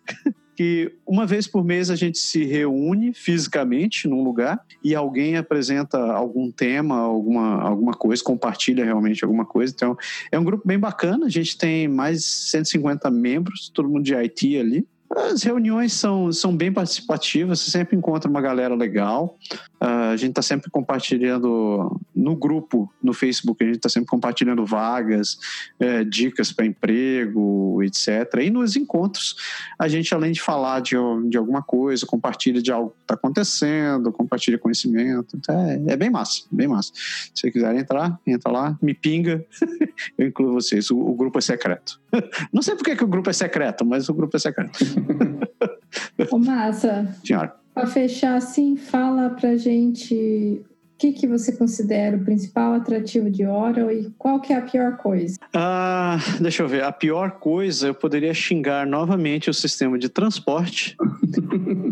que 0.55 0.93
uma 1.05 1.25
vez 1.25 1.47
por 1.47 1.63
mês 1.63 1.89
a 1.89 1.95
gente 1.95 2.17
se 2.17 2.43
reúne 2.45 3.13
fisicamente 3.13 4.07
num 4.07 4.23
lugar 4.23 4.59
e 4.83 4.95
alguém 4.95 5.35
apresenta 5.35 5.97
algum 5.97 6.49
tema, 6.51 6.97
alguma, 6.97 7.61
alguma 7.61 7.93
coisa, 7.93 8.23
compartilha 8.23 8.85
realmente 8.85 9.23
alguma 9.23 9.45
coisa. 9.45 9.73
Então, 9.75 9.97
é 10.31 10.39
um 10.39 10.43
grupo 10.43 10.65
bem 10.65 10.79
bacana, 10.79 11.25
a 11.25 11.29
gente 11.29 11.57
tem 11.57 11.87
mais 11.87 12.19
de 12.19 12.25
150 12.25 13.11
membros, 13.11 13.69
todo 13.73 13.89
mundo 13.89 14.03
de 14.03 14.15
IT 14.15 14.57
ali. 14.57 14.87
As 15.09 15.43
reuniões 15.43 15.93
são, 15.93 16.31
são 16.31 16.55
bem 16.55 16.71
participativas, 16.71 17.59
você 17.59 17.71
sempre 17.71 17.95
encontra 17.95 18.29
uma 18.29 18.41
galera 18.41 18.73
legal. 18.73 19.37
Uh, 19.81 20.11
a 20.11 20.15
gente 20.15 20.31
está 20.31 20.41
sempre 20.41 20.71
compartilhando 20.71 22.01
no 22.13 22.35
grupo, 22.35 22.91
no 23.03 23.13
Facebook, 23.13 23.63
a 23.63 23.67
gente 23.67 23.75
está 23.77 23.89
sempre 23.89 24.07
compartilhando 24.07 24.65
vagas, 24.65 25.37
é, 25.79 26.03
dicas 26.03 26.51
para 26.51 26.65
emprego, 26.65 27.83
etc. 27.83 28.41
E 28.41 28.49
nos 28.49 28.75
encontros, 28.75 29.35
a 29.77 29.87
gente, 29.87 30.13
além 30.13 30.31
de 30.31 30.41
falar 30.41 30.79
de, 30.79 30.95
de 31.29 31.37
alguma 31.37 31.61
coisa, 31.61 32.05
compartilha 32.05 32.61
de 32.61 32.71
algo 32.71 32.89
que 32.89 33.01
está 33.03 33.13
acontecendo, 33.13 34.11
compartilha 34.11 34.57
conhecimento. 34.57 35.37
Então 35.37 35.59
é, 35.59 35.93
é, 35.93 35.97
bem 35.97 36.09
massa, 36.09 36.43
bem 36.51 36.67
massa. 36.67 36.91
Se 36.95 37.41
você 37.41 37.51
quiser 37.51 37.75
entrar, 37.75 38.19
entra 38.25 38.51
lá, 38.51 38.77
me 38.81 38.93
pinga, 38.93 39.45
eu 40.17 40.27
incluo 40.27 40.53
vocês. 40.53 40.89
O, 40.89 40.97
o 40.97 41.13
grupo 41.13 41.37
é 41.37 41.41
secreto. 41.41 41.99
Não 42.51 42.61
sei 42.61 42.75
por 42.75 42.83
que, 42.83 42.95
que 42.95 43.03
o 43.03 43.07
grupo 43.07 43.29
é 43.29 43.33
secreto, 43.33 43.85
mas 43.85 44.09
o 44.09 44.13
grupo 44.13 44.35
é 44.35 44.39
secreto. 44.39 44.79
Ô, 46.31 46.37
massa. 46.37 47.15
Senhora. 47.23 47.55
Para 47.73 47.87
fechar 47.87 48.35
assim, 48.35 48.77
fala 48.77 49.29
pra 49.29 49.57
gente 49.57 50.63
o 50.95 50.97
que, 50.97 51.11
que 51.11 51.27
você 51.27 51.51
considera 51.51 52.15
o 52.15 52.23
principal 52.23 52.73
atrativo 52.73 53.29
de 53.29 53.45
Oral 53.45 53.91
e 53.91 54.09
qual 54.17 54.39
que 54.39 54.53
é 54.53 54.57
a 54.57 54.61
pior 54.61 54.95
coisa? 54.95 55.37
Ah, 55.53 56.17
deixa 56.39 56.63
eu 56.63 56.69
ver. 56.69 56.83
A 56.83 56.91
pior 56.91 57.31
coisa, 57.31 57.87
eu 57.87 57.93
poderia 57.93 58.33
xingar 58.33 58.87
novamente 58.87 59.49
o 59.49 59.53
sistema 59.53 59.99
de 59.99 60.07
transporte. 60.07 60.95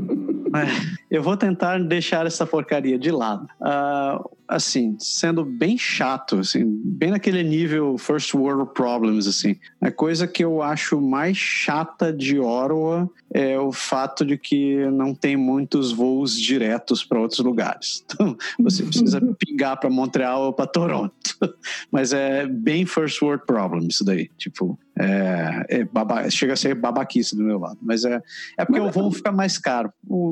eu 1.10 1.22
vou 1.22 1.38
tentar 1.38 1.80
deixar 1.80 2.26
essa 2.26 2.46
porcaria 2.46 2.98
de 2.98 3.12
lado. 3.12 3.48
Uh, 3.62 4.30
assim, 4.48 4.96
sendo 5.00 5.44
bem 5.44 5.78
chato, 5.78 6.40
assim, 6.40 6.64
bem 6.84 7.12
naquele 7.12 7.44
nível 7.44 7.98
first 7.98 8.34
world 8.34 8.72
problems, 8.74 9.28
assim. 9.28 9.56
A 9.82 9.92
coisa 9.92 10.28
que 10.28 10.44
eu 10.44 10.62
acho 10.62 11.02
mais 11.02 11.38
chata 11.38 12.14
de 12.14 12.40
Ottawa 12.40 13.10
é 13.34 13.58
o 13.60 13.72
fato 13.72 14.24
de 14.24 14.38
que 14.38 14.86
não 14.92 15.16
tem 15.16 15.36
muitos 15.36 15.92
voos 15.92 16.40
diretos 16.40 17.04
para 17.04 17.20
outros 17.20 17.40
lugares. 17.40 18.04
Então, 18.14 18.38
você 18.60 18.84
precisa 18.84 19.20
pingar 19.40 19.80
para 19.80 19.90
Montreal 19.90 20.44
ou 20.44 20.54
para 20.54 20.68
Toronto. 20.68 21.14
Mas 21.92 22.14
é 22.14 22.46
bem 22.46 22.86
first 22.86 23.22
world 23.22 23.44
problem 23.46 23.88
isso 23.90 24.06
daí. 24.06 24.30
Tipo, 24.38 24.78
é, 24.98 25.66
é 25.70 25.84
baba, 25.84 26.30
chega 26.30 26.54
a 26.54 26.56
ser 26.56 26.76
babaquice 26.76 27.36
do 27.36 27.44
meu 27.44 27.60
lado. 27.60 27.78
Mas 27.82 28.06
é, 28.06 28.22
é 28.58 28.66
porque 28.66 28.80
o 28.80 28.92
voo 28.92 29.12
fica 29.12 29.32
mais 29.32 29.58
caro. 29.58 29.92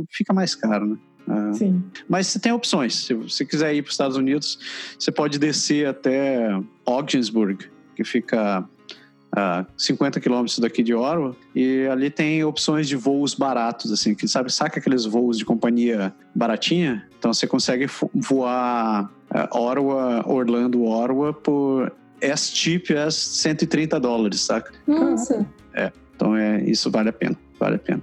Fica 0.09 0.33
mais 0.33 0.55
caro, 0.55 0.85
né? 0.85 0.97
Ah. 1.27 1.53
Sim. 1.53 1.83
Mas 2.07 2.27
você 2.27 2.39
tem 2.39 2.51
opções. 2.51 3.05
Se 3.05 3.13
você 3.13 3.45
quiser 3.45 3.73
ir 3.73 3.81
para 3.81 3.89
os 3.89 3.93
Estados 3.93 4.17
Unidos, 4.17 4.59
você 4.97 5.11
pode 5.11 5.39
descer 5.39 5.87
até 5.87 6.59
Ogdensburg, 6.85 7.69
que 7.95 8.03
fica 8.03 8.67
a 9.33 9.65
50 9.77 10.19
quilômetros 10.19 10.59
daqui 10.59 10.83
de 10.83 10.93
Orwa, 10.93 11.35
e 11.55 11.87
ali 11.87 12.09
tem 12.09 12.43
opções 12.43 12.87
de 12.87 12.97
voos 12.97 13.33
baratos, 13.33 13.91
assim, 13.91 14.13
que 14.13 14.27
sabe, 14.27 14.51
saca 14.51 14.79
aqueles 14.79 15.05
voos 15.05 15.37
de 15.37 15.45
companhia 15.45 16.13
baratinha? 16.35 17.07
Então 17.17 17.33
você 17.33 17.47
consegue 17.47 17.87
voar 18.13 19.05
uh, 19.05 19.57
Orwa, 19.57 20.23
Orlando, 20.27 20.83
Orwa 20.83 21.33
por 21.33 21.93
S-Tip 22.21 22.93
as 22.95 23.15
130 23.15 23.99
dólares, 23.99 24.41
saca? 24.41 24.71
Nossa! 24.87 25.45
É, 25.73 25.91
então 26.15 26.35
é, 26.35 26.63
isso 26.63 26.89
vale 26.89 27.09
a 27.09 27.13
pena 27.13 27.37
vale 27.59 27.75
a 27.75 27.79
pena. 27.79 28.01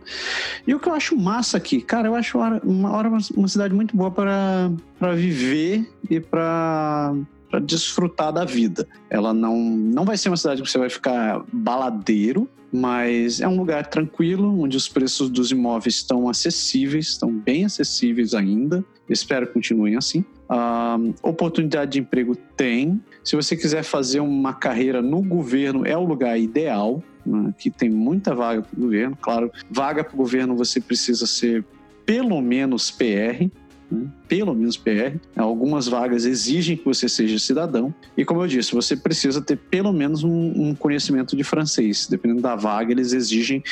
E 0.65 0.73
o 0.73 0.79
que 0.79 0.89
eu 0.89 0.95
acho 0.95 1.17
massa 1.17 1.57
aqui, 1.57 1.81
cara, 1.81 2.07
eu 2.07 2.15
acho 2.15 2.39
uma 2.63 2.93
hora 2.93 3.11
uma 3.35 3.49
cidade 3.49 3.75
muito 3.75 3.97
boa 3.97 4.09
para 4.09 5.15
viver 5.17 5.85
e 6.09 6.21
para 6.21 7.13
para 7.51 7.61
desfrutar 7.61 8.33
da 8.33 8.45
vida. 8.45 8.87
Ela 9.09 9.33
não, 9.33 9.59
não 9.59 10.05
vai 10.05 10.17
ser 10.17 10.29
uma 10.29 10.37
cidade 10.37 10.63
que 10.63 10.71
você 10.71 10.79
vai 10.79 10.91
ficar 10.91 11.43
baladeiro, 11.53 12.49
mas 12.71 13.41
é 13.41 13.49
um 13.49 13.57
lugar 13.57 13.87
tranquilo, 13.87 14.61
onde 14.61 14.77
os 14.77 14.89
preços 14.89 15.31
dos 15.31 15.51
imóveis 15.51 15.95
estão 15.95 16.29
acessíveis, 16.29 17.09
estão 17.09 17.33
bem 17.33 17.65
acessíveis 17.65 18.35
ainda. 18.35 18.85
Espero 19.09 19.47
que 19.47 19.55
continuem 19.55 19.97
assim. 19.97 20.25
Uh, 20.51 21.15
oportunidade 21.23 21.93
de 21.93 22.01
emprego 22.01 22.37
tem. 22.37 23.03
Se 23.29 23.37
você 23.37 23.55
quiser 23.55 23.83
fazer 23.83 24.21
uma 24.21 24.55
carreira 24.55 25.03
no 25.03 25.21
governo, 25.21 25.87
é 25.87 25.95
o 25.95 26.03
lugar 26.03 26.41
ideal. 26.41 27.03
Né? 27.27 27.51
Aqui 27.51 27.71
tem 27.71 27.91
muita 27.91 28.35
vaga 28.35 28.63
para 28.63 28.75
o 28.75 28.81
governo. 28.81 29.19
Claro, 29.21 29.53
vaga 29.71 30.03
para 30.03 30.15
o 30.15 30.17
governo 30.17 30.57
você 30.57 30.81
precisa 30.81 31.27
ser 31.27 31.63
pelo 32.07 32.41
menos 32.41 32.91
PR, 32.91 33.51
né? 33.91 34.07
pelo 34.27 34.55
menos 34.55 34.77
PR. 34.77 35.17
Algumas 35.37 35.89
vagas 35.89 36.25
exigem 36.25 36.77
que 36.77 36.85
você 36.85 37.09
seja 37.09 37.39
cidadão. 37.39 37.95
E 38.17 38.25
como 38.25 38.43
eu 38.43 38.47
disse, 38.47 38.75
você 38.75 38.97
precisa 38.97 39.41
ter 39.41 39.57
pelo 39.57 39.93
menos 39.93 40.23
um, 40.25 40.69
um, 40.69 40.75
conhecimento 40.75 41.37
de 41.37 41.45
francês. 41.45 42.07
Dependendo 42.09 42.43
da 42.43 42.55
vaga, 42.55 42.93
eles 42.93 43.13
exigem 43.13 43.63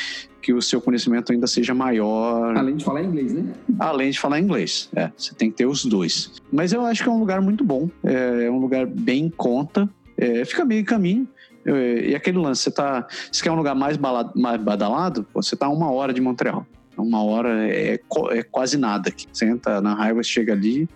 que 0.41 0.53
o 0.53 0.61
seu 0.61 0.79
conhecimento 0.79 1.31
ainda 1.31 1.47
seja 1.47 1.73
maior. 1.73 2.55
Além 2.55 2.75
de 2.75 2.85
falar 2.85 3.03
inglês, 3.03 3.33
né? 3.33 3.53
Além 3.79 4.11
de 4.11 4.19
falar 4.19 4.39
inglês, 4.39 4.89
é. 4.95 5.11
Você 5.17 5.33
tem 5.35 5.51
que 5.51 5.57
ter 5.57 5.65
os 5.65 5.85
dois. 5.85 6.31
Mas 6.51 6.73
eu 6.73 6.85
acho 6.85 7.03
que 7.03 7.09
é 7.09 7.11
um 7.11 7.19
lugar 7.19 7.41
muito 7.41 7.63
bom. 7.63 7.89
É, 8.03 8.45
é 8.45 8.51
um 8.51 8.59
lugar 8.59 8.85
bem 8.85 9.25
em 9.25 9.29
conta. 9.29 9.89
É, 10.17 10.43
fica 10.45 10.65
meio 10.65 10.83
caminho. 10.85 11.27
É, 11.65 12.09
e 12.09 12.15
aquele 12.15 12.37
lance, 12.37 12.63
você 12.63 12.71
tá. 12.71 13.05
Você 13.31 13.43
quer 13.43 13.51
um 13.51 13.55
lugar 13.55 13.75
mais, 13.75 13.97
balado, 13.97 14.31
mais 14.39 14.59
badalado? 14.61 15.27
Você 15.33 15.55
tá 15.55 15.65
a 15.65 15.69
uma 15.69 15.91
hora 15.91 16.13
de 16.13 16.21
Montreal. 16.21 16.65
Uma 16.97 17.23
hora 17.23 17.67
é, 17.67 17.99
é 18.31 18.43
quase 18.43 18.77
nada. 18.77 19.11
Você 19.31 19.45
entra 19.45 19.81
na 19.81 19.93
highway, 19.93 20.23
chega 20.23 20.53
ali, 20.53 20.87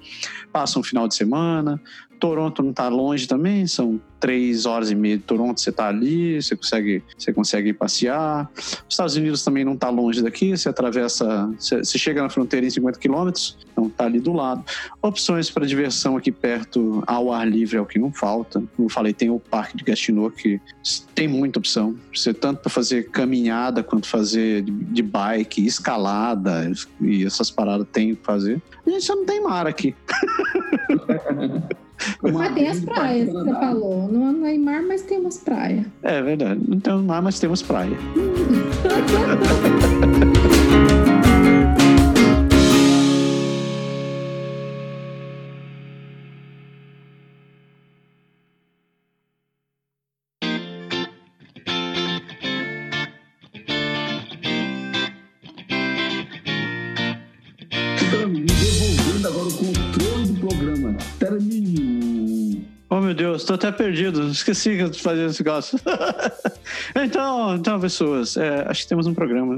passa 0.51 0.79
um 0.79 0.83
final 0.83 1.07
de 1.07 1.15
semana, 1.15 1.81
Toronto 2.21 2.61
não 2.61 2.71
tá 2.71 2.87
longe 2.87 3.27
também, 3.27 3.65
são 3.65 3.99
três 4.19 4.67
horas 4.67 4.91
e 4.91 4.95
meia 4.95 5.17
de 5.17 5.23
Toronto, 5.23 5.59
você 5.59 5.71
tá 5.71 5.87
ali, 5.87 6.39
você 6.39 6.55
consegue, 6.55 7.03
você 7.17 7.33
consegue 7.33 7.73
passear. 7.73 8.47
Os 8.55 8.83
Estados 8.87 9.15
Unidos 9.15 9.43
também 9.43 9.65
não 9.65 9.75
tá 9.75 9.89
longe 9.89 10.21
daqui, 10.21 10.55
você 10.55 10.69
atravessa, 10.69 11.47
você, 11.57 11.79
você 11.79 11.97
chega 11.97 12.21
na 12.21 12.29
fronteira 12.29 12.63
em 12.63 12.69
50 12.69 12.99
quilômetros, 12.99 13.57
então 13.71 13.89
tá 13.89 14.05
ali 14.05 14.19
do 14.19 14.31
lado. 14.33 14.63
Opções 15.01 15.49
para 15.49 15.65
diversão 15.65 16.15
aqui 16.15 16.31
perto, 16.31 17.03
ao 17.07 17.33
ar 17.33 17.49
livre 17.49 17.77
é 17.77 17.81
o 17.81 17.87
que 17.87 17.97
não 17.97 18.13
falta. 18.13 18.61
Como 18.75 18.85
eu 18.85 18.89
falei, 18.91 19.13
tem 19.13 19.31
o 19.31 19.39
Parque 19.39 19.75
de 19.75 19.83
Gatineau 19.83 20.29
que 20.29 20.61
tem 21.15 21.27
muita 21.27 21.57
opção. 21.57 21.95
Você 22.13 22.35
tanto 22.35 22.61
para 22.61 22.69
fazer 22.69 23.09
caminhada 23.09 23.81
quanto 23.81 24.07
fazer 24.07 24.61
de, 24.61 24.71
de 24.71 25.01
bike, 25.01 25.65
escalada 25.65 26.71
e 27.01 27.25
essas 27.25 27.49
paradas 27.49 27.87
tem 27.91 28.13
que 28.13 28.23
fazer. 28.23 28.61
A 28.85 28.89
gente 28.91 29.03
só 29.03 29.15
não 29.15 29.25
tem 29.25 29.41
mar 29.41 29.65
aqui. 29.65 29.95
Mas 32.21 32.53
tem 32.53 32.67
as 32.67 32.79
praias 32.79 33.27
que 33.27 33.33
você 33.33 33.51
falou. 33.51 34.07
Não 34.07 34.45
é 34.45 34.57
mar, 34.57 34.81
mas 34.83 35.01
tem 35.01 35.19
umas 35.19 35.37
praias. 35.37 35.85
É 36.03 36.21
verdade. 36.21 36.61
Não 36.67 36.79
temos 36.79 37.03
mar, 37.03 37.21
mas 37.21 37.39
temos 37.39 37.61
praia. 37.61 37.97
meu 63.11 63.15
Deus, 63.15 63.43
tô 63.43 63.55
até 63.55 63.71
perdido. 63.71 64.29
Esqueci 64.29 64.77
que 64.77 64.83
eu 64.83 64.93
fazia 64.93 65.25
esse 65.25 65.43
negócio. 65.43 65.77
então, 66.95 67.55
então, 67.55 67.79
pessoas, 67.79 68.37
é, 68.37 68.65
acho 68.67 68.83
que 68.83 68.89
temos 68.89 69.05
um 69.05 69.13
programa. 69.13 69.57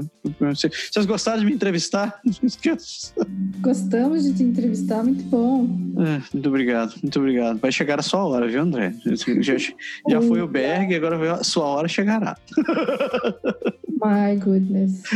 Se 0.56 0.68
vocês 0.68 1.06
gostaram 1.06 1.38
de 1.38 1.46
me 1.46 1.52
entrevistar. 1.52 2.20
Gostamos 3.60 4.24
de 4.24 4.34
te 4.34 4.42
entrevistar, 4.42 5.04
muito 5.04 5.22
bom. 5.24 5.68
É, 5.98 6.20
muito 6.32 6.48
obrigado, 6.48 6.94
muito 7.00 7.18
obrigado. 7.18 7.58
Vai 7.60 7.70
chegar 7.70 8.00
a 8.00 8.02
sua 8.02 8.24
hora, 8.24 8.48
viu, 8.48 8.60
André? 8.60 8.92
Já, 9.40 9.56
já 9.56 10.20
foi 10.20 10.42
o 10.42 10.48
Berg, 10.48 10.92
agora 10.94 11.34
a 11.34 11.44
sua 11.44 11.64
hora 11.64 11.86
chegará. 11.86 12.36
My 14.00 14.36
goodness. 14.36 15.02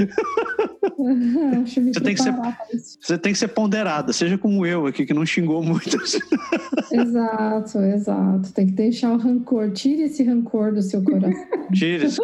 Você 0.99 2.01
tem 2.01 2.15
que 2.15 2.23
ser-. 2.23 2.35
Você 3.01 3.19
tem 3.19 3.33
que 3.33 3.39
ser 3.39 3.49
ponderada, 3.49 4.13
seja 4.13 4.37
como 4.37 4.67
eu 4.67 4.87
aqui, 4.87 5.07
que 5.07 5.15
não 5.15 5.25
xingou 5.25 5.63
muito. 5.63 5.97
Exato, 6.91 7.79
exato. 7.79 8.53
Tem 8.53 8.67
que 8.67 8.73
deixar 8.73 9.13
o 9.13 9.17
rancor. 9.17 9.71
Tire 9.73 10.03
esse 10.03 10.25
rancor 10.25 10.75
do 10.75 10.83
seu 10.83 11.03
coração. 11.03 11.47
Tire 11.73 12.07
esse... 12.07 12.21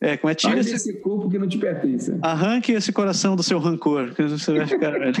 É, 0.00 0.16
como 0.16 0.30
é? 0.30 0.34
Tire 0.34 0.60
esse... 0.60 0.74
esse 0.74 1.00
corpo 1.00 1.30
que 1.30 1.38
não 1.38 1.48
te 1.48 1.58
pertence. 1.58 2.14
Arranque 2.20 2.72
esse 2.72 2.92
coração 2.92 3.34
do 3.34 3.42
seu 3.42 3.58
rancor, 3.58 4.14
que 4.14 4.22
você 4.22 4.52
vai 4.52 4.66
ficar 4.66 4.90
velho. 4.90 5.14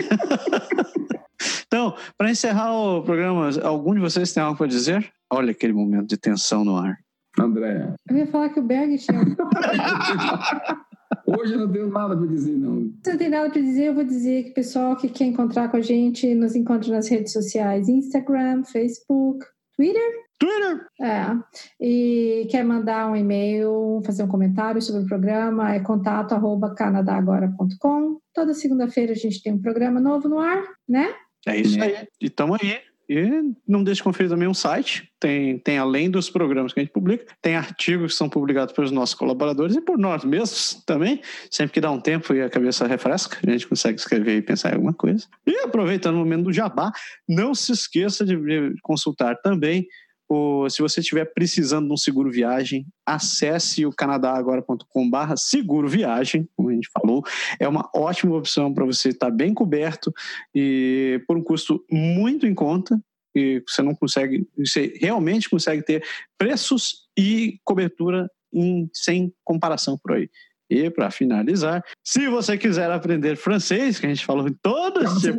Então, 1.66 1.94
para 2.16 2.30
encerrar 2.30 2.72
o 2.72 3.02
programa, 3.02 3.50
algum 3.62 3.94
de 3.94 4.00
vocês 4.00 4.32
tem 4.32 4.42
algo 4.42 4.56
para 4.56 4.66
dizer? 4.66 5.06
Olha 5.30 5.50
aquele 5.50 5.72
momento 5.72 6.06
de 6.06 6.16
tensão 6.16 6.64
no 6.64 6.76
ar. 6.76 6.98
André, 7.44 7.94
Eu 8.08 8.16
ia 8.16 8.26
falar 8.26 8.48
que 8.50 8.60
o 8.60 8.62
Berg 8.62 8.96
tinha. 8.98 9.20
hoje 11.26 11.54
eu 11.54 11.60
não 11.60 11.72
tenho 11.72 11.88
nada 11.88 12.16
pra 12.16 12.26
dizer, 12.26 12.56
não. 12.56 12.92
Se 13.04 13.10
não 13.10 13.18
tem 13.18 13.28
nada 13.28 13.50
para 13.50 13.60
dizer, 13.60 13.86
eu 13.86 13.94
vou 13.94 14.04
dizer 14.04 14.44
que 14.44 14.50
o 14.50 14.54
pessoal 14.54 14.96
que 14.96 15.08
quer 15.08 15.24
encontrar 15.24 15.68
com 15.68 15.76
a 15.76 15.80
gente 15.80 16.34
nos 16.34 16.54
encontra 16.54 16.90
nas 16.90 17.08
redes 17.08 17.32
sociais: 17.32 17.88
Instagram, 17.88 18.64
Facebook, 18.64 19.44
Twitter. 19.76 20.28
Twitter! 20.38 20.86
É. 21.00 21.36
E 21.80 22.46
quer 22.50 22.64
mandar 22.64 23.10
um 23.10 23.16
e-mail, 23.16 24.00
fazer 24.04 24.22
um 24.22 24.28
comentário 24.28 24.80
sobre 24.80 25.02
o 25.02 25.06
programa, 25.06 25.74
é 25.74 25.80
contato 25.80 26.32
arroba 26.32 26.74
canadagora.com. 26.74 28.18
Toda 28.32 28.54
segunda-feira 28.54 29.12
a 29.12 29.16
gente 29.16 29.42
tem 29.42 29.52
um 29.52 29.60
programa 29.60 30.00
novo 30.00 30.28
no 30.28 30.38
ar, 30.38 30.62
né? 30.88 31.12
É 31.46 31.56
isso 31.56 31.82
aí. 31.82 32.06
E 32.20 32.26
estamos 32.26 32.58
aí. 32.62 32.78
E 33.08 33.54
não 33.66 33.82
deixe 33.82 34.00
de 34.00 34.04
conferir 34.04 34.30
também 34.30 34.46
um 34.46 34.54
site. 34.54 35.10
Tem, 35.18 35.58
tem, 35.58 35.78
além 35.78 36.10
dos 36.10 36.28
programas 36.28 36.72
que 36.72 36.80
a 36.80 36.82
gente 36.82 36.92
publica, 36.92 37.24
tem 37.40 37.56
artigos 37.56 38.12
que 38.12 38.18
são 38.18 38.28
publicados 38.28 38.74
pelos 38.74 38.90
nossos 38.90 39.14
colaboradores 39.14 39.76
e 39.76 39.80
por 39.80 39.98
nós 39.98 40.24
mesmos 40.24 40.82
também. 40.84 41.22
Sempre 41.50 41.72
que 41.74 41.80
dá 41.80 41.90
um 41.90 42.00
tempo 42.00 42.34
e 42.34 42.42
a 42.42 42.50
cabeça 42.50 42.86
refresca, 42.86 43.38
a 43.46 43.50
gente 43.50 43.66
consegue 43.66 43.98
escrever 43.98 44.36
e 44.36 44.42
pensar 44.42 44.70
em 44.70 44.74
alguma 44.74 44.92
coisa. 44.92 45.26
E 45.46 45.56
aproveitando 45.60 46.16
o 46.16 46.18
momento 46.18 46.44
do 46.44 46.52
jabá, 46.52 46.92
não 47.26 47.54
se 47.54 47.72
esqueça 47.72 48.24
de 48.26 48.36
consultar 48.82 49.36
também 49.36 49.86
o, 50.28 50.68
se 50.68 50.82
você 50.82 51.00
estiver 51.00 51.24
precisando 51.32 51.86
de 51.86 51.92
um 51.92 51.96
seguro 51.96 52.30
viagem, 52.30 52.86
acesse 53.06 53.86
o 53.86 53.92
canadagora.com/barra 53.92 55.36
seguro 55.36 55.88
viagem, 55.88 56.48
como 56.54 56.68
a 56.68 56.72
gente 56.72 56.90
falou. 56.92 57.24
É 57.58 57.66
uma 57.66 57.88
ótima 57.94 58.36
opção 58.36 58.72
para 58.72 58.84
você 58.84 59.08
estar 59.08 59.30
bem 59.30 59.54
coberto 59.54 60.12
e 60.54 61.22
por 61.26 61.36
um 61.36 61.42
custo 61.42 61.82
muito 61.90 62.46
em 62.46 62.54
conta. 62.54 63.00
E 63.34 63.62
você 63.66 63.82
não 63.82 63.94
consegue, 63.94 64.46
você 64.56 64.94
realmente 65.00 65.48
consegue 65.48 65.82
ter 65.82 66.04
preços 66.36 67.08
e 67.16 67.58
cobertura 67.64 68.28
em, 68.52 68.90
sem 68.92 69.32
comparação 69.44 69.98
por 69.98 70.14
aí. 70.14 70.28
E 70.70 70.90
para 70.90 71.10
finalizar, 71.10 71.82
se 72.04 72.28
você 72.28 72.58
quiser 72.58 72.90
aprender 72.90 73.36
francês, 73.36 73.98
que 73.98 74.06
a 74.06 74.08
gente 74.08 74.24
falou 74.24 74.46
em 74.46 74.52
todo 74.52 75.00
Pra 75.00 75.08
você 75.08 75.32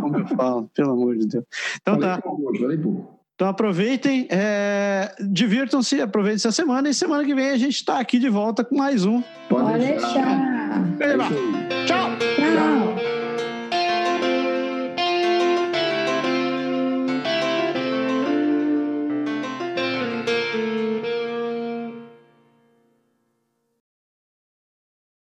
como 0.00 0.18
eu 0.18 0.26
falo, 0.28 0.70
pelo 0.74 0.92
amor 0.92 1.16
de 1.16 1.26
Deus. 1.26 1.44
Então 1.80 1.94
Falei 1.94 2.08
tá. 2.08 2.22
pouco 2.22 2.42
pouco. 2.82 3.18
Então 3.34 3.48
aproveitem, 3.48 4.26
é, 4.30 5.14
divirtam-se, 5.20 6.00
aproveitem 6.00 6.36
essa 6.36 6.50
semana 6.50 6.88
e 6.88 6.94
semana 6.94 7.24
que 7.24 7.32
vem 7.36 7.50
a 7.50 7.56
gente 7.56 7.76
está 7.76 8.00
aqui 8.00 8.18
de 8.18 8.28
volta 8.28 8.64
com 8.64 8.76
mais 8.76 9.04
um. 9.04 9.22
Pode 9.48 9.64
Pode 9.64 9.78
deixar. 9.78 11.00
É. 11.00 11.86
Tchau! 11.86 12.07